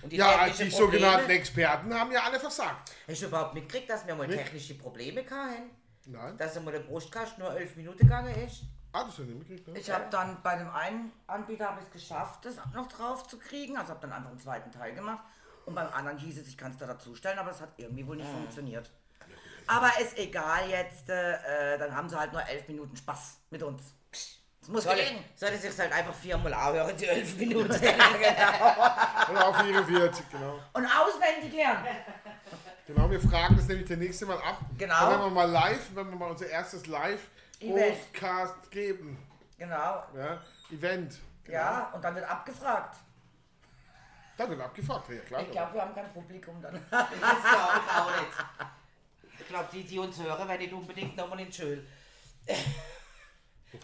Und 0.04 0.10
die 0.12 0.16
Ja, 0.16 0.44
technischen 0.44 0.68
die 0.68 0.76
Probleme- 0.76 1.00
sogenannten 1.00 1.30
Experten 1.30 1.94
haben 1.98 2.12
ja 2.12 2.22
alle 2.24 2.38
versagt. 2.38 2.92
Hast 3.08 3.22
du 3.22 3.26
überhaupt 3.26 3.54
mitgekriegt, 3.54 3.88
dass 3.88 4.06
wir 4.06 4.14
mal 4.14 4.26
Nicht? 4.26 4.38
technische 4.38 4.74
Probleme 4.74 5.22
hatten? 5.22 5.70
Nein. 6.06 6.36
Dass 6.36 6.56
einmal 6.58 6.74
der 6.74 6.80
Brustkasten 6.80 7.42
nur 7.42 7.56
elf 7.56 7.74
Minuten 7.76 7.98
gegangen 8.00 8.34
ist? 8.44 8.64
Ah, 8.92 9.04
das 9.04 9.16
du 9.16 9.22
nicht 9.22 9.38
mitgekriegt, 9.38 9.66
ne? 9.68 9.78
Ich 9.78 9.90
habe 9.90 10.04
dann 10.10 10.42
bei 10.42 10.56
dem 10.56 10.68
einen 10.70 11.10
Anbieter 11.26 11.70
habe 11.70 11.80
ich 11.80 11.86
es 11.86 11.92
geschafft, 11.92 12.44
das 12.44 12.56
noch 12.74 12.86
drauf 12.88 13.26
zu 13.26 13.38
kriegen. 13.38 13.78
Also 13.78 13.90
habe 13.90 14.00
dann 14.02 14.12
einfach 14.12 14.28
einen 14.30 14.38
zweiten 14.38 14.70
Teil 14.70 14.94
gemacht. 14.94 15.24
Und 15.64 15.74
beim 15.74 15.88
anderen 15.88 16.18
hieß 16.18 16.38
es, 16.38 16.48
ich 16.48 16.58
kann 16.58 16.70
es 16.72 16.76
da 16.76 16.86
dazu 16.86 17.14
stellen, 17.14 17.38
aber 17.38 17.50
es 17.50 17.60
hat 17.62 17.70
irgendwie 17.78 18.06
wohl 18.06 18.16
nicht 18.16 18.28
funktioniert. 18.30 18.90
Aber 19.66 19.90
ist 19.98 20.18
egal 20.18 20.68
jetzt, 20.68 21.08
äh, 21.08 21.74
äh, 21.74 21.78
dann 21.78 21.96
haben 21.96 22.10
sie 22.10 22.18
halt 22.20 22.32
nur 22.32 22.46
elf 22.46 22.68
Minuten 22.68 22.94
Spaß 22.94 23.38
mit 23.48 23.62
uns. 23.62 23.94
Das 24.64 24.70
muss 24.70 24.84
Soll, 24.84 24.96
gelingen. 24.96 25.22
soll 25.36 25.50
es 25.50 25.60
sich 25.60 25.78
halt 25.78 25.92
einfach 25.92 26.14
viermal 26.14 26.54
anhören, 26.54 26.96
die 26.96 27.04
elf 27.04 27.36
Minuten. 27.36 27.68
genau. 27.68 27.90
Oder 29.30 29.48
auf 29.48 29.56
44, 29.60 30.30
genau. 30.30 30.58
Und 30.72 30.86
auswendig 30.86 31.52
lernen. 31.52 31.86
Genau, 32.86 33.10
wir 33.10 33.20
fragen 33.20 33.56
das 33.58 33.66
nämlich 33.68 33.86
das 33.86 33.98
nächste 33.98 34.24
Mal 34.24 34.38
ab. 34.38 34.60
Genau. 34.78 35.04
Und 35.04 35.12
wenn 35.12 35.20
wir 35.20 35.30
mal 35.30 35.50
live, 35.50 35.94
wenn 35.94 36.08
wir 36.08 36.16
mal 36.16 36.30
unser 36.30 36.46
erstes. 36.48 36.86
Live-Podcast 36.86 38.70
geben. 38.70 39.18
Genau. 39.58 40.02
Ja, 40.16 40.40
Event. 40.70 41.18
Genau. 41.44 41.58
Ja, 41.58 41.90
und 41.92 42.02
dann 42.02 42.14
wird 42.14 42.24
abgefragt. 42.26 42.96
Dann 44.38 44.48
wird 44.48 44.62
abgefragt, 44.62 45.10
ja 45.10 45.20
klar. 45.20 45.42
Ich 45.42 45.50
glaube, 45.50 45.74
wir 45.74 45.82
haben 45.82 45.94
kein 45.94 46.10
Publikum 46.10 46.62
dann. 46.62 46.80
Das 46.90 47.08
glaube 47.10 47.80
ich 47.84 47.92
auch 47.92 48.16
nicht. 48.18 49.40
Ich 49.40 49.46
glaube, 49.48 49.68
die, 49.74 49.84
die 49.84 49.98
uns 49.98 50.18
hören, 50.18 50.48
werden 50.48 50.62
nicht 50.62 50.72
unbedingt 50.72 51.14
nochmal 51.18 51.40
in 51.40 51.52
Schön. 51.52 51.86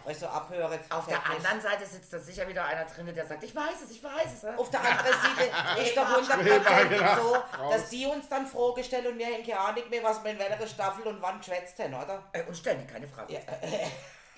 Weißt 0.05 0.21
du, 0.21 0.27
abhören. 0.27 0.79
Auf 0.89 1.07
der 1.07 1.25
anderen 1.25 1.61
Seite 1.61 1.85
sitzt 1.85 2.13
da 2.13 2.19
sicher 2.19 2.47
wieder 2.47 2.65
einer 2.65 2.85
drin, 2.85 3.13
der 3.13 3.25
sagt, 3.25 3.43
ich 3.43 3.55
weiß 3.55 3.81
es, 3.83 3.91
ich 3.91 4.03
weiß 4.03 4.43
es. 4.43 4.57
Auf 4.57 4.69
der 4.69 4.79
anderen 4.79 5.13
Seite 5.13 5.81
ist 5.81 5.97
doch 5.97 6.15
hundertprozentig 6.15 6.99
genau. 6.99 7.15
so, 7.15 7.33
Raus. 7.33 7.73
dass 7.73 7.89
die 7.89 8.05
uns 8.05 8.29
dann 8.29 8.47
Fragen 8.47 8.83
stellen 8.83 9.07
und 9.07 9.17
wir 9.17 9.25
haben 9.27 9.45
keine 9.45 9.59
Ahnung 9.59 9.89
mehr, 9.89 10.03
was 10.03 10.23
wir 10.23 10.31
in 10.31 10.39
welcher 10.39 10.67
Staffel 10.67 11.07
und 11.07 11.21
wann 11.21 11.39
geschwätzt 11.39 11.79
haben, 11.79 11.93
oder? 11.93 12.23
Äh, 12.31 12.43
und 12.43 12.55
stellen 12.55 12.85
die 12.85 12.91
keine 12.91 13.07
Frage. 13.07 13.33
Ja. 13.33 13.39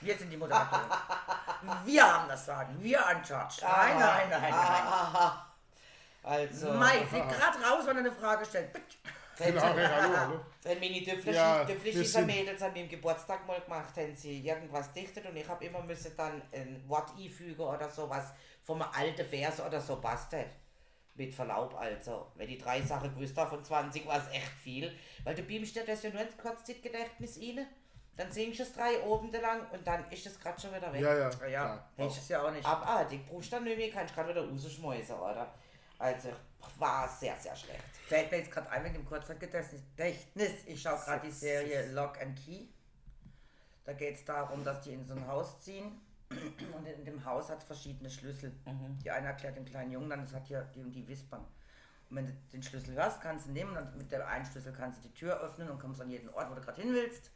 Wir 0.03 0.17
sind 0.17 0.29
die 0.29 0.35
Moderatoren. 0.35 0.83
Wir 1.85 2.03
haben 2.03 2.27
das 2.27 2.45
Sagen. 2.45 2.75
Wir 2.81 3.05
an 3.05 3.23
Charge. 3.23 3.61
Nein, 3.61 3.97
nein, 3.97 4.29
nein, 4.29 4.41
nein. 4.41 4.51
Aha. 4.51 5.45
Also, 6.23 6.73
Mai, 6.73 7.05
fliegt 7.05 7.29
gerade 7.29 7.57
raus, 7.63 7.85
wenn 7.85 7.97
er 7.97 7.99
eine 7.99 8.11
Frage 8.11 8.45
stellt. 8.45 8.69
Bitte. 9.37 9.45
wenn, 9.45 9.55
Genau, 9.55 9.61
hallo, 9.63 10.17
hallo. 10.17 10.39
wenn 10.63 10.79
meine 10.79 11.01
Döpflische 11.01 12.19
Ja, 12.19 12.25
Mädels 12.25 12.61
an 12.61 12.73
meinem 12.73 12.89
Geburtstag 12.89 13.45
mal 13.47 13.59
gemacht 13.61 13.95
haben, 13.97 14.15
sie 14.15 14.39
irgendwas 14.39 14.91
dichtet 14.93 15.25
und 15.25 15.35
ich 15.35 15.47
habe 15.47 15.65
immer 15.65 15.81
müssen 15.81 16.15
dann 16.15 16.41
ein 16.51 16.83
Wort 16.87 17.11
einfügen 17.17 17.61
oder 17.61 17.89
sowas 17.89 18.33
vom 18.63 18.81
alten 18.81 19.25
Vers 19.25 19.61
oder 19.61 19.79
so 19.81 19.99
bastet. 19.99 20.47
Mit 21.15 21.33
Verlaub 21.33 21.75
also. 21.75 22.31
Wenn 22.35 22.47
die 22.47 22.57
drei 22.57 22.81
Sachen 22.81 23.13
gewusst 23.13 23.37
haben 23.37 23.49
von 23.49 23.63
20, 23.63 24.07
war 24.07 24.17
es 24.17 24.27
echt 24.35 24.51
viel. 24.63 24.91
Weil 25.23 25.35
du 25.35 25.43
beamst 25.43 25.75
dir 25.75 25.85
das 25.85 26.01
ja 26.01 26.09
nur 26.09 26.21
ins 26.21 26.35
Kurzzeitgedächtnis 26.37 27.39
rein. 27.39 27.67
Dann 28.15 28.31
singst 28.31 28.59
du 28.59 28.63
es 28.63 28.73
drei 28.73 29.01
oben 29.01 29.31
lang 29.31 29.67
und 29.71 29.85
dann 29.85 30.09
ist 30.11 30.25
es 30.25 30.39
gerade 30.39 30.59
schon 30.59 30.73
wieder 30.73 30.91
weg. 30.93 31.01
Ja, 31.01 31.17
ja. 31.17 31.29
Ja, 31.41 31.47
ja. 31.47 31.89
Das 31.97 32.17
ist 32.17 32.29
ja 32.29 32.43
auch 32.43 32.51
nicht. 32.51 32.65
Abartig. 32.65 33.25
Brauchst 33.27 33.51
du 33.51 33.55
dann 33.55 33.63
nicht 33.63 33.77
mehr, 33.77 33.91
kannst 33.91 34.11
du 34.11 34.15
gerade 34.15 34.29
wieder 34.29 34.49
rausschmeißen, 34.49 35.15
oder? 35.15 35.53
Also, 36.03 36.29
war 36.79 37.07
sehr, 37.07 37.37
sehr 37.37 37.55
schlecht. 37.55 37.81
Fällt 38.07 38.29
mir 38.29 38.39
jetzt 38.39 38.51
gerade 38.51 38.69
ein 38.71 38.83
mit 38.83 38.93
dem 38.93 39.05
Kurzzeitgedächtnis. 39.05 40.51
Ich 40.65 40.81
schaue 40.81 40.99
gerade 40.99 41.25
die 41.25 41.31
Serie 41.31 41.89
Lock 41.93 42.21
and 42.21 42.37
Key. 42.37 42.65
Da 43.85 43.93
geht 43.93 44.15
es 44.15 44.25
darum, 44.25 44.65
dass 44.65 44.81
die 44.81 44.91
in 44.91 45.05
so 45.05 45.13
ein 45.13 45.25
Haus 45.25 45.61
ziehen. 45.61 46.01
Und 46.29 46.85
in 46.85 47.05
dem 47.05 47.23
Haus 47.23 47.49
hat 47.49 47.59
es 47.59 47.63
verschiedene 47.63 48.09
Schlüssel. 48.09 48.51
Die 49.01 49.11
eine 49.11 49.27
erklärt 49.27 49.55
dem 49.55 49.63
kleinen 49.63 49.91
Jungen 49.91 50.09
dann, 50.09 50.21
das 50.25 50.33
hat 50.33 50.45
hier 50.47 50.63
die 50.75 50.81
und 50.81 50.91
die 50.91 51.07
Wispern. 51.07 51.45
Und 52.09 52.17
wenn 52.17 52.25
du 52.27 52.33
den 52.51 52.63
Schlüssel 52.63 53.01
hast, 53.01 53.21
kannst 53.21 53.47
du 53.47 53.51
nehmen 53.51 53.77
und 53.77 53.95
mit 53.95 54.11
dem 54.11 54.23
einen 54.23 54.45
Schlüssel 54.45 54.73
kannst 54.73 54.99
du 54.99 55.07
die 55.07 55.13
Tür 55.13 55.39
öffnen 55.39 55.69
und 55.69 55.79
kommst 55.79 56.01
an 56.01 56.09
jeden 56.09 56.27
Ort, 56.29 56.51
wo 56.51 56.55
du 56.55 56.61
gerade 56.61 56.81
hin 56.81 56.93
willst. 56.93 57.31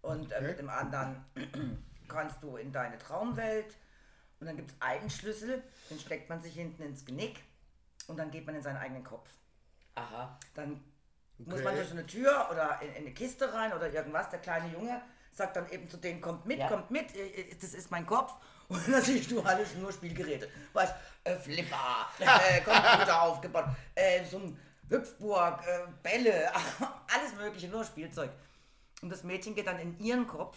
Und 0.00 0.32
äh, 0.32 0.36
Okay. 0.36 0.46
mit 0.46 0.58
dem 0.58 0.70
anderen 0.70 1.24
kannst 2.08 2.42
du 2.42 2.56
in 2.56 2.72
deine 2.72 2.96
Traumwelt. 2.96 3.76
Und 4.40 4.46
dann 4.46 4.56
gibt 4.56 4.70
es 4.70 4.76
einen 4.80 5.10
Schlüssel, 5.10 5.62
den 5.90 5.98
steckt 5.98 6.28
man 6.28 6.40
sich 6.40 6.54
hinten 6.54 6.82
ins 6.82 7.04
Genick 7.04 7.40
und 8.06 8.16
dann 8.18 8.30
geht 8.30 8.46
man 8.46 8.54
in 8.54 8.62
seinen 8.62 8.76
eigenen 8.78 9.04
Kopf. 9.04 9.28
Aha. 9.94 10.38
Dann 10.54 10.82
muss 11.38 11.54
Okay. 11.56 11.64
man 11.64 11.74
durch 11.76 11.88
so 11.88 11.94
eine 11.94 12.06
Tür 12.06 12.48
oder 12.50 12.80
in, 12.82 12.88
in 12.90 12.96
eine 13.02 13.12
Kiste 13.14 13.52
rein 13.52 13.72
oder 13.72 13.92
irgendwas. 13.92 14.28
Der 14.30 14.38
kleine 14.40 14.72
Junge 14.72 15.00
sagt 15.32 15.56
dann 15.56 15.68
eben 15.70 15.88
zu 15.88 15.96
denen, 15.98 16.20
kommt 16.20 16.46
mit, 16.46 16.58
Ja. 16.58 16.68
kommt 16.68 16.90
mit, 16.90 17.14
äh, 17.14 17.26
äh, 17.26 17.54
das 17.60 17.74
ist 17.74 17.90
mein 17.90 18.06
Kopf. 18.06 18.32
Und 18.68 18.88
dann 18.88 19.02
siehst 19.02 19.30
du 19.30 19.40
alles 19.42 19.74
nur 19.76 19.92
Spielgeräte. 19.92 20.48
Weißt, 20.72 20.94
äh, 21.24 21.36
Flipper, 21.36 22.08
äh, 22.18 22.60
Computer 22.62 23.22
aufgebaut, 23.22 23.66
äh, 23.94 24.24
so 24.24 24.38
ein 24.38 24.58
Hüpfburg, 24.88 25.62
äh, 25.66 25.86
Bälle, 26.02 26.50
alles 27.14 27.34
mögliche, 27.36 27.68
nur 27.68 27.84
Spielzeug. 27.84 28.30
Und 29.02 29.10
das 29.10 29.22
Mädchen 29.24 29.54
geht 29.54 29.66
dann 29.66 29.78
in 29.78 29.98
ihren 30.00 30.26
Kopf, 30.26 30.56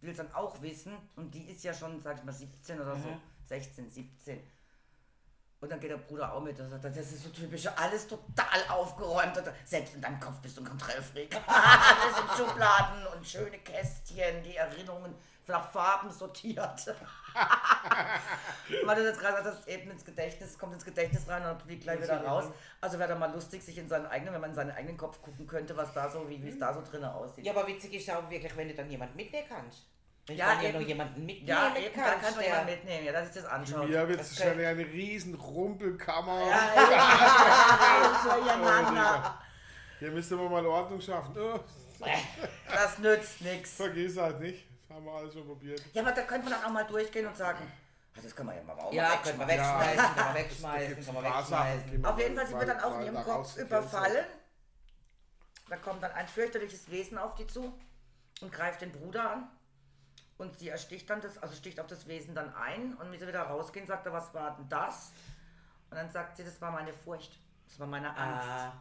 will 0.00 0.10
es 0.10 0.18
dann 0.18 0.32
auch 0.34 0.60
wissen. 0.62 0.96
Und 1.16 1.34
die 1.34 1.50
ist 1.50 1.64
ja 1.64 1.72
schon, 1.74 2.00
sag 2.02 2.18
ich 2.18 2.24
mal, 2.24 2.32
17 2.32 2.80
oder 2.80 2.94
so, 2.96 3.08
16, 3.46 3.90
17. 3.90 4.40
Und 5.60 5.70
dann 5.70 5.78
geht 5.78 5.90
der 5.90 5.98
Bruder 5.98 6.32
auch 6.32 6.40
mit. 6.40 6.58
Das, 6.58 6.70
das 6.80 6.96
ist 6.96 7.22
so 7.22 7.28
typisch, 7.28 7.66
alles 7.76 8.08
total 8.08 8.64
aufgeräumt. 8.68 9.36
Und 9.36 9.44
Selbst 9.64 9.94
in 9.94 10.00
deinem 10.00 10.18
Kopf 10.18 10.38
bist 10.40 10.56
du 10.56 10.62
ein 10.62 10.68
Kontrollfreak. 10.68 11.36
Alles 11.46 12.18
in 12.18 12.36
Schubladen 12.36 13.06
und 13.08 13.26
schöne 13.26 13.58
Kästchen, 13.58 14.42
die 14.42 14.56
Erinnerungen 14.56 15.14
nach 15.46 15.70
Farben 15.70 16.10
sortiert. 16.10 16.86
Weil 18.84 18.96
du 18.96 19.04
jetzt 19.04 19.20
gerade 19.20 19.42
sagst, 19.42 19.60
das 19.60 19.66
eben 19.66 19.90
ins 19.90 20.04
Gedächtnis, 20.04 20.58
kommt 20.58 20.72
ins 20.72 20.84
Gedächtnis 20.84 21.28
rein 21.28 21.44
und 21.44 21.60
fliegt 21.60 21.82
gleich 21.82 22.00
wieder 22.00 22.24
raus. 22.24 22.44
Also 22.80 22.98
wäre 22.98 23.10
da 23.10 23.16
mal 23.16 23.32
lustig, 23.32 23.62
sich 23.62 23.76
in 23.76 23.88
seinen 23.88 24.06
eigenen, 24.06 24.32
wenn 24.32 24.40
man 24.40 24.50
in 24.50 24.56
seinen 24.56 24.70
eigenen 24.70 24.96
Kopf 24.96 25.20
gucken 25.20 25.46
könnte, 25.46 25.76
was 25.76 25.92
da 25.92 26.08
so, 26.08 26.26
wie 26.28 26.48
es 26.48 26.58
da 26.58 26.72
so 26.72 26.82
drinnen 26.82 27.10
aussieht. 27.10 27.44
Ja, 27.44 27.52
aber 27.52 27.66
witzig 27.66 27.92
ist 27.94 28.10
auch 28.10 28.30
wirklich, 28.30 28.56
wenn 28.56 28.68
du 28.68 28.74
dann 28.74 28.90
jemanden 28.90 29.16
mitnehmen 29.16 29.46
kannst. 29.48 29.86
Wenn 30.26 30.36
Ja, 30.36 30.46
du 30.46 30.52
dann 30.54 30.62
ja 30.62 30.68
eben. 30.68 30.78
noch 30.80 30.86
jemanden 30.88 31.26
mitnehmen 31.26 31.48
Ja, 31.48 31.74
eben, 31.76 31.96
da 31.96 32.02
kannst. 32.10 32.24
kann 32.26 32.34
der- 32.34 32.44
jemand 32.44 32.66
mitnehmen, 32.66 33.04
ja, 33.06 33.12
dass 33.12 33.28
ich 33.28 33.34
das 33.34 33.44
anschaue. 33.46 33.86
Hier 33.86 34.08
wird 34.08 34.20
es 34.20 34.36
kann- 34.36 34.48
schon 34.54 34.64
eine 34.64 34.84
riesen 34.86 35.34
Rumpelkammer. 35.34 36.40
Durcheinander. 38.24 39.38
Hier 39.98 40.10
müsste 40.10 40.36
man 40.36 40.50
mal 40.50 40.64
Ordnung 40.66 41.00
schaffen. 41.00 41.34
Oh, 41.38 41.60
Das 42.72 42.98
nützt 42.98 43.40
nichts. 43.42 43.72
vergiss 43.74 44.16
halt 44.16 44.40
nicht. 44.40 44.66
Das 44.88 44.96
haben 44.96 45.04
wir 45.04 45.12
alles 45.12 45.34
schon 45.34 45.46
probiert. 45.46 45.82
Ja, 45.92 46.02
aber 46.02 46.12
da 46.12 46.22
könnte 46.22 46.48
man 46.48 46.58
dann 46.58 46.64
auch 46.68 46.72
mal 46.72 46.84
durchgehen 46.84 47.26
und 47.26 47.36
sagen, 47.36 47.58
ah, 48.16 48.20
das 48.22 48.34
kann 48.34 48.46
man 48.46 48.56
ja 48.56 48.62
mal 48.62 48.78
auch 48.78 48.92
Ja, 48.92 49.08
mal 49.08 49.16
können 49.18 49.38
wir 49.38 49.48
wegschmeißen. 49.48 49.96
können 49.96 50.16
wir 50.16 50.22
Da 50.24 50.34
wegschmeißen, 50.34 51.04
paar 51.04 51.04
Sachen, 51.04 51.24
wegschmeißen. 51.24 52.00
man 52.02 52.12
Auf 52.12 52.18
jeden 52.18 52.36
Fall 52.36 52.46
sind 52.46 52.58
wir 52.60 52.66
dann 52.66 52.80
auch 52.80 52.98
in 53.00 53.04
ihrem 53.06 53.24
Kopf 53.24 53.56
überfallen. 53.56 54.24
Da 55.68 55.76
kommt 55.76 56.02
dann 56.02 56.12
ein 56.12 56.26
fürchterliches 56.28 56.90
Wesen 56.90 57.18
auf 57.18 57.34
die 57.34 57.46
zu 57.46 57.72
und 58.40 58.52
greift 58.52 58.80
den 58.80 58.90
Bruder 58.92 59.30
an. 59.32 59.48
Und 60.40 60.56
sie 60.58 60.70
ersticht 60.70 61.10
dann 61.10 61.20
das, 61.20 61.36
also 61.36 61.54
sticht 61.54 61.78
auf 61.80 61.86
das 61.86 62.06
Wesen 62.06 62.34
dann 62.34 62.54
ein 62.54 62.94
und 62.94 63.12
wenn 63.12 63.20
sie 63.20 63.28
wieder 63.28 63.42
rausgehen, 63.42 63.86
sagt 63.86 64.06
er, 64.06 64.14
was 64.14 64.32
war 64.32 64.56
denn 64.56 64.66
das? 64.70 65.12
Und 65.90 65.98
dann 65.98 66.08
sagt 66.10 66.38
sie, 66.38 66.44
das 66.44 66.58
war 66.62 66.70
meine 66.70 66.94
Furcht, 66.94 67.38
das 67.68 67.78
war 67.78 67.86
meine 67.86 68.08
Angst. 68.16 68.48
Ah, 68.48 68.72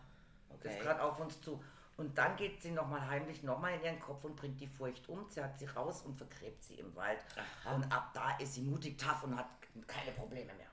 Das 0.48 0.58
okay. 0.58 0.70
ist 0.70 0.80
gerade 0.84 1.02
auf 1.04 1.20
uns 1.20 1.42
zu. 1.42 1.62
Und 1.98 2.18
dann 2.18 2.38
geht 2.38 2.62
sie 2.62 2.72
nochmal 2.72 3.06
heimlich 3.10 3.44
nochmal 3.44 3.74
in 3.74 3.84
ihren 3.84 4.00
Kopf 4.00 4.24
und 4.24 4.38
bringt 4.38 4.62
die 4.62 4.68
Furcht 4.68 5.10
um, 5.10 5.30
zerrt 5.30 5.60
sie 5.60 5.66
raus 5.66 6.02
und 6.04 6.16
vergräbt 6.16 6.64
sie 6.64 6.76
im 6.76 6.96
Wald. 6.96 7.20
Und 7.76 7.92
ab 7.92 8.12
da 8.14 8.38
ist 8.38 8.54
sie 8.54 8.62
mutig, 8.62 8.98
tough 8.98 9.24
und 9.24 9.36
hat 9.38 9.48
keine 9.86 10.12
Probleme 10.12 10.54
mehr. 10.54 10.68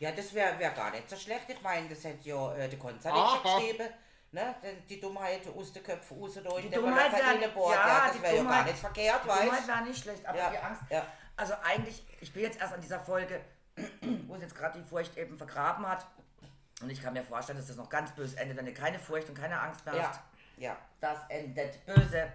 Ja, 0.00 0.10
das 0.10 0.34
wäre 0.34 0.58
wär 0.58 0.70
gar 0.72 0.90
nicht 0.90 1.08
so 1.08 1.14
schlecht. 1.14 1.48
Ich 1.50 1.62
meine, 1.62 1.88
das 1.88 2.02
hätte 2.02 2.28
ja 2.28 2.52
äh, 2.56 2.68
der 2.68 2.80
Konzert 2.80 3.14
Aha. 3.14 3.40
geschrieben. 3.42 3.88
Ne? 4.34 4.54
Die, 4.62 4.94
die 4.96 5.00
Dummheit 5.00 5.42
aus 5.48 5.72
den 5.72 5.82
Köpfen 5.84 6.18
raus 6.18 6.34
durch, 6.34 6.62
Die 6.62 6.70
Dummheit 6.70 7.12
reinbohrt. 7.12 7.74
ja, 7.74 7.86
Ja, 7.86 8.06
das 8.08 8.16
die 8.16 8.22
wäre 8.22 8.36
ja 8.36 8.42
gar 8.42 8.52
Dummheit- 8.52 8.66
nicht 8.66 8.78
verkehrt, 8.78 9.20
Die 9.24 9.28
Dummheit 9.28 9.52
weißt 9.52 9.68
war 9.68 9.80
nicht 9.82 10.02
schlecht, 10.02 10.26
aber 10.26 10.38
Ja, 10.38 10.50
die 10.50 10.58
Angst. 10.58 10.82
ja. 10.90 11.06
Also 11.36 11.54
eigentlich, 11.62 12.04
ich 12.20 12.32
bin 12.32 12.42
jetzt 12.42 12.60
erst 12.60 12.74
an 12.74 12.80
dieser 12.80 12.98
Folge, 13.00 13.40
wo 14.26 14.34
sie 14.36 14.42
jetzt 14.42 14.54
gerade 14.56 14.78
die 14.80 14.84
Furcht 14.88 15.16
eben 15.16 15.36
vergraben 15.38 15.86
hat. 15.88 16.04
Und 16.82 16.90
ich 16.90 17.00
kann 17.00 17.12
mir 17.12 17.22
vorstellen, 17.22 17.58
dass 17.58 17.68
das 17.68 17.76
noch 17.76 17.88
ganz 17.88 18.10
böse 18.12 18.36
endet, 18.38 18.56
wenn 18.56 18.66
du 18.66 18.74
keine 18.74 18.98
Furcht 18.98 19.28
und 19.28 19.36
keine 19.38 19.58
Angst 19.60 19.84
mehr 19.86 19.94
Ja, 19.94 20.08
hast. 20.08 20.20
ja. 20.56 20.76
Das 21.00 21.18
endet 21.28 21.84
böse. 21.86 22.32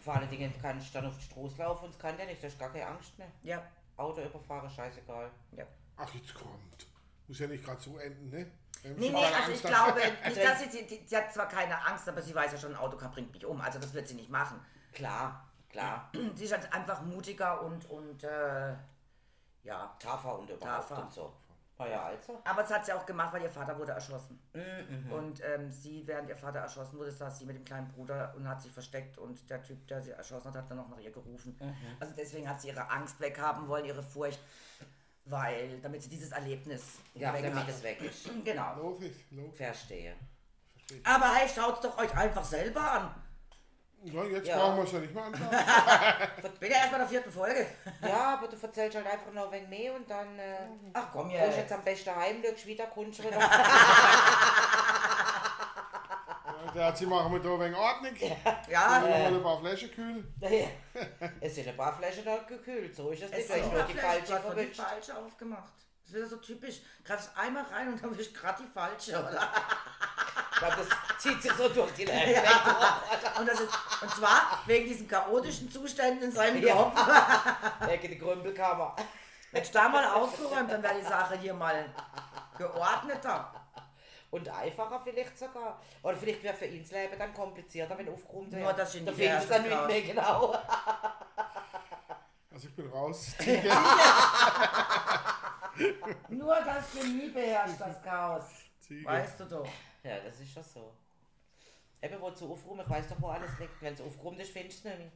Vor 0.00 0.14
allen 0.14 0.28
Dingen 0.30 0.52
kann 0.60 0.78
ich 0.78 0.90
dann 0.92 1.06
auf 1.06 1.16
die 1.16 1.24
Straße 1.24 1.56
laufen 1.58 1.84
und 1.86 1.90
es 1.90 1.98
kann 1.98 2.18
ja 2.18 2.24
nicht, 2.24 2.42
da 2.42 2.46
ist 2.48 2.58
gar 2.58 2.70
keine 2.72 2.86
Angst 2.86 3.16
mehr. 3.18 3.28
Ja, 3.42 3.62
Auto 3.96 4.20
überfahren, 4.22 4.68
scheißegal. 4.70 5.30
ja. 5.52 5.64
Ach, 5.96 6.12
jetzt 6.14 6.34
kommt. 6.34 6.86
Muss 7.26 7.38
ja 7.40 7.46
nicht 7.46 7.64
gerade 7.64 7.80
so 7.80 7.98
enden, 7.98 8.30
ne? 8.30 8.50
Nee, 8.84 9.10
nee, 9.10 9.24
also 9.24 9.52
ich 9.52 9.62
glaube 9.62 10.00
nicht, 10.00 10.44
dass 10.44 10.60
sie, 10.60 10.70
sie, 10.70 11.02
sie 11.04 11.16
hat 11.16 11.32
zwar 11.32 11.48
keine 11.48 11.84
Angst, 11.86 12.08
aber 12.08 12.22
sie 12.22 12.34
weiß 12.34 12.52
ja 12.52 12.58
schon, 12.58 12.74
ein 12.74 12.80
Autocar 12.80 13.10
bringt 13.10 13.32
mich 13.32 13.44
um. 13.44 13.60
Also 13.60 13.78
das 13.78 13.92
wird 13.94 14.08
sie 14.08 14.14
nicht 14.14 14.30
machen. 14.30 14.60
Klar, 14.92 15.48
klar. 15.68 16.10
Sie 16.34 16.44
ist 16.44 16.52
halt 16.52 16.72
einfach 16.72 17.02
mutiger 17.02 17.60
und, 17.62 17.88
und 17.90 18.24
äh, 18.24 18.74
ja, 19.62 19.94
Tafer 19.98 20.38
und 20.38 20.50
überhaupt 20.50 20.88
Tafer. 20.88 21.02
und 21.02 21.12
so. 21.12 21.32
Ja 21.86 22.04
also. 22.04 22.40
Aber 22.44 22.62
das 22.62 22.72
hat 22.72 22.86
sie 22.86 22.92
auch 22.92 23.06
gemacht, 23.06 23.32
weil 23.32 23.42
ihr 23.42 23.50
Vater 23.50 23.78
wurde 23.78 23.92
erschossen. 23.92 24.40
Mhm. 24.52 25.12
Und 25.12 25.42
ähm, 25.44 25.70
sie, 25.70 26.04
während 26.06 26.28
ihr 26.28 26.36
Vater 26.36 26.58
erschossen 26.58 26.98
wurde, 26.98 27.12
saß 27.12 27.38
sie 27.38 27.44
mit 27.44 27.56
dem 27.56 27.64
kleinen 27.64 27.86
Bruder 27.88 28.34
und 28.36 28.48
hat 28.48 28.60
sich 28.60 28.72
versteckt 28.72 29.16
und 29.16 29.48
der 29.48 29.62
Typ, 29.62 29.86
der 29.86 30.02
sie 30.02 30.10
erschossen 30.10 30.48
hat, 30.48 30.56
hat 30.56 30.70
dann 30.70 30.78
noch 30.78 30.88
nach 30.88 30.98
ihr 30.98 31.12
gerufen. 31.12 31.56
Mhm. 31.60 31.96
Also 32.00 32.14
deswegen 32.16 32.48
hat 32.48 32.60
sie 32.60 32.68
ihre 32.68 32.90
Angst 32.90 33.20
weghaben 33.20 33.68
wollen, 33.68 33.84
ihre 33.84 34.02
Furcht, 34.02 34.40
weil, 35.28 35.78
damit 35.80 36.02
sie 36.02 36.08
dieses 36.10 36.32
Erlebnis 36.32 36.82
Ja, 37.14 37.32
weg 37.34 37.42
damit 37.44 37.58
hat. 37.64 37.68
es 37.68 37.82
weg 37.82 38.00
ist. 38.02 38.28
Genau. 38.44 38.74
Logisch, 38.76 39.16
logisch. 39.30 39.56
Verstehe. 39.56 40.14
Aber 41.04 41.34
hey, 41.34 41.48
schaut 41.54 41.82
doch 41.84 41.98
euch 41.98 42.14
einfach 42.16 42.44
selber 42.44 42.80
an. 42.92 43.14
Ja, 44.04 44.22
jetzt 44.24 44.46
Ja. 44.46 44.56
brauchen 44.58 44.76
wir 44.76 44.84
es 44.84 44.92
ja 44.92 45.00
nicht 45.00 45.12
mehr 45.14 45.24
anschauen. 45.26 45.48
Ich 46.54 46.60
bin 46.60 46.70
ja 46.70 46.76
erst 46.78 46.92
bei 46.92 46.98
der 46.98 47.08
vierten 47.08 47.32
Folge. 47.32 47.66
Ja, 48.00 48.34
aber 48.38 48.46
du 48.48 48.56
erzählst 48.56 48.96
halt 48.96 49.06
einfach 49.06 49.32
noch 49.32 49.46
ein 49.46 49.52
wenig 49.52 49.68
mehr 49.68 49.94
und 49.94 50.08
dann 50.08 50.38
äh, 50.38 50.56
Ach 50.94 51.08
komm 51.12 51.28
gehst 51.28 51.42
jetzt. 51.42 51.56
jetzt 51.58 51.72
am 51.72 51.82
besten 51.82 52.14
heim, 52.14 52.40
wieder, 52.42 52.86
wieder. 53.24 53.38
Der 56.74 56.86
hat 56.86 56.98
sie 56.98 57.06
machen 57.06 57.32
wir 57.32 57.40
da 57.40 57.60
wenig 57.60 57.76
Ordnung. 57.76 58.14
Ja, 58.68 59.00
Dann 59.00 59.10
mal 59.10 59.34
ein 59.34 59.42
paar 59.42 59.58
Flaschen 59.60 59.90
kühlen. 59.90 60.34
es 61.40 61.54
sind 61.54 61.68
ein 61.68 61.76
paar 61.76 61.96
Flaschen 61.96 62.24
da 62.24 62.36
gekühlt, 62.38 62.94
so 62.94 63.10
ist 63.10 63.22
es 63.22 63.30
nicht. 63.30 63.50
Es 63.50 63.66
nur 63.72 63.82
die 63.82 63.94
falsche 63.94 64.40
nur 64.44 64.54
die 64.54 64.66
falsche 64.66 65.16
aufgemacht. 65.16 65.72
Das 66.02 66.10
ist 66.10 66.16
wieder 66.16 66.26
so 66.26 66.36
typisch. 66.36 66.80
Greifst 67.04 67.30
einmal 67.36 67.64
rein 67.64 67.88
und 67.92 68.02
dann 68.02 68.16
du 68.16 68.16
gerade 68.32 68.62
die 68.62 68.68
falsche, 68.72 69.12
oder? 69.18 69.52
Ich 70.52 70.58
glaub, 70.58 70.76
das 70.76 70.88
zieht 71.18 71.40
sich 71.42 71.52
so 71.52 71.68
durch 71.68 71.92
die 71.92 72.04
Läden. 72.04 72.42
Und, 73.38 73.46
das 73.46 73.60
ist, 73.60 73.72
und 74.00 74.10
zwar 74.10 74.60
wegen 74.66 74.86
diesen 74.86 75.06
chaotischen 75.06 75.70
Zuständen 75.70 76.24
in 76.24 76.32
seinem 76.32 76.62
Ja. 76.66 76.74
Kopf. 76.74 77.88
Ecke 77.88 78.08
die 78.08 78.18
Grümpelkammer. 78.18 78.96
Hättest 79.52 79.74
du 79.74 79.78
da 79.78 79.88
mal 79.88 80.04
aufgeräumt, 80.06 80.70
dann 80.72 80.82
wäre 80.82 80.94
die 81.00 81.06
Sache 81.06 81.38
hier 81.38 81.54
mal 81.54 81.84
geordneter. 82.56 83.52
Und 84.30 84.48
einfacher 84.48 85.00
vielleicht 85.00 85.38
sogar. 85.38 85.80
Oder 86.02 86.16
vielleicht 86.16 86.42
wäre 86.42 86.54
für 86.54 86.66
ihn 86.66 86.82
das 86.82 86.90
Leben 86.90 87.18
dann 87.18 87.32
komplizierter, 87.32 87.96
wenn 87.96 88.08
aufgeräumt 88.10 88.52
Nur, 88.52 88.60
wäre. 88.60 88.74
dass 88.74 88.94
ich 88.94 89.04
Da 89.04 89.12
findest 89.12 89.44
du 89.44 89.48
dann 89.54 89.62
nicht 89.62 89.86
mehr 89.86 90.02
genau. 90.02 90.54
Also 92.50 92.68
ich 92.68 92.74
bin 92.74 92.88
raus. 92.88 93.36
Nur 96.28 96.56
das 96.56 96.92
Genie 96.92 97.28
beherrscht 97.28 97.80
das 97.80 98.02
Chaos. 98.02 98.44
Ziege. 98.80 99.04
Weißt 99.06 99.38
du 99.40 99.44
doch. 99.44 99.68
Ja, 100.02 100.18
das 100.20 100.40
ist 100.40 100.52
schon 100.52 100.64
so. 100.64 100.92
Eben, 102.02 102.20
wo 102.20 102.30
zu 102.30 102.50
aufräumen, 102.50 102.80
ich 102.84 102.90
weiß 102.90 103.08
doch, 103.08 103.20
wo 103.20 103.28
alles 103.28 103.58
liegt. 103.58 103.80
Wenn 103.80 103.94
es 103.94 104.00
aufgeräumt 104.00 104.40
ist, 104.40 104.50
findest 104.50 104.84
du 104.84 104.88
es 104.88 104.94
nicht 104.94 105.04
mehr. 105.04 105.12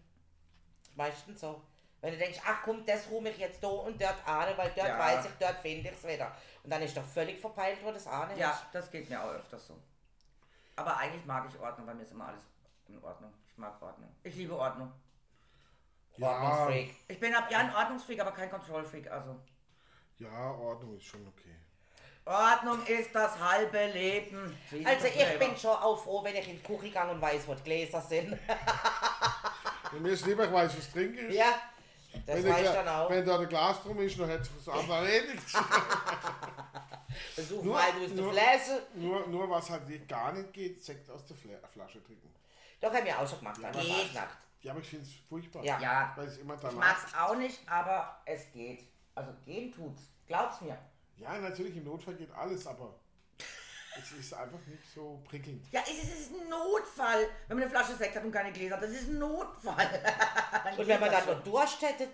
Meistens 0.95 1.41
so. 1.41 1.63
Wenn 2.03 2.13
du 2.13 2.19
denkst, 2.19 2.41
ach 2.45 2.63
komm, 2.65 2.85
das 2.85 3.09
räume 3.11 3.31
ich 3.31 3.39
jetzt 3.39 3.63
da 3.63 3.69
und 3.69 4.01
dort 4.03 4.27
an, 4.27 4.49
weil 4.57 4.73
dort 4.75 4.89
Ja. 4.89 4.99
weiß 4.99 5.25
ich, 5.25 5.31
dort 5.39 5.59
finde 5.61 5.89
ich 5.89 5.97
es 5.97 6.05
wieder. 6.07 6.31
Und 6.65 6.71
dann 6.71 6.83
ist 6.83 6.97
doch 6.97 7.05
völlig 7.05 7.41
verpeilt, 7.41 7.79
wo 7.83 7.91
das 7.93 8.07
an 8.09 8.37
Ja, 8.37 8.51
ist. 8.51 8.65
das 8.73 8.91
geht 8.91 9.09
mir 9.09 9.23
auch 9.23 9.31
öfters 9.31 9.69
so. 9.69 9.79
Aber 10.77 10.97
eigentlich 10.97 11.25
mag 11.25 11.49
ich 11.49 11.59
Ordnung, 11.61 11.87
bei 11.87 11.95
mir 11.95 12.03
ist 12.03 12.11
immer 12.13 12.27
alles 12.29 12.43
in 12.89 13.03
Ordnung. 13.03 13.33
Ich 13.49 13.57
mag 13.57 13.81
Ordnung. 13.81 14.09
Ich 14.25 14.35
liebe 14.35 14.57
Ordnung. 14.59 14.93
Ja, 16.17 16.29
Ordnungsfreak. 16.29 16.95
Ich 17.09 17.21
bin 17.21 17.35
ab 17.35 17.49
ja 17.51 17.59
ein 17.59 17.75
Ordnungsfreak, 17.75 18.21
aber 18.21 18.33
kein 18.33 18.51
Control-Freak. 18.51 19.11
Also 19.11 19.37
ja, 20.19 20.51
Ordnung 20.51 20.97
ist 20.97 21.05
schon 21.05 21.27
okay. 21.29 21.55
Ordnung 22.25 22.85
ist 22.87 23.15
das 23.15 23.39
halbe 23.39 23.87
Leben. 23.87 24.57
Wie 24.71 24.85
Also 24.87 25.07
ich 25.07 25.15
selber. 25.15 25.45
bin 25.47 25.57
schon 25.57 25.71
auch 25.77 25.97
froh, 26.03 26.23
wenn 26.25 26.35
ich 26.37 26.49
in 26.49 26.57
die 26.57 26.63
Küche 26.63 26.91
gehe 26.91 27.11
und 27.11 27.21
weiß, 27.21 27.47
wo 27.49 27.55
die 27.55 27.63
Gläser 27.63 28.01
sind. 28.01 28.39
Mir 30.01 30.13
ist 30.13 30.25
lieber, 30.27 30.45
ich 30.47 30.53
weiß, 30.53 30.77
was 30.77 30.91
trinken 30.91 31.29
ist. 31.29 31.35
ja, 31.35 31.53
das 32.27 32.43
wenn, 32.43 32.57
ich 32.65 32.71
dann 32.71 32.89
auch. 32.89 33.11
wenn 33.11 33.25
da 33.25 33.39
ein 33.39 33.49
Glas 33.49 33.83
drum 33.83 33.99
ist, 34.01 34.19
dann 34.19 34.31
hat 34.31 34.45
sich 34.45 34.55
das 34.65 34.69
andere 34.75 34.97
erledigt. 34.97 35.43
Versuch 37.35 37.63
Nur- 37.63 37.75
mal 37.75 37.91
aus 37.91 38.15
der 38.15 38.31
Flasche. 38.31 38.83
nur, 38.95 39.27
nur 39.29 39.51
was 39.51 39.71
halt 39.71 40.09
gar 40.09 40.33
nicht 40.33 40.53
geht, 40.53 40.83
Sekt 40.83 41.11
aus 41.11 41.25
der 41.27 41.37
Fla 41.37 41.53
Flasche 41.73 42.03
trinken. 42.03 42.33
Doch, 42.81 42.93
haben 42.93 43.05
wir 43.05 43.19
auch 43.19 43.29
schon 43.29 43.39
gemacht. 43.39 43.59
Ja, 43.61 43.71
Geht. 43.71 44.15
Nacht. 44.15 44.39
Ja, 44.63 44.73
aber 44.73 44.81
ich 44.81 44.89
finde 44.89 45.05
es 45.07 45.13
furchtbar. 45.29 45.65
Ja. 45.65 45.79
Ja, 45.81 46.13
Weil 46.17 46.27
es 46.29 46.39
immer 46.39 46.55
ich 46.55 46.61
danach. 46.61 46.77
mag's 46.77 47.15
auch 47.19 47.37
nicht, 47.37 47.61
aber 47.69 48.21
es 48.25 48.51
geht. 48.53 48.85
Also 49.15 49.33
gehen 49.45 49.73
tut's. 49.73 50.03
Glaub's 50.27 50.61
mir. 50.61 50.79
Ja, 51.17 51.37
natürlich, 51.39 51.77
im 51.77 51.85
Notfall 51.85 52.15
geht 52.15 52.33
alles, 52.33 52.67
aber 52.67 52.95
es 53.99 54.13
ist 54.13 54.33
einfach 54.35 54.59
nicht 54.67 54.83
so 54.95 55.21
prickelnd. 55.25 55.65
Ja, 55.73 55.81
es 55.85 56.03
ist, 56.03 56.13
es 56.15 56.21
ist 56.21 56.33
ein 56.33 56.49
Notfall. 56.49 57.27
Wenn 57.49 57.59
man 57.59 57.65
eine 57.67 57.71
Flasche 57.71 57.97
Sekt 57.97 58.17
hat 58.17 58.25
und 58.25 58.33
keine 58.33 58.53
Gläser, 58.53 58.77
das 58.79 58.91
ist 58.91 59.09
ein 59.09 59.19
Notfall. 59.19 59.87
Und 60.79 60.87
wenn 60.89 61.01
man 61.01 61.11
dann 61.11 61.27
noch 61.27 61.43
Durst 61.43 61.83
hätte, 61.83 62.09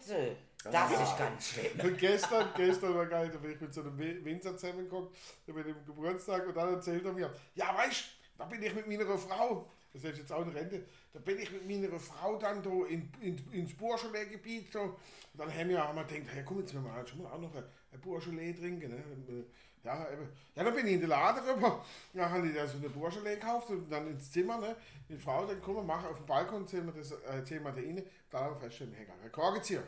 das 0.64 0.90
ist 0.90 1.18
ganz 1.18 1.48
schlimm. 1.48 1.80
Und 1.80 1.98
gestern, 1.98 2.48
gestern 2.56 2.94
war 2.94 3.06
geil, 3.06 3.30
da 3.32 3.38
bin 3.38 3.52
ich 3.52 3.60
mit 3.60 3.72
so 3.72 3.82
einem 3.82 3.96
Wi- 3.98 4.24
Winzer 4.24 4.56
zusammengeguckt, 4.56 5.16
mit 5.46 5.66
dem 5.66 5.84
Geburtstag 5.84 6.46
und 6.46 6.56
dann 6.56 6.74
erzählt 6.74 7.04
er 7.04 7.12
mir, 7.12 7.32
ja 7.54 7.74
weißt 7.76 8.04
da 8.36 8.44
bin 8.44 8.62
ich 8.62 8.72
mit 8.74 8.86
meiner 8.86 9.18
Frau, 9.18 9.68
das 9.92 10.04
ist 10.04 10.18
jetzt 10.18 10.32
auch 10.32 10.42
in 10.42 10.50
Rente, 10.50 10.84
da 11.12 11.18
bin 11.18 11.38
ich 11.40 11.50
mit 11.50 11.66
meiner 11.68 11.98
Frau 11.98 12.36
dann 12.38 12.62
da 12.62 12.70
in, 12.88 13.10
in, 13.20 13.36
ins 13.52 13.76
Bourgeois-Gebiet 13.76 14.72
so. 14.72 14.80
Und 14.80 14.96
dann 15.34 15.52
haben 15.52 15.68
wir, 15.68 15.82
haben 15.82 15.96
wir 15.96 16.04
gedacht, 16.04 16.26
hey 16.32 16.44
komm, 16.44 16.60
jetzt 16.60 16.72
müssen 16.72 16.86
wir 16.86 16.92
halt 16.92 17.08
schon 17.08 17.22
mal 17.22 17.32
auch 17.32 17.40
noch 17.40 17.54
ein, 17.56 17.64
ein 17.92 18.00
Bourgeois 18.00 18.52
trinken. 18.52 18.90
Ne? 18.90 19.44
Ja, 19.84 20.10
eben. 20.10 20.28
ja, 20.54 20.64
dann 20.64 20.74
bin 20.74 20.86
ich 20.86 20.94
in 20.94 21.00
den 21.00 21.08
Laden 21.08 21.48
rüber, 21.48 21.84
dann 22.12 22.30
haben 22.30 22.42
die 22.42 22.52
da 22.52 22.66
so 22.66 22.78
eine 22.78 22.88
Bourgeois 22.88 23.34
gekauft 23.34 23.70
und 23.70 23.88
dann 23.90 24.08
ins 24.08 24.30
Zimmer, 24.32 24.58
ne? 24.58 24.76
Die 25.08 25.16
Frau, 25.16 25.46
dann 25.46 25.62
komm, 25.62 25.86
mach 25.86 26.04
auf 26.04 26.16
den 26.16 26.26
Balkon, 26.26 26.66
zählen 26.66 26.86
wir 26.86 26.92
das, 26.92 27.12
äh, 27.12 27.48
wir 27.48 27.72
da 27.72 27.80
rein, 27.80 28.02
dann 28.30 28.40
haben 28.42 28.54
wir 28.54 28.60
feststellen, 28.60 28.92
hey, 28.94 29.06
ein 29.24 29.32
Korkenzieher. 29.32 29.84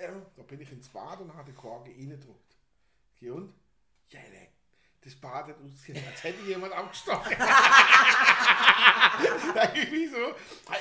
Ja, 0.00 0.12
da 0.36 0.42
bin 0.44 0.60
ich 0.60 0.70
ins 0.70 0.88
Bad 0.88 1.20
und 1.20 1.34
habe 1.34 1.50
die 1.50 1.56
Korke 1.56 1.90
reingedruckt. 1.90 2.56
Geh 3.18 3.30
und? 3.30 3.52
Ja, 4.10 4.20
ne, 4.20 4.48
das 5.04 5.14
Bad 5.16 5.48
hat 5.48 5.56
ausgesehen, 5.64 6.04
als 6.06 6.22
hätte 6.22 6.44
jemand 6.44 6.72
abgestochen. 6.72 7.36
da 9.54 9.72
ich 9.74 10.10
so, 10.10 10.34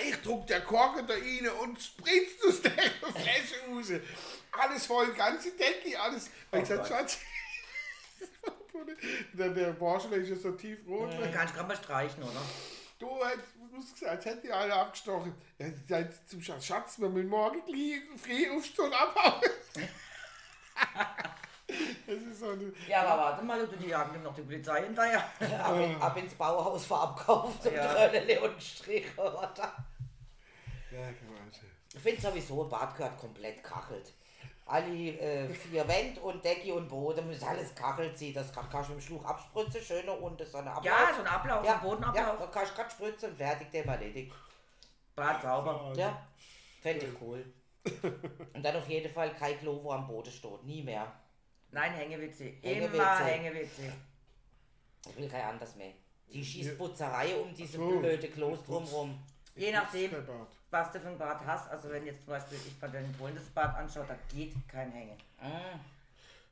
ich 0.08 0.22
druck 0.22 0.46
der 0.48 0.62
Korke 0.62 1.04
da 1.04 1.14
rein 1.14 1.50
und 1.62 1.82
spritzt 1.82 2.46
aus 2.48 2.62
der 2.62 2.72
Flasche 2.72 3.56
raus. 3.70 3.92
Alles 4.52 4.86
voll, 4.86 5.14
ganze 5.14 5.52
Decke, 5.52 6.00
alles. 6.00 6.30
Und 6.52 6.60
ich 6.62 6.70
gesagt, 6.70 6.88
Schatz. 6.88 7.20
Der, 9.34 9.50
der 9.50 9.72
Borsche 9.74 10.16
ist 10.16 10.30
ja 10.30 10.36
so 10.36 10.52
tiefrot. 10.52 11.12
Dann 11.20 11.32
kannst 11.32 11.54
du 11.54 11.58
gerade 11.58 11.70
mal 11.70 11.78
streichen, 11.78 12.24
oder? 12.24 12.42
Du 13.00 13.10
hättest 13.24 13.94
gesagt, 13.94 14.12
als 14.12 14.26
hätte 14.26 14.42
die 14.48 14.52
alle 14.52 14.74
abgestochen. 14.74 15.36
Ja, 15.60 15.68
sagt 15.88 16.28
zum 16.30 16.42
Schatz, 16.42 16.66
Schatz, 16.66 17.00
wir 17.00 17.10
müssen 17.10 17.30
morgen 17.30 17.62
früh 18.18 18.50
aufstehen 18.58 18.86
und 18.86 18.94
abhauen. 18.94 19.42
so 22.34 22.50
eine, 22.50 22.74
Ja, 22.88 23.04
aber 23.04 23.22
warte 23.24 23.44
mal, 23.46 23.66
du, 23.66 23.76
die 23.78 23.90
jagen 23.90 24.24
noch 24.24 24.34
die 24.34 24.42
Polizei 24.42 24.84
hinterher. 24.84 25.24
Ab, 25.64 25.76
in, 25.80 26.02
ab 26.02 26.18
ins 26.18 26.34
Bauhaus 26.34 26.86
verabkauft 26.86 27.66
und 27.66 27.74
Ja. 27.74 27.92
Röllele 27.92 28.42
und 28.42 28.62
Striche, 28.62 29.20
oder? 29.22 29.52
ja. 30.92 31.10
Ich 31.94 32.02
finde 32.02 32.22
sowieso, 32.22 32.64
Bad 32.66 32.96
gehört 32.96 33.18
komplett 33.18 33.64
kachelt. 33.64 34.14
Alle 34.68 34.92
äh, 34.92 35.48
vier 35.48 35.88
Wände 35.88 36.20
und 36.20 36.44
Decke 36.44 36.74
und 36.74 36.90
Boden 36.90 37.26
müssen 37.26 37.46
alles 37.46 37.74
kachelt 37.74 38.18
sein. 38.18 38.34
Das 38.34 38.52
kann, 38.52 38.70
kannst 38.70 38.90
du 38.90 38.94
mit 38.94 39.02
dem 39.02 39.08
Schluch 39.08 39.24
abspritzen, 39.24 39.82
schöner 39.82 40.22
und 40.22 40.46
so 40.46 40.58
eine 40.58 40.72
Ablauf. 40.72 40.86
Ja, 40.86 41.14
so 41.16 41.22
ein 41.22 41.28
Ablauf, 41.28 41.66
ja, 41.66 41.76
ein 41.76 41.82
Bodenablauf. 41.82 42.16
Ja, 42.16 42.36
dann 42.36 42.52
kannst 42.52 42.72
du 42.72 42.76
gerade 42.76 42.92
spritzen 42.92 43.30
und 43.30 43.38
fertig, 43.38 43.72
dem 43.72 43.88
erledigt. 43.88 44.34
Bad 45.16 45.42
sauber. 45.42 45.94
Ja, 45.96 46.28
fände 46.82 47.06
ich 47.06 47.22
cool. 47.22 47.46
Und 48.54 48.64
dann 48.64 48.76
auf 48.76 48.88
jeden 48.90 49.12
Fall 49.12 49.34
kein 49.34 49.58
Klo, 49.60 49.82
wo 49.82 49.92
am 49.92 50.06
Boden 50.06 50.32
steht. 50.32 50.64
Nie 50.64 50.84
mehr. 50.84 51.12
Nein, 51.72 51.94
Hängewitze. 51.94 52.52
Hängewitze. 52.62 52.96
Immer 52.96 53.20
Hängewitze. 53.20 53.94
Ich 55.10 55.18
will 55.18 55.30
kein 55.30 55.44
anderes 55.44 55.76
mehr. 55.76 55.94
Die 56.32 56.44
Schießputzerei 56.44 57.38
um 57.38 57.54
diese 57.54 57.78
so. 57.78 58.00
blöde 58.00 58.28
Klos 58.28 58.64
drumherum. 58.64 59.18
Je 59.56 59.72
nachdem, 59.72 60.12
Kein 60.12 60.26
Bad. 60.26 60.57
Was 60.70 60.92
du 60.92 61.00
für 61.00 61.08
ein 61.08 61.18
Bad 61.18 61.40
hast. 61.46 61.70
Also 61.70 61.90
wenn 61.90 62.06
jetzt 62.06 62.24
zum 62.24 62.34
Beispiel 62.34 62.58
ich 62.66 62.80
bei 62.80 62.88
das 62.88 63.44
Bad 63.54 63.76
anschaue, 63.76 64.06
da 64.08 64.16
geht 64.34 64.54
kein 64.68 64.92
Hänge. 64.92 65.18
Ah. 65.40 65.78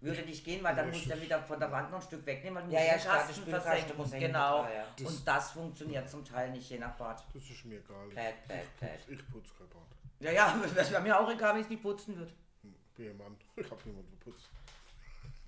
Würde 0.01 0.21
nicht 0.23 0.43
gehen, 0.43 0.63
weil 0.63 0.75
dann 0.75 0.89
musst 0.89 1.05
du 1.05 1.09
ja 1.09 1.21
wieder 1.21 1.41
von 1.41 1.59
der 1.59 1.71
Wand 1.71 1.89
noch 1.89 1.99
ein 1.99 2.05
Stück 2.05 2.25
wegnehmen, 2.25 2.61
weil 2.63 2.69
du 2.69 2.75
Ja, 2.75 2.83
ja, 2.83 2.97
Kasten 2.97 3.45
versenken. 3.45 3.97
muss 3.97 4.11
hängen 4.11 4.27
Genau. 4.27 4.63
da, 4.63 4.69
ja. 4.73 4.85
Das- 4.97 5.07
Und 5.07 5.27
das 5.27 5.51
funktioniert 5.51 6.09
zum 6.09 6.23
Teil 6.23 6.51
nicht, 6.51 6.69
je 6.69 6.77
nach 6.79 6.93
Bad. 6.95 7.23
Das 7.33 7.43
ist 7.43 7.65
mir 7.65 7.79
egal. 7.79 8.07
Bad, 8.13 8.47
bad, 8.47 8.79
bad. 8.79 8.89
Ich 9.07 9.31
putze 9.31 9.51
kein 9.57 9.67
Bad. 9.69 9.81
Ja, 10.19 10.31
ja, 10.31 10.55
das 10.75 10.91
wäre 10.91 11.01
mir 11.01 11.19
auch 11.19 11.29
egal, 11.31 11.53
wenn 11.53 11.61
ich 11.61 11.65
es 11.65 11.69
nicht 11.71 11.81
putzen 11.81 12.15
würde. 12.17 12.31
Hm, 12.61 12.75
Bin 12.95 13.17
Mann. 13.17 13.35
Ich 13.55 13.69
hab 13.71 13.83
jemanden 13.85 14.11
geputzt. 14.11 14.49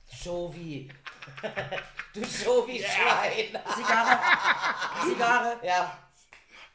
Schovi. 0.09 0.89
du 2.13 2.23
Schovi-Schwein. 2.23 3.59
Zigarre, 3.75 4.19
Zigarre. 5.03 5.57
Ja. 5.65 5.97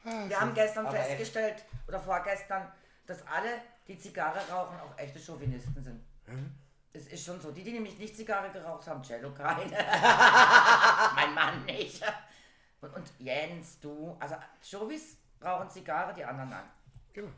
Wir 0.05 0.41
haben 0.41 0.55
gestern 0.55 0.87
Aber 0.87 0.99
echt. 0.99 1.09
festgestellt, 1.09 1.65
oder 1.87 2.01
vorgestern, 2.01 2.71
dass 3.07 3.27
alle, 3.27 3.61
die 3.87 3.99
Zigarre 3.99 4.41
rauchen, 4.51 4.79
auch 4.81 4.99
echte 4.99 5.21
Chauvinisten 5.21 5.83
sind. 5.83 6.05
Es 6.93 7.07
ist 7.07 7.25
schon 7.25 7.41
so. 7.41 7.51
Die, 7.51 7.63
die 7.63 7.73
nämlich 7.73 7.99
nicht 7.99 8.17
Zigarre 8.17 8.51
geraucht 8.51 8.87
haben, 8.87 9.03
Cello 9.03 9.33
keine. 9.33 9.65
mein 11.15 11.35
Mann 11.35 11.65
nicht. 11.65 12.03
Und, 12.81 12.95
und 12.95 13.13
Jens, 13.19 13.81
du. 13.81 14.17
Also 14.21 14.37
Chauvis 14.63 15.17
rauchen 15.43 15.71
Zigarre, 15.71 16.15
die 16.15 16.25
anderen 16.25 16.51
nein. 16.51 16.65
Genau. 17.13 17.31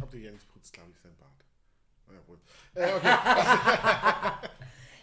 Aber 0.00 0.10
der 0.10 0.20
Jens 0.20 0.44
putzt, 0.44 0.72
glaube 0.72 0.90
ich, 0.92 1.00
sein 1.00 1.14
ja, 2.12 2.28
wohl. 2.28 2.40
Äh, 2.74 2.94
okay. 2.94 4.48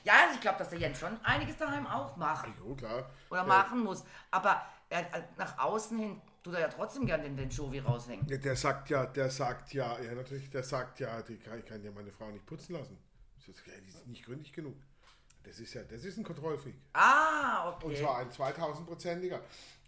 Ja, 0.03 0.13
also 0.21 0.35
ich 0.35 0.39
glaube, 0.41 0.57
dass 0.59 0.69
der 0.69 0.79
Jens 0.79 0.99
schon 0.99 1.19
einiges 1.25 1.57
daheim 1.57 1.85
auch 1.85 2.15
macht 2.15 2.47
Jo, 2.57 2.73
klar. 2.75 3.09
oder 3.29 3.43
machen 3.43 3.83
muss. 3.83 4.05
Aber 4.31 4.65
er, 4.87 5.01
äh, 5.13 5.23
nach 5.35 5.57
außen 5.57 5.99
hin 5.99 6.21
tut 6.47 6.55
er 6.55 6.61
ja 6.61 6.69
trotzdem 6.69 7.05
gern 7.05 7.21
den, 7.21 7.35
den 7.35 7.49
Jovi 7.49 7.79
raushängen. 7.79 8.25
Ja, 8.29 8.37
der 8.37 8.55
sagt 8.55 8.89
ja, 8.89 9.05
der 9.05 9.29
sagt 9.29 9.73
ja, 9.73 9.99
ja 9.99 10.15
natürlich, 10.15 10.49
der 10.49 10.63
sagt 10.63 10.99
ja, 11.01 11.21
die 11.21 11.37
kann, 11.37 11.59
ich 11.59 11.65
kann 11.65 11.83
ja 11.83 11.91
meine 11.91 12.11
Frau 12.11 12.31
nicht 12.31 12.45
putzen 12.45 12.73
lassen. 12.73 12.97
Das 13.35 13.49
ist, 13.49 13.67
ja, 13.67 13.73
die 13.83 13.89
ist 13.89 14.07
nicht 14.07 14.25
gründlich 14.25 14.53
genug. 14.53 14.75
Das 15.43 15.59
ist 15.59 15.73
ja, 15.73 15.83
das 15.83 16.05
ist 16.05 16.17
ein 16.17 16.23
Kontrollfreak. 16.23 16.75
Ah, 16.93 17.69
okay. 17.69 17.85
Und 17.85 17.97
zwar 17.97 18.17
ein 18.19 18.29
2000-prozentiger. 18.29 19.41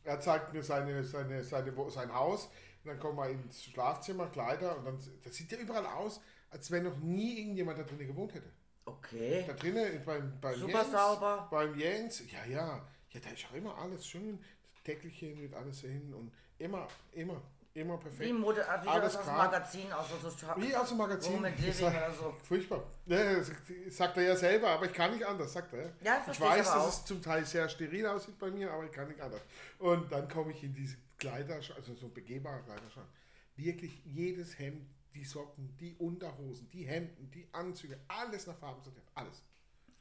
Er 0.04 0.20
zeigt 0.20 0.54
mir 0.54 0.64
seine, 0.64 1.04
seine, 1.04 1.44
seine, 1.44 1.92
sein 1.92 2.14
Haus 2.14 2.46
und 2.84 2.90
dann 2.90 3.00
kommen 3.00 3.18
wir 3.18 3.30
ins 3.30 3.64
Schlafzimmer, 3.64 4.28
Kleider 4.28 4.78
und 4.78 4.86
dann, 4.86 5.00
das 5.24 5.36
sieht 5.36 5.52
ja 5.52 5.58
überall 5.58 5.86
aus, 5.86 6.22
als 6.50 6.72
wenn 6.72 6.84
noch 6.84 6.98
nie 6.98 7.40
irgendjemand 7.40 7.80
da 7.80 7.84
drinnen 7.84 8.08
gewohnt 8.08 8.34
hätte. 8.34 8.52
okay. 8.86 9.46
Da 9.48 9.54
drinnen 9.54 10.02
beim, 10.06 10.40
beim 10.42 10.56
Super 10.56 10.82
Jens, 10.82 10.92
sauber. 10.92 11.48
Beim 11.52 11.78
Jens, 11.78 12.24
ja, 12.32 12.46
ja, 12.46 12.86
ja, 13.12 13.20
da 13.20 13.30
ist 13.30 13.46
auch 13.50 13.56
immer 13.56 13.78
alles 13.78 14.08
schön, 14.08 14.40
Deckelchen 14.88 15.42
mit 15.42 15.54
alles 15.54 15.82
hin 15.82 16.14
und 16.14 16.32
immer, 16.60 16.88
immer, 17.14 17.42
immer 17.74 17.98
perfekt. 17.98 18.30
Wie 18.30 18.34
Mode, 18.34 18.68
also 18.68 18.86
wie 18.86 18.90
Alles 18.90 19.14
das 19.14 19.22
aus 19.22 19.28
dem. 19.28 19.38
Magazin, 19.38 19.94
aus 19.94 20.08
so, 20.10 20.48
Wie 20.58 20.76
aus 20.76 20.90
dem 20.90 20.98
Magazin. 20.98 21.42
Das 21.42 21.60
Living 21.60 21.88
oder 21.88 22.14
so. 22.14 22.36
Furchtbar. 22.44 22.84
Das 23.06 23.52
sagt 23.90 24.18
er 24.18 24.24
ja 24.24 24.36
selber, 24.36 24.70
aber 24.70 24.86
ich 24.86 24.94
kann 24.94 25.12
nicht 25.12 25.26
anders, 25.26 25.54
sagt 25.54 25.74
er. 25.74 25.92
Ja, 26.02 26.22
ich 26.26 26.34
ich 26.34 26.42
weiß, 26.42 26.66
dass 26.66 26.76
auch. 26.76 26.90
es 26.90 27.06
zum 27.06 27.22
Teil 27.22 27.46
sehr 27.46 27.68
steril 27.70 28.06
aussieht 28.06 28.38
bei 28.38 28.52
mir, 28.52 28.72
aber 28.72 28.86
ich 28.86 28.92
kann 28.92 29.08
nicht 29.08 29.22
anders. 29.22 29.42
Und 29.80 30.12
dann 30.12 30.28
komme 30.28 30.52
ich 30.52 30.64
in 30.64 30.74
diese 30.74 30.98
Kleider, 31.18 31.56
also 31.56 31.96
so 31.96 32.10
begehbare 32.10 32.62
Kleiderschrank. 32.64 33.08
Wirklich 33.56 34.02
jedes 34.06 34.58
Hemd, 34.58 34.88
die 35.14 35.24
Socken, 35.24 35.76
die 35.80 35.96
Unterhosen, 35.96 36.70
die 36.70 36.84
Hemden, 36.84 37.30
die 37.32 37.48
Anzüge, 37.52 38.00
alles 38.08 38.48
nach 38.48 38.58
Farben 38.58 38.82
sortiert. 38.84 39.06
Alles. 39.16 39.44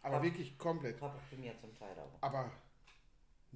Aber 0.02 0.22
wirklich 0.22 0.56
komplett. 0.58 1.00
Hab 1.00 1.16
ich 1.16 1.36
bei 1.36 1.42
mir 1.42 1.58
zum 1.58 1.74
Teil 1.76 1.96
auch. 1.98 2.12
Aber 2.20 2.50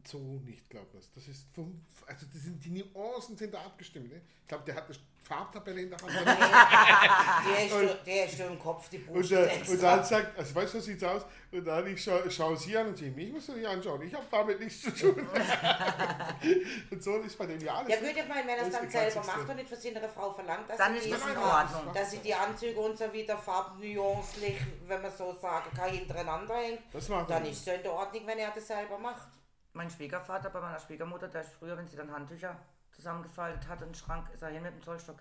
so 0.04 0.18
nicht, 0.18 0.68
glaubt 0.68 0.94
das. 0.94 1.10
Das 1.14 1.28
ist 1.28 1.46
vom, 1.54 1.80
also 2.06 2.26
das 2.32 2.42
sind, 2.42 2.64
die 2.64 2.70
Nuancen 2.70 3.36
sind 3.36 3.54
da 3.54 3.60
abgestimmt. 3.60 4.10
Ne? 4.10 4.20
Ich 4.42 4.48
glaube, 4.48 4.64
der 4.64 4.74
hat 4.74 4.86
eine 4.86 4.96
Farbtabelle 5.22 5.82
in 5.82 5.90
der 5.90 5.98
Hand. 6.00 6.10
Der 7.46 7.64
ist, 7.64 7.70
schon, 7.72 7.88
der 8.04 8.24
ist 8.26 8.36
schon 8.36 8.46
im 8.48 8.58
Kopf, 8.58 8.88
die 8.88 8.98
Und, 8.98 9.12
Buchstaben 9.14 9.48
äh, 9.48 9.70
und 9.70 9.82
dann 9.82 10.04
sagt, 10.04 10.36
also 10.38 10.54
weißt 10.54 10.74
du, 10.74 10.80
so 10.80 10.84
sieht's 10.84 11.04
aus. 11.04 11.22
Und 11.52 11.64
dann 11.64 11.86
ich 11.86 12.02
schaue 12.02 12.28
schau 12.30 12.54
sie 12.56 12.76
an 12.76 12.88
und 12.88 12.96
sie, 12.98 13.10
mich 13.10 13.30
musst 13.32 13.48
du 13.48 13.52
nicht 13.52 13.66
anschauen, 13.66 14.02
ich 14.02 14.12
habe 14.14 14.24
damit 14.30 14.58
nichts 14.60 14.82
zu 14.82 14.90
tun. 14.92 15.14
und 16.90 17.02
so 17.02 17.16
ist 17.18 17.38
bei 17.38 17.46
dem 17.46 17.60
ja 17.60 17.74
alles. 17.74 17.88
Ja 17.88 18.00
gut, 18.00 18.16
ich 18.16 18.28
meine, 18.28 18.48
wenn 18.48 18.58
er 18.58 18.66
es 18.66 18.70
Das 18.72 18.80
dann 18.80 18.90
selber 18.90 19.26
macht 19.26 19.48
und 19.48 19.56
nicht 19.56 19.68
von 19.68 19.78
seiner 19.78 20.08
Frau 20.08 20.32
verlangt, 20.32 20.68
dass 20.70 20.78
Dann 20.78 20.92
sie 20.92 20.98
ist 20.98 21.06
die, 21.06 21.10
das 21.10 21.26
in 21.26 21.38
Ordnung. 21.38 21.94
dass 21.94 22.10
sie 22.10 22.18
die 22.18 22.34
Anzüge 22.34 22.80
und 22.80 22.98
so 22.98 23.12
wieder 23.12 23.38
farbnuanclich, 23.38 24.56
wenn 24.86 25.02
man 25.02 25.12
so 25.16 25.34
sagen 25.40 25.70
kann, 25.76 25.90
hintereinander 25.90 26.54
hängt, 26.56 26.80
Das 26.92 27.08
macht 27.08 27.30
dann 27.30 27.44
ist 27.44 27.58
es 27.58 27.64
so 27.64 27.70
in 27.70 27.82
der 27.82 27.92
Ordnung, 27.92 28.26
wenn 28.26 28.38
er 28.38 28.50
das 28.50 28.66
selber 28.66 28.98
macht. 28.98 29.28
Mein 29.72 29.90
Schwiegervater 29.90 30.50
bei 30.50 30.60
meiner 30.60 30.78
Schwiegermutter, 30.78 31.28
der 31.28 31.40
ist 31.42 31.54
früher, 31.54 31.76
wenn 31.76 31.86
sie 31.88 31.96
dann 31.96 32.12
Handtücher 32.12 32.56
zusammengefaltet 32.90 33.66
hat, 33.68 33.80
in 33.80 33.88
den 33.88 33.94
Schrank, 33.94 34.28
ist 34.34 34.42
er 34.42 34.50
hin 34.50 34.62
mit 34.62 34.74
dem 34.74 34.82
Zollstock. 34.82 35.16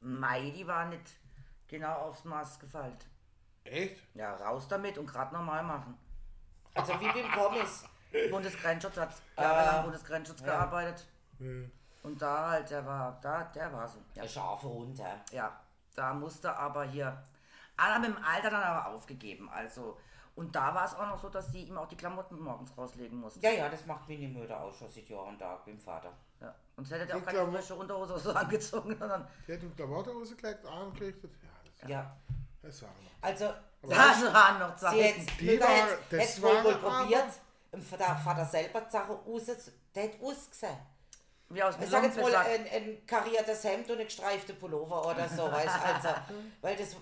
Mei, 0.00 0.50
die 0.50 0.66
war 0.66 0.84
nicht 0.86 1.16
genau 1.66 1.92
aufs 1.94 2.24
Maß 2.24 2.58
gefaltet. 2.58 3.06
Echt? 3.64 4.02
Ja, 4.14 4.34
raus 4.36 4.68
damit 4.68 4.98
und 4.98 5.06
gerade 5.06 5.34
normal 5.34 5.62
machen. 5.62 5.96
Also 6.74 6.92
wie 7.00 7.08
beim 7.10 7.30
Pommes. 7.32 7.84
Bundesgrenzschutz 8.30 8.96
hat 8.98 9.14
Ah. 9.36 9.42
jahrelang 9.42 9.84
Bundesgrenzschutz 9.84 10.40
Ja. 10.40 10.46
gearbeitet. 10.46 11.06
Hm. 11.38 11.70
Und 12.02 12.20
da 12.22 12.50
halt, 12.50 12.70
der 12.70 12.86
war, 12.86 13.18
da, 13.20 13.44
der 13.44 13.72
war 13.72 13.88
so. 13.88 13.98
Ja, 14.14 14.22
Der 14.22 14.28
scharfe 14.28 14.68
Hund, 14.68 14.98
hä? 15.00 15.14
ja 15.32 15.58
da 15.96 16.12
musste 16.12 16.54
aber 16.54 16.84
hier, 16.84 17.24
alle 17.78 17.94
haben 17.94 18.04
im 18.04 18.18
Alter 18.22 18.50
dann 18.50 18.62
aber 18.62 18.88
aufgegeben. 18.94 19.48
Also, 19.48 19.98
und 20.36 20.54
da 20.54 20.74
war 20.74 20.84
es 20.84 20.94
auch 20.94 21.06
noch 21.08 21.20
so, 21.20 21.28
dass 21.28 21.50
sie 21.50 21.64
ihm 21.64 21.76
auch 21.78 21.88
die 21.88 21.96
Klamotten 21.96 22.38
morgens 22.38 22.70
rauslegen 22.76 23.18
mussten. 23.18 23.40
Ja, 23.40 23.50
ja, 23.50 23.68
das 23.68 23.84
macht 23.86 24.08
schon 24.72 24.88
seit 24.90 25.08
Jahr 25.08 25.24
und 25.24 25.38
Tag 25.38 25.66
mit 25.66 25.74
dem 25.76 25.80
Vater. 25.80 26.12
Ja. 26.40 26.54
Und 26.76 26.88
hätte 26.90 27.10
er 27.10 27.16
auch 27.18 27.24
keine 27.24 27.50
frische 27.50 27.74
Unterhose 27.74 28.12
oder 28.12 28.22
so 28.22 28.32
angezogen, 28.34 28.96
sondern 28.98 29.26
Die 29.48 29.52
hat 29.54 29.62
unter 29.62 29.90
Waterhose 29.90 30.36
gelegt, 30.36 30.64
Arm 30.66 30.92
gerichtet. 30.94 31.30
Ja, 31.82 31.88
Ja. 31.88 32.16
das, 32.62 32.72
das 32.80 32.82
war 32.82 32.90
noch. 32.90 33.10
Also, 33.28 33.44
da 33.82 34.32
waren 34.34 34.58
noch 34.60 34.76
sie 34.76 34.84
Zeiten. 34.84 34.96
jetzt, 35.20 35.40
Die 35.40 35.60
war- 35.60 35.68
hätte 35.68 35.98
das 36.16 36.24
es 36.30 36.42
wohl, 36.42 36.54
war 36.54 36.64
wohl 36.64 36.74
probiert. 36.76 37.24
Im 37.72 37.82
Vater, 37.82 38.16
Vater 38.16 38.44
selber 38.44 38.80
die 38.82 38.90
Sache 38.90 39.12
raus, 39.12 39.42
der 39.94 40.04
hat 40.04 40.20
ausgesehen. 40.22 40.76
Wie 41.48 41.62
aus 41.62 41.74
Ich 41.80 41.88
sag 41.88 42.02
jetzt 42.02 42.16
mal 42.20 42.34
ein, 42.34 42.66
ein 42.72 43.06
kariertes 43.06 43.62
Hemd 43.64 43.88
und 43.90 43.98
ein 44.00 44.04
gestreifte 44.06 44.52
Pullover 44.54 45.06
oder 45.10 45.28
so, 45.28 45.50
weißt 45.50 45.76
du, 45.76 45.94
also, 45.94 46.08
weil 46.60 46.76
das, 46.76 46.96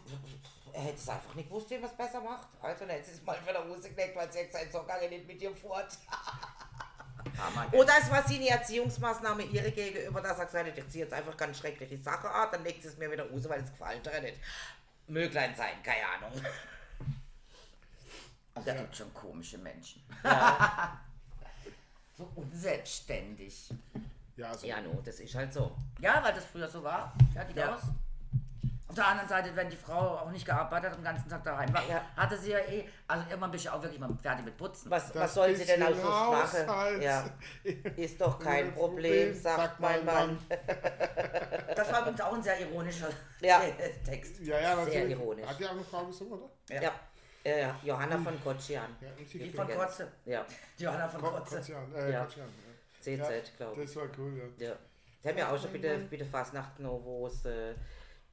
er 0.74 0.82
hätte 0.82 0.96
es 0.98 1.08
einfach 1.08 1.34
nicht 1.34 1.48
gewusst, 1.48 1.70
wie 1.70 1.78
man 1.78 1.88
es 1.88 1.96
besser 1.96 2.20
macht. 2.20 2.48
Also, 2.60 2.80
dann 2.80 2.90
hätte 2.96 3.06
sie 3.10 3.16
es 3.16 3.22
mal 3.22 3.38
wieder 3.46 3.60
rausgelegt, 3.60 4.16
weil 4.16 4.30
sie 4.32 4.40
hat 4.40 4.46
gesagt, 4.46 4.72
so 4.72 4.82
gehe 4.82 5.04
ich 5.04 5.10
nicht 5.10 5.26
mit 5.26 5.40
dir 5.40 5.54
fort. 5.54 5.86
Oder 7.72 7.92
es 8.00 8.10
war 8.10 8.22
seine 8.26 8.48
Erziehungsmaßnahme 8.48 9.44
ihre 9.44 9.70
gegenüber, 9.70 10.20
dass 10.20 10.38
er 10.38 10.46
gesagt 10.46 10.68
hat, 10.68 10.78
ich 10.78 10.88
ziehe 10.88 11.04
jetzt 11.04 11.14
einfach 11.14 11.36
ganz 11.36 11.58
schreckliche 11.58 11.96
Sache 11.98 12.28
an, 12.28 12.48
dann 12.52 12.64
legt 12.64 12.82
sie 12.82 12.88
es 12.88 12.96
mir 12.98 13.10
wieder 13.10 13.28
raus, 13.30 13.48
weil 13.48 13.60
es 13.62 13.70
gefällt 13.70 14.06
ihr 14.06 14.20
nicht. 14.20 14.38
Möglein 15.06 15.54
sein, 15.54 15.82
keine 15.82 16.06
Ahnung. 16.06 16.44
Also, 18.54 18.66
da 18.70 18.74
gibt 18.76 18.96
schon 18.96 19.12
komische 19.14 19.58
Menschen. 19.58 20.02
Ja, 20.22 21.00
So 22.16 22.30
unselbstständig. 22.36 23.70
Ja, 24.36 24.50
also, 24.50 24.66
ja 24.66 24.80
no, 24.80 25.00
das 25.04 25.18
ist 25.18 25.34
halt 25.34 25.52
so. 25.52 25.76
Ja, 26.00 26.22
weil 26.22 26.32
das 26.34 26.44
früher 26.44 26.68
so 26.68 26.82
war. 26.84 27.12
Fertig 27.32 27.56
Ja. 27.56 27.74
aus. 27.74 27.82
Auf 28.94 29.00
der 29.00 29.08
anderen 29.08 29.28
Seite, 29.28 29.56
wenn 29.56 29.68
die 29.68 29.76
Frau 29.76 30.18
auch 30.18 30.30
nicht 30.30 30.46
gearbeitet 30.46 30.90
hat, 30.92 30.98
den 30.98 31.02
ganzen 31.02 31.28
Tag 31.28 31.42
daheim 31.42 31.74
war, 31.74 31.82
Ja. 31.88 32.00
hatte 32.16 32.38
sie 32.38 32.52
ja 32.52 32.58
eh, 32.60 32.88
also 33.08 33.24
irgendwann 33.28 33.50
bist 33.50 33.64
du 33.66 33.70
auch 33.74 33.82
wirklich 33.82 33.98
mal 33.98 34.08
fertig 34.22 34.44
mit 34.44 34.56
Putzen. 34.56 34.88
Was, 34.88 35.10
Das 35.10 35.22
was 35.24 35.34
soll 35.34 35.52
sie 35.56 35.64
denn 35.64 35.80
bisschen 35.80 35.96
also 36.06 36.30
machen? 36.30 37.02
Ja. 37.02 37.24
Ist 37.96 38.20
doch 38.20 38.38
kein 38.38 38.72
Problem, 38.72 39.12
Problem, 39.32 39.34
sagt 39.34 39.58
sagt 39.58 39.80
mein 39.80 40.04
mein 40.04 40.28
Mann. 40.28 40.38
Das 41.74 41.90
war 41.92 42.02
übrigens 42.02 42.20
auch 42.20 42.34
ein 42.34 42.42
sehr 42.44 42.60
ironischer 42.60 43.08
Ja. 43.40 43.62
Text. 44.06 44.38
ja, 44.42 44.60
ja, 44.60 44.76
Sehr 44.76 44.84
natürlich. 44.84 45.10
ironisch. 45.10 45.46
Hat 45.48 45.58
die 45.58 45.66
auch 45.66 45.70
eine 45.72 45.82
Frau 45.82 46.04
gesungen, 46.06 46.34
oder? 46.34 46.50
Ja. 46.80 46.92
Äh, 47.42 47.66
Johanna 47.82 48.16
von 48.16 48.40
Kotschian. 48.44 48.96
Ja. 49.00 49.08
Die 49.18 49.50
von. 49.50 49.66
Kotze. 49.68 50.06
Ja, 50.24 50.46
Johanna 50.78 51.08
von 51.08 51.20
Ko- 51.20 51.30
Kotze. 51.32 51.56
Kotzian, 51.56 51.92
äh, 51.96 52.12
Ja. 52.12 52.20
Kotzian, 52.24 52.48
CZ, 53.00 53.18
ja. 53.18 53.26
glaube 53.56 53.82
ich. 53.82 53.88
Das 53.92 53.96
war 53.96 54.04
cool, 54.18 54.52
ja. 54.56 54.68
Ja. 54.68 54.72
Die 55.24 55.28
haben 55.30 55.38
ja 55.38 55.50
auch 55.50 55.60
schon 55.60 55.72
bei 55.72 56.16
der 56.16 56.26
Fastnacht 56.26 56.78
wo 57.04 57.26
es 57.26 57.44
äh, 57.44 57.74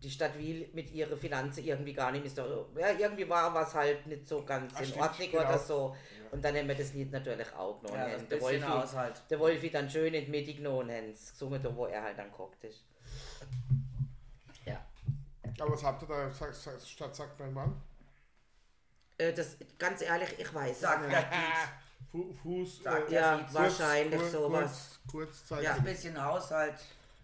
die 0.04 0.10
Stadt 0.10 0.38
Wiel 0.38 0.70
mit 0.74 0.90
ihren 0.92 1.18
Finanzen 1.18 1.64
irgendwie 1.64 1.94
gar 1.94 2.12
nicht 2.12 2.26
ist. 2.26 2.38
doch- 2.38 2.68
Ja, 2.76 2.92
irgendwie 2.92 3.28
war 3.30 3.54
was 3.54 3.74
halt 3.76 4.06
nicht 4.08 4.28
so 4.28 4.44
ganz 4.44 4.74
Ah, 4.76 4.80
in 4.80 4.86
stimmt, 4.88 5.02
Ordnung 5.02 5.32
genau. 5.32 5.44
oder 5.44 5.60
so. 5.60 5.96
Und 6.32 6.44
dann 6.44 6.56
haben 6.56 6.68
wir 6.68 6.76
das 6.76 6.94
Lied 6.94 7.12
natürlich 7.12 7.54
auch 7.54 7.80
genommen. 7.82 8.00
Ja, 8.00 8.08
der, 8.08 8.18
bisschen 8.20 8.42
Wolfi, 8.42 8.62
Haushalt. 8.68 9.22
der 9.30 9.40
Wolfi 9.40 9.70
dann 9.70 9.90
schön 9.90 10.14
in 10.14 10.26
die 10.26 10.32
Mitte 10.32 10.54
genommen 10.54 10.90
und 10.90 10.92
haben 10.96 11.12
es 11.12 11.32
gesungen, 11.32 11.62
da 11.62 11.76
wo 11.76 11.86
er 11.86 12.02
halt 12.04 12.18
dann 12.18 12.32
geguckt 12.32 12.64
ist. 12.64 12.84
Ja. 14.66 14.84
Aber 15.60 15.74
was 15.74 15.84
habt 15.84 16.02
ihr 16.04 16.08
da 16.08 16.30
sag- 16.32 16.56
sag- 16.56 16.82
statt 16.82 17.16
sagt 17.16 17.40
mein 17.40 17.54
Mann? 17.54 17.82
Äh, 19.18 19.34
das, 19.34 19.58
ganz 19.78 20.02
ehrlich, 20.02 20.30
ich 20.40 20.54
weiß 20.54 20.72
es 20.72 20.80
Sagt 20.82 21.02
nicht. 21.08 21.14
der 21.14 21.22
Dietz. 21.24 21.70
Fu 22.12 22.34
Fuß. 22.34 22.84
Sagt 22.84 23.12
äh. 23.12 23.16
Ja, 23.16 23.38
Kurz- 23.38 23.54
wahrscheinlich 23.54 24.20
kurz, 24.20 24.32
sowas. 24.32 25.00
Kurz, 25.12 25.38
kurzzeitig. 25.48 25.66
Ja, 25.66 25.74
ein 25.76 25.84
bisschen 25.84 26.26
Haushalt, 26.26 26.76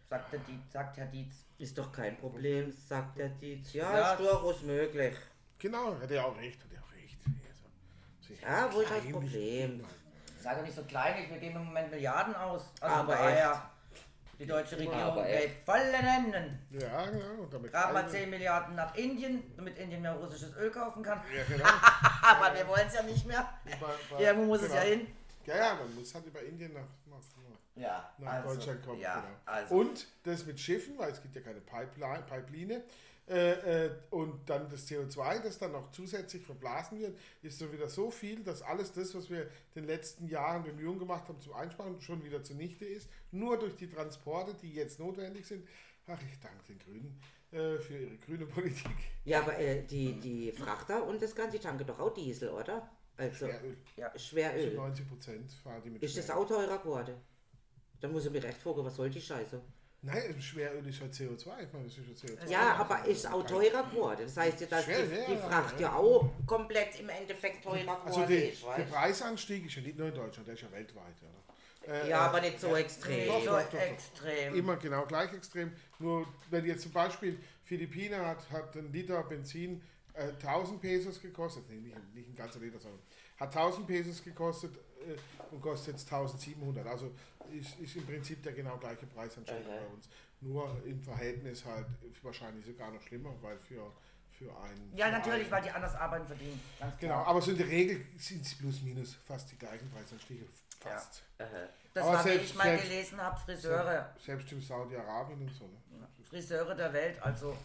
sagt, 0.09 0.33
der 0.33 0.39
Dietz, 0.39 0.71
sagt 0.71 0.97
Herr 0.97 1.05
Dietz. 1.07 1.33
Ist 1.57 1.77
doch 1.77 1.91
kein 1.91 2.17
Problem, 2.17 2.71
sagt 2.71 3.17
der 3.17 3.29
Dietz. 3.29 3.73
Ja, 3.73 3.97
Ja. 3.97 4.11
ist 4.13 4.19
durchaus 4.19 4.61
möglich. 4.63 5.15
Genau, 5.59 5.99
hat 5.99 6.11
er 6.11 6.25
auch 6.25 6.37
recht, 6.37 6.59
hat 6.63 6.71
er 6.73 6.81
auch 6.83 6.93
recht. 6.93 7.17
Also, 7.25 8.45
Ja, 8.45 8.73
wo 8.73 8.81
ist 8.81 8.91
das 8.91 9.11
Problem? 9.11 9.83
Sei 10.39 10.55
doch 10.55 10.61
nicht 10.61 10.75
so 10.75 10.83
kleinlich, 10.83 11.29
wir 11.29 11.37
geben 11.39 11.55
im 11.57 11.65
Moment 11.65 11.89
Milliarden 11.91 12.35
aus. 12.35 12.71
Also 12.79 12.95
Aber 12.95 13.13
daher, 13.15 13.69
die 14.39 14.45
deutsche 14.45 14.77
Regierung 14.77 15.15
geht 15.15 15.25
echt. 15.25 15.65
volle 15.65 15.91
Enden. 15.93 16.59
Ja, 16.69 17.05
genau. 17.07 17.41
Und 17.43 17.53
damit 17.53 17.71
Gerade 17.71 17.93
mal 17.93 18.03
alle- 18.03 18.11
10 18.11 18.29
Milliarden 18.29 18.75
nach 18.75 18.93
Indien, 18.95 19.43
damit 19.57 19.77
Indien 19.79 20.03
mehr 20.03 20.13
russisches 20.13 20.55
Öl 20.55 20.69
kaufen 20.69 21.01
kann. 21.01 21.19
Ja, 21.35 21.43
genau. 21.43 21.65
Aber 22.21 22.55
wir 22.55 22.67
wollen 22.67 22.87
es 22.87 22.93
ja 22.93 23.01
nicht 23.01 23.25
mehr. 23.25 23.49
Irgendwo 24.19 24.45
muss 24.45 24.61
es 24.61 24.67
genau. 24.69 24.81
ja 24.81 24.87
hin. 24.87 25.07
Ja, 25.47 25.55
ja, 25.55 25.75
man 25.75 25.95
muss 25.95 26.13
halt 26.13 26.25
über 26.25 26.41
Indien 26.41 26.73
nach, 26.73 26.87
nach, 27.05 27.23
Ja, 27.75 28.13
nach 28.17 28.43
Deutschland 28.43 28.85
kommen. 28.85 28.99
Ja, 28.99 29.21
genau. 29.21 29.35
also. 29.45 29.75
Und 29.75 30.07
das 30.23 30.45
mit 30.45 30.59
Schiffen, 30.59 30.97
weil 30.97 31.11
es 31.11 31.21
gibt 31.21 31.35
ja 31.35 31.41
keine 31.41 31.61
Pipeline, 31.61 32.23
Pipeline. 32.27 32.83
Äh, 33.29 33.85
äh, 33.85 33.91
und 34.09 34.49
dann 34.49 34.69
das 34.69 34.87
CO2, 34.87 35.41
das 35.41 35.57
dann 35.57 35.73
noch 35.73 35.91
zusätzlich 35.91 36.43
verblasen 36.43 36.99
wird, 36.99 37.17
ist 37.41 37.59
so 37.59 37.71
wieder 37.73 37.89
so 37.89 38.09
viel, 38.09 38.41
dass 38.41 38.61
alles 38.61 38.93
das, 38.93 39.13
was 39.15 39.29
wir 39.29 39.43
in 39.75 39.81
den 39.81 39.85
letzten 39.85 40.27
Jahren 40.27 40.63
Bemühungen 40.63 40.99
gemacht 40.99 41.27
haben 41.27 41.41
zum 41.41 41.53
Einsparen, 41.53 41.99
schon 42.01 42.23
wieder 42.23 42.41
zunichte 42.43 42.85
ist. 42.85 43.09
Nur 43.31 43.59
durch 43.59 43.75
die 43.75 43.89
Transporte, 43.89 44.53
die 44.61 44.73
jetzt 44.73 44.99
notwendig 44.99 45.45
sind. 45.45 45.67
Ach, 46.07 46.21
ich 46.21 46.39
danke 46.39 46.63
den 46.69 46.79
Grünen 46.79 47.21
äh, 47.51 47.79
für 47.79 47.97
ihre 47.97 48.17
grüne 48.17 48.45
Politik. 48.45 48.95
Ja, 49.25 49.41
aber 49.41 49.57
äh, 49.59 49.83
die, 49.83 50.13
die 50.13 50.53
Frachter 50.53 51.05
und 51.05 51.21
das 51.21 51.35
Ganze, 51.35 51.57
die 51.57 51.63
tanken 51.63 51.85
doch 51.85 51.99
auch 51.99 52.13
Diesel, 52.13 52.49
oder? 52.49 52.89
Also 53.17 53.47
Schweröl. 53.47 53.77
Ja. 53.95 54.19
Schweröl. 54.19 54.73
90 54.75 55.07
Prozent 55.09 55.51
fahren 55.63 55.81
die 55.83 55.89
mit 55.89 56.03
Ist 56.03 56.17
das 56.17 56.25
Schweröl. 56.25 56.43
auch 56.43 56.47
teurer 56.47 56.77
geworden? 56.77 57.15
Dann 57.99 58.11
muss 58.11 58.25
ich 58.25 58.31
mir 58.31 58.43
recht 58.43 58.59
fragen, 58.61 58.85
was 58.85 58.95
soll 58.95 59.09
die 59.09 59.21
Scheiße? 59.21 59.59
Nein, 60.03 60.39
Schweröl 60.39 60.87
ist 60.87 61.01
halt 61.01 61.11
CO2. 61.13 61.63
Ich 61.63 61.73
meine, 61.73 61.85
das 61.85 61.97
ist 61.97 62.23
ja 62.23 62.29
CO2. 62.29 62.49
Ja, 62.51 62.75
aber 62.75 63.03
ist 63.05 63.25
auch 63.25 63.43
teurer 63.45 63.83
geworden. 63.89 64.21
Das 64.21 64.37
heißt 64.37 64.61
ja, 64.61 64.67
dass 64.67 64.85
Schwer, 64.85 65.03
die, 65.05 65.15
ja, 65.15 65.25
die 65.25 65.33
ja, 65.33 65.37
Fracht 65.39 65.79
ja. 65.79 65.87
ja 65.87 65.95
auch 65.95 66.29
komplett 66.45 66.99
im 66.99 67.09
Endeffekt 67.09 67.63
teurer 67.63 67.99
Also 68.05 68.21
geworden 68.21 68.27
die, 68.29 68.35
ist. 68.49 68.63
der? 68.77 68.83
Preisanstieg 68.83 69.65
ist 69.65 69.75
ja 69.75 69.81
nicht 69.81 69.97
nur 69.97 70.09
in 70.09 70.13
Deutschland, 70.15 70.47
der 70.47 70.53
ist 70.53 70.61
ja 70.61 70.71
weltweit. 70.71 71.15
Oder? 71.23 71.93
Äh, 71.93 72.09
Ja, 72.09 72.25
äh, 72.25 72.29
aber 72.29 72.41
nicht 72.41 72.59
so 72.59 72.75
extrem. 72.75 73.27
Doch, 73.27 73.39
so 73.39 73.45
doch, 73.47 73.63
doch, 73.63 73.71
doch. 73.71 73.79
extrem. 73.79 74.55
Immer 74.55 74.75
genau 74.77 75.05
gleich 75.07 75.33
extrem. 75.33 75.71
Nur 75.97 76.27
wenn 76.51 76.65
jetzt 76.65 76.83
zum 76.83 76.91
Beispiel 76.91 77.39
Philippine 77.63 78.23
hat, 78.23 78.49
hat 78.51 78.75
ein 78.75 78.91
Liter 78.93 79.23
Benzin 79.23 79.81
äh, 80.17 80.31
1000 80.45 80.81
Pesos 80.81 81.21
gekostet, 81.21 81.63
nee, 81.69 81.77
nicht, 81.77 82.15
nicht 82.15 82.29
ein 82.29 82.35
ganzer 82.35 82.59
Liter, 82.59 82.79
sondern 82.79 82.99
hat 83.39 83.55
1000 83.55 83.85
Pesos 83.87 84.23
gekostet 84.23 84.75
äh, 85.07 85.15
und 85.53 85.61
kostet 85.61 85.93
jetzt 85.95 86.11
1700. 86.11 86.85
Also 86.87 87.11
ist, 87.53 87.79
ist 87.79 87.95
im 87.95 88.05
Prinzip 88.05 88.41
der 88.43 88.53
genau 88.53 88.77
gleiche 88.77 89.05
Preisanstieg 89.05 89.55
Aha. 89.65 89.75
bei 89.79 89.85
uns. 89.87 90.09
Nur 90.41 90.81
im 90.85 91.01
Verhältnis 91.01 91.63
halt 91.65 91.85
wahrscheinlich 92.21 92.65
sogar 92.65 92.91
noch 92.91 93.01
schlimmer, 93.01 93.33
weil 93.41 93.57
für, 93.57 93.91
für 94.31 94.55
einen. 94.61 94.91
Ja, 94.95 95.07
für 95.07 95.11
natürlich, 95.13 95.41
einen- 95.43 95.51
weil 95.51 95.61
die 95.63 95.71
anders 95.71 95.95
arbeiten 95.95 96.27
verdienen. 96.27 96.59
Ganz 96.79 96.97
Genau, 96.99 97.13
klar. 97.15 97.27
aber 97.27 97.41
so 97.41 97.51
in 97.51 97.57
der 97.57 97.67
Regel 97.67 98.05
sind 98.17 98.45
es 98.45 98.53
plus 98.55 98.81
minus 98.81 99.15
fast 99.25 99.51
die 99.51 99.57
gleichen 99.57 99.89
Preisanstiege. 99.89 100.45
Fast. 100.79 101.23
Aha. 101.39 101.47
Das 101.93 102.03
aber 102.03 102.13
war, 102.17 102.25
wie 102.25 102.29
selbst- 102.29 102.49
ich 102.51 102.55
mal 102.55 102.63
selbst- 102.65 102.83
gelesen 102.89 103.21
habe, 103.21 103.39
Friseure. 103.39 104.15
Selbst 104.23 104.51
in 104.51 104.61
Saudi-Arabien 104.61 105.41
und 105.41 105.53
so. 105.53 105.65
Ne? 105.65 106.07
Friseure 106.29 106.75
der 106.75 106.93
Welt. 106.93 107.19
Also 107.23 107.57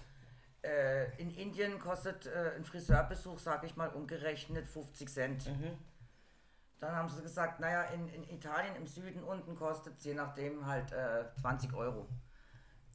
äh, 0.63 1.15
in 1.21 1.31
Indien 1.31 1.79
kostet 1.79 2.27
äh, 2.27 2.53
ein 2.57 2.65
Friseurbesuch, 2.65 3.39
sage 3.39 3.67
ich 3.67 3.77
mal, 3.77 3.89
umgerechnet 3.91 4.69
50 4.69 5.09
Cent. 5.09 5.47
Dann 6.81 6.97
haben 6.97 7.09
sie 7.09 7.23
gesagt, 7.23 7.61
naja, 7.61 7.83
in, 7.85 8.09
in 8.09 8.29
Italien 8.29 8.75
im 8.77 8.87
Süden 8.87 9.23
unten 9.23 9.55
kostet 9.55 9.99
es 9.99 10.05
je 10.05 10.15
nachdem 10.15 10.67
halt 10.67 10.91
äh, 10.93 11.25
20 11.41 11.73
Euro. 11.75 12.09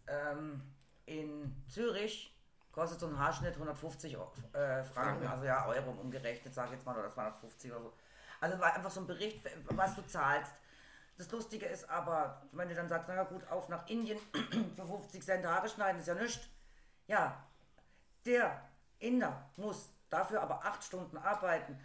Ähm, 0.07 0.61
in 1.05 1.63
Zürich 1.69 2.33
kostet 2.71 2.99
so 2.99 3.07
ein 3.07 3.17
Haarschnitt 3.17 3.53
150 3.53 4.17
Eu- 4.17 4.27
äh, 4.53 4.83
Franken, 4.83 5.25
also 5.27 5.45
ja, 5.45 5.65
Euro 5.67 5.91
umgerechnet, 5.91 6.53
sage 6.53 6.69
ich 6.69 6.73
jetzt 6.75 6.85
mal, 6.85 6.97
oder 6.97 7.11
250 7.13 7.71
oder 7.71 7.81
so. 7.81 7.93
Also 8.41 8.59
war 8.59 8.73
einfach 8.75 8.91
so 8.91 8.99
ein 9.01 9.07
Bericht, 9.07 9.41
was 9.69 9.95
du 9.95 10.05
zahlst. 10.05 10.53
Das 11.17 11.31
Lustige 11.31 11.65
ist 11.65 11.89
aber, 11.89 12.43
wenn 12.51 12.69
du 12.69 12.75
dann 12.75 12.87
sagst, 12.87 13.07
naja 13.07 13.23
gut, 13.23 13.47
auf 13.49 13.69
nach 13.69 13.87
Indien 13.87 14.19
für 14.75 14.85
50 14.85 15.23
Cent 15.23 15.45
Haare 15.45 15.67
schneiden, 15.67 15.99
ist 15.99 16.07
ja 16.07 16.13
nichts. 16.13 16.47
Ja, 17.07 17.46
der 18.27 18.61
Inder 18.99 19.49
muss 19.55 19.89
dafür 20.09 20.41
aber 20.41 20.63
acht 20.65 20.83
Stunden 20.83 21.17
arbeiten. 21.17 21.79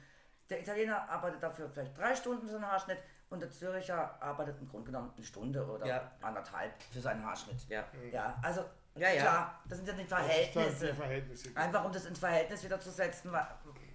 Der 0.50 0.60
Italiener 0.60 1.08
arbeitet 1.08 1.42
dafür 1.42 1.68
vielleicht 1.70 1.96
drei 1.96 2.14
Stunden 2.14 2.46
für 2.46 2.52
seinen 2.52 2.66
Haarschnitt 2.66 2.98
und 3.30 3.40
der 3.40 3.50
Zürcher 3.50 4.20
arbeitet 4.22 4.58
im 4.60 4.68
Grunde 4.68 4.86
genommen 4.86 5.12
eine 5.16 5.24
Stunde 5.24 5.64
oder 5.66 5.86
Ja. 5.86 6.10
anderthalb 6.20 6.72
für 6.92 7.00
seinen 7.00 7.24
Haarschnitt. 7.24 7.66
Ja. 7.68 7.84
Ja, 8.12 8.38
also 8.42 8.64
Ja, 8.94 9.08
ja. 9.08 9.22
klar, 9.22 9.60
das 9.68 9.78
sind 9.78 9.88
ja 9.88 9.94
die 9.94 10.04
Verhältnisse. 10.04 10.86
die 10.88 10.92
Verhältnisse. 10.92 11.48
Einfach 11.56 11.84
um 11.84 11.92
das 11.92 12.04
ins 12.04 12.18
Verhältnis 12.18 12.62
wieder 12.62 12.78
zu 12.78 12.90
setzen, 12.90 13.32
weil 13.32 13.46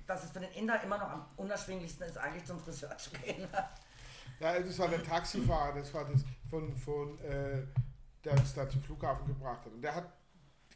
dass 0.08 0.24
es 0.24 0.32
für 0.32 0.39
den 0.39 0.52
Inder 0.54 0.82
immer 0.82 0.98
noch 0.98 1.10
am 1.12 1.26
unerschwinglichsten 1.36 2.06
ist, 2.08 2.18
eigentlich 2.18 2.45
zum 2.45 2.60
Friseur 2.60 2.98
zu 2.98 3.12
gehen. 3.12 3.48
Ja, 4.39 4.60
das 4.60 4.78
war 4.78 4.88
der 4.88 5.02
Taxifahrer, 5.04 5.80
das 5.80 5.91
war 5.95 6.06
das 6.06 6.24
von, 6.48 6.72
von 6.76 7.18
äh, 7.22 7.66
der 8.24 8.34
uns 8.34 8.54
da 8.54 8.70
zum 8.70 8.84
Flughafen 8.84 9.26
gebracht 9.26 9.66
hat. 9.66 9.72
Und 9.74 9.82
der 9.82 9.95
hat 9.95 10.04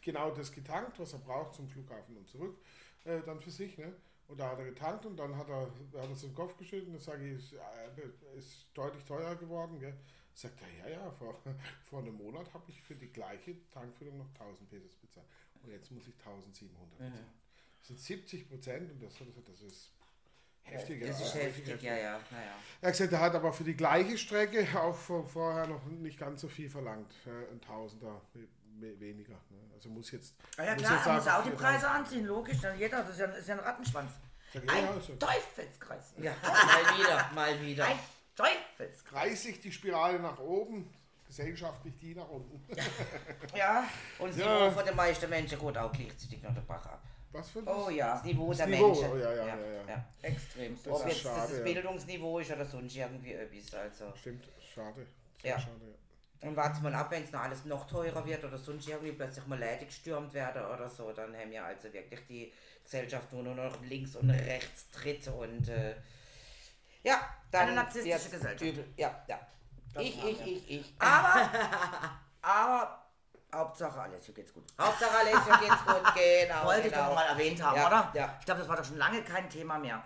genau 0.02 0.32
das 0.32 0.52
getankt, 0.52 0.99
was 0.99 1.14
er 1.14 1.20
braucht 1.20 1.56
zum 1.56 1.68
Flughafen 1.68 2.18
und 2.18 2.28
zurück, 2.28 2.58
äh, 3.06 3.22
dann 3.22 3.39
für 3.39 3.52
sich. 3.52 3.78
Ne? 3.78 3.93
Und 4.28 4.39
da 4.39 4.52
hat 4.52 4.60
er 4.60 4.66
getankt 4.66 5.06
und 5.06 5.18
dann 5.18 5.36
hat 5.36 5.49
er, 5.49 5.62
hat 5.62 6.10
er 6.10 6.16
so 6.16 6.28
den 6.28 6.36
Kopf 6.36 6.58
geschüttelt 6.58 6.88
und 6.88 6.93
dann 6.93 7.02
sage 7.02 7.28
ich, 7.28 7.38
ist, 7.38 7.54
äh, 7.54 8.38
ist 8.38 8.68
deutlich 8.74 9.04
teurer 9.04 9.36
geworden. 9.36 9.80
Gell? 9.80 9.93
Sagt 10.34 10.62
er, 10.62 10.89
ja, 10.89 10.97
ja, 10.97 11.12
vor, 11.12 11.38
vor 11.84 11.99
einem 11.99 12.16
Monat 12.16 12.54
habe 12.54 12.64
ich 12.70 12.82
für 12.82 12.95
die 12.95 13.12
gleiche 13.12 13.56
Tankfüllung 13.72 14.18
noch 14.18 14.30
1000 14.39 14.70
Pesos 14.70 14.95
bezahlt. 14.95 15.28
Und 15.62 15.72
jetzt 15.72 15.91
muss 15.91 16.08
ich 16.08 16.16
1700 16.16 16.97
bezahlen. 16.97 17.41
Das 17.80 17.88
sind 17.88 17.99
70 17.99 18.47
Prozent 18.47 18.91
und 18.91 19.04
das, 19.04 19.16
das, 19.45 19.62
ist 19.62 19.91
heftig. 20.64 21.02
Das 21.02 21.20
ja, 21.20 21.26
ist 21.26 21.36
richtig 21.36 21.68
heftig, 21.68 21.82
ja, 21.82 21.97
ja. 21.97 22.22
Naja. 22.32 22.56
er 22.80 22.88
hat 22.88 22.93
gesagt, 22.93 23.14
er 23.14 23.20
hat 23.20 23.36
aber 23.36 23.52
für 23.52 23.64
die 23.64 23.76
gleiche 23.76 24.18
Strecke 24.18 24.68
auch 24.80 24.95
vor, 24.95 25.26
vorher 25.26 25.68
noch 25.68 25.84
nicht 25.86 26.20
ganz 26.20 26.41
so 26.41 26.47
viel 26.47 26.70
verlangt. 26.70 27.12
äh, 27.26 27.52
Ein 27.52 27.60
Tausender 27.60 28.22
weniger. 28.80 29.34
Ne? 29.50 29.60
Also 29.74 29.90
muss 29.90 30.12
jetzt. 30.12 30.36
Ja, 30.58 30.66
ja 30.66 30.74
muss 30.74 30.84
klar, 30.84 30.96
jetzt 30.98 31.08
er 31.08 31.14
muss 31.14 31.28
auch 31.28 31.44
die 31.44 31.50
4000. 31.50 31.58
Preise 31.58 31.90
anziehen, 31.90 32.26
logisch. 32.26 32.60
Dann 32.62 32.78
jeder, 32.80 33.02
das 33.04 33.10
ist 33.12 33.20
ja, 33.20 33.26
ist 33.28 33.48
ja 33.48 33.56
ein 33.56 33.60
Rattenschwanz. 33.62 34.12
Sag 34.54 34.64
ich, 34.64 34.70
ja, 34.72 34.78
Ein 34.78 34.88
also, 34.90 35.16
Teufelskreis. 35.16 36.14
Ja, 36.18 36.34
mal 36.44 36.98
wieder, 37.00 37.30
mal 37.34 37.62
wieder. 37.62 37.86
Ein 37.86 38.00
Teufelskreis. 38.36 39.24
reißt 39.24 39.44
sich 39.44 39.62
die 39.62 39.72
Spirale 39.72 40.20
nach 40.20 40.40
oben, 40.40 40.94
gesellschaftlich 41.26 41.98
die 42.00 42.16
nach 42.16 42.28
unten. 42.30 42.62
Ja, 43.56 43.84
Und 44.20 44.30
das 44.30 44.38
Ja. 44.38 44.54
Niveau 44.60 44.72
von 44.72 44.86
den 44.86 44.96
meisten 44.96 45.30
Menschen 45.30 45.60
geht 45.60 45.78
auch 45.78 45.92
gleichzeitig 45.92 46.42
noch 46.44 46.54
den 46.54 46.66
Bach 46.66 46.86
ab. 46.86 47.02
Was 47.34 47.50
für 47.50 47.60
ein 47.60 47.68
oh 47.68 47.90
ja, 47.90 48.16
Das 48.16 48.26
Niveau 48.26 48.54
der 48.54 48.68
Niveau, 48.68 48.88
Menschen. 48.88 49.12
oh 49.12 49.16
ja, 49.16 49.34
ja, 49.34 49.46
ja, 49.46 49.56
ja. 49.88 50.06
extrem. 50.22 50.78
Das 50.84 50.94
Ob 50.94 51.00
ist 51.00 51.14
jetzt 51.14 51.22
schade, 51.22 51.42
das 51.50 51.58
ja. 51.60 51.64
Bildungsniveau 51.64 52.40
ist 52.40 52.52
oder 52.52 52.66
sonst 52.66 52.94
irgendwie 52.96 53.34
etwas. 53.34 53.74
Also. 53.74 54.14
Stimmt, 54.18 54.44
schade. 54.74 55.08
Sehr 55.42 55.52
Ja. 55.52 55.60
schade, 55.60 55.80
ja. 55.82 55.96
Und 56.42 56.56
warten 56.56 56.82
mal 56.82 56.96
ab, 56.96 57.12
wenn 57.12 57.24
es 57.24 57.32
noch 57.32 57.42
alles 57.42 57.66
noch 57.66 57.86
teurer 57.88 58.26
wird 58.26 58.44
oder 58.44 58.58
sonst 58.58 58.88
irgendwie 58.88 59.12
plötzlich 59.12 59.46
mal 59.46 59.60
Leute 59.60 59.86
gestürmt 59.86 60.34
werden 60.34 60.66
oder 60.66 60.89
so, 60.89 61.12
dann 61.12 61.36
haben 61.36 61.52
wir 61.52 61.64
also 61.64 61.94
wirklich 61.94 62.26
die 62.28 62.52
Gesellschaft 62.84 63.32
nur 63.32 63.44
noch 63.44 63.80
links 63.84 64.16
und 64.16 64.30
rechts 64.32 64.89
tritt 64.89 65.28
und 65.28 65.70
äh, 65.70 65.96
ja, 67.04 67.20
dann 67.52 67.68
Eine 67.68 67.76
narzisstische 67.76 68.30
Gesellschaft. 68.30 68.62
Übel. 68.62 68.86
Ja, 68.98 69.24
ja. 69.28 69.39
Das 69.94 70.04
Ich, 70.04 70.24
ich, 70.24 70.46
ich, 70.48 70.72
ich. 70.72 70.94
Aber, 71.00 71.50
aber, 72.42 73.06
Hauptsache 73.54 74.00
alles, 74.02 74.26
hier 74.26 74.34
geht's 74.34 74.54
gut. 74.54 74.64
Hauptsache 74.80 75.18
Alessio 75.20 75.58
geht's 75.60 75.86
gut, 75.86 76.16
genau. 76.16 76.66
Wollte 76.66 76.88
ich 76.88 76.94
genau. 76.94 77.04
doch 77.04 77.10
noch 77.10 77.16
mal 77.16 77.28
erwähnt 77.28 77.62
haben, 77.62 77.76
Ja, 77.78 77.88
oder? 77.88 78.12
ja. 78.14 78.36
Ich 78.39 78.46
glaube, 78.46 78.62
das 78.62 78.70
war 78.70 78.78
doch 78.78 78.86
schon 78.86 78.98
lange 78.98 79.22
kein 79.24 79.50
Thema 79.50 79.78
mehr. 79.78 80.02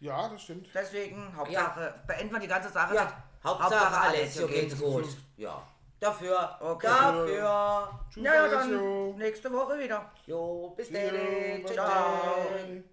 Ja, 0.00 0.28
das 0.28 0.42
stimmt. 0.42 0.68
Deswegen, 0.72 1.36
Hauptsache, 1.36 1.94
beenden 2.06 2.32
wir 2.32 2.40
die 2.40 2.48
ganze 2.48 2.70
Sache 2.70 2.94
Ja, 2.94 3.12
mit 3.54 3.62
Hauptsache 3.62 4.00
Alessio 4.00 4.46
geht's 4.46 4.78
gut. 4.78 5.06
Ja, 5.36 5.62
dafür, 6.00 6.56
Okay. 6.60 6.86
dafür. 6.86 8.00
Tschüss, 8.10 8.24
Ja, 8.24 8.48
dann 8.48 9.16
nächste 9.16 9.52
Woche 9.52 9.78
wieder. 9.78 10.10
Jo, 10.26 10.70
bis 10.76 10.90
dann. 10.90 11.66
Ciao. 11.66 11.86
bye. 11.86 12.84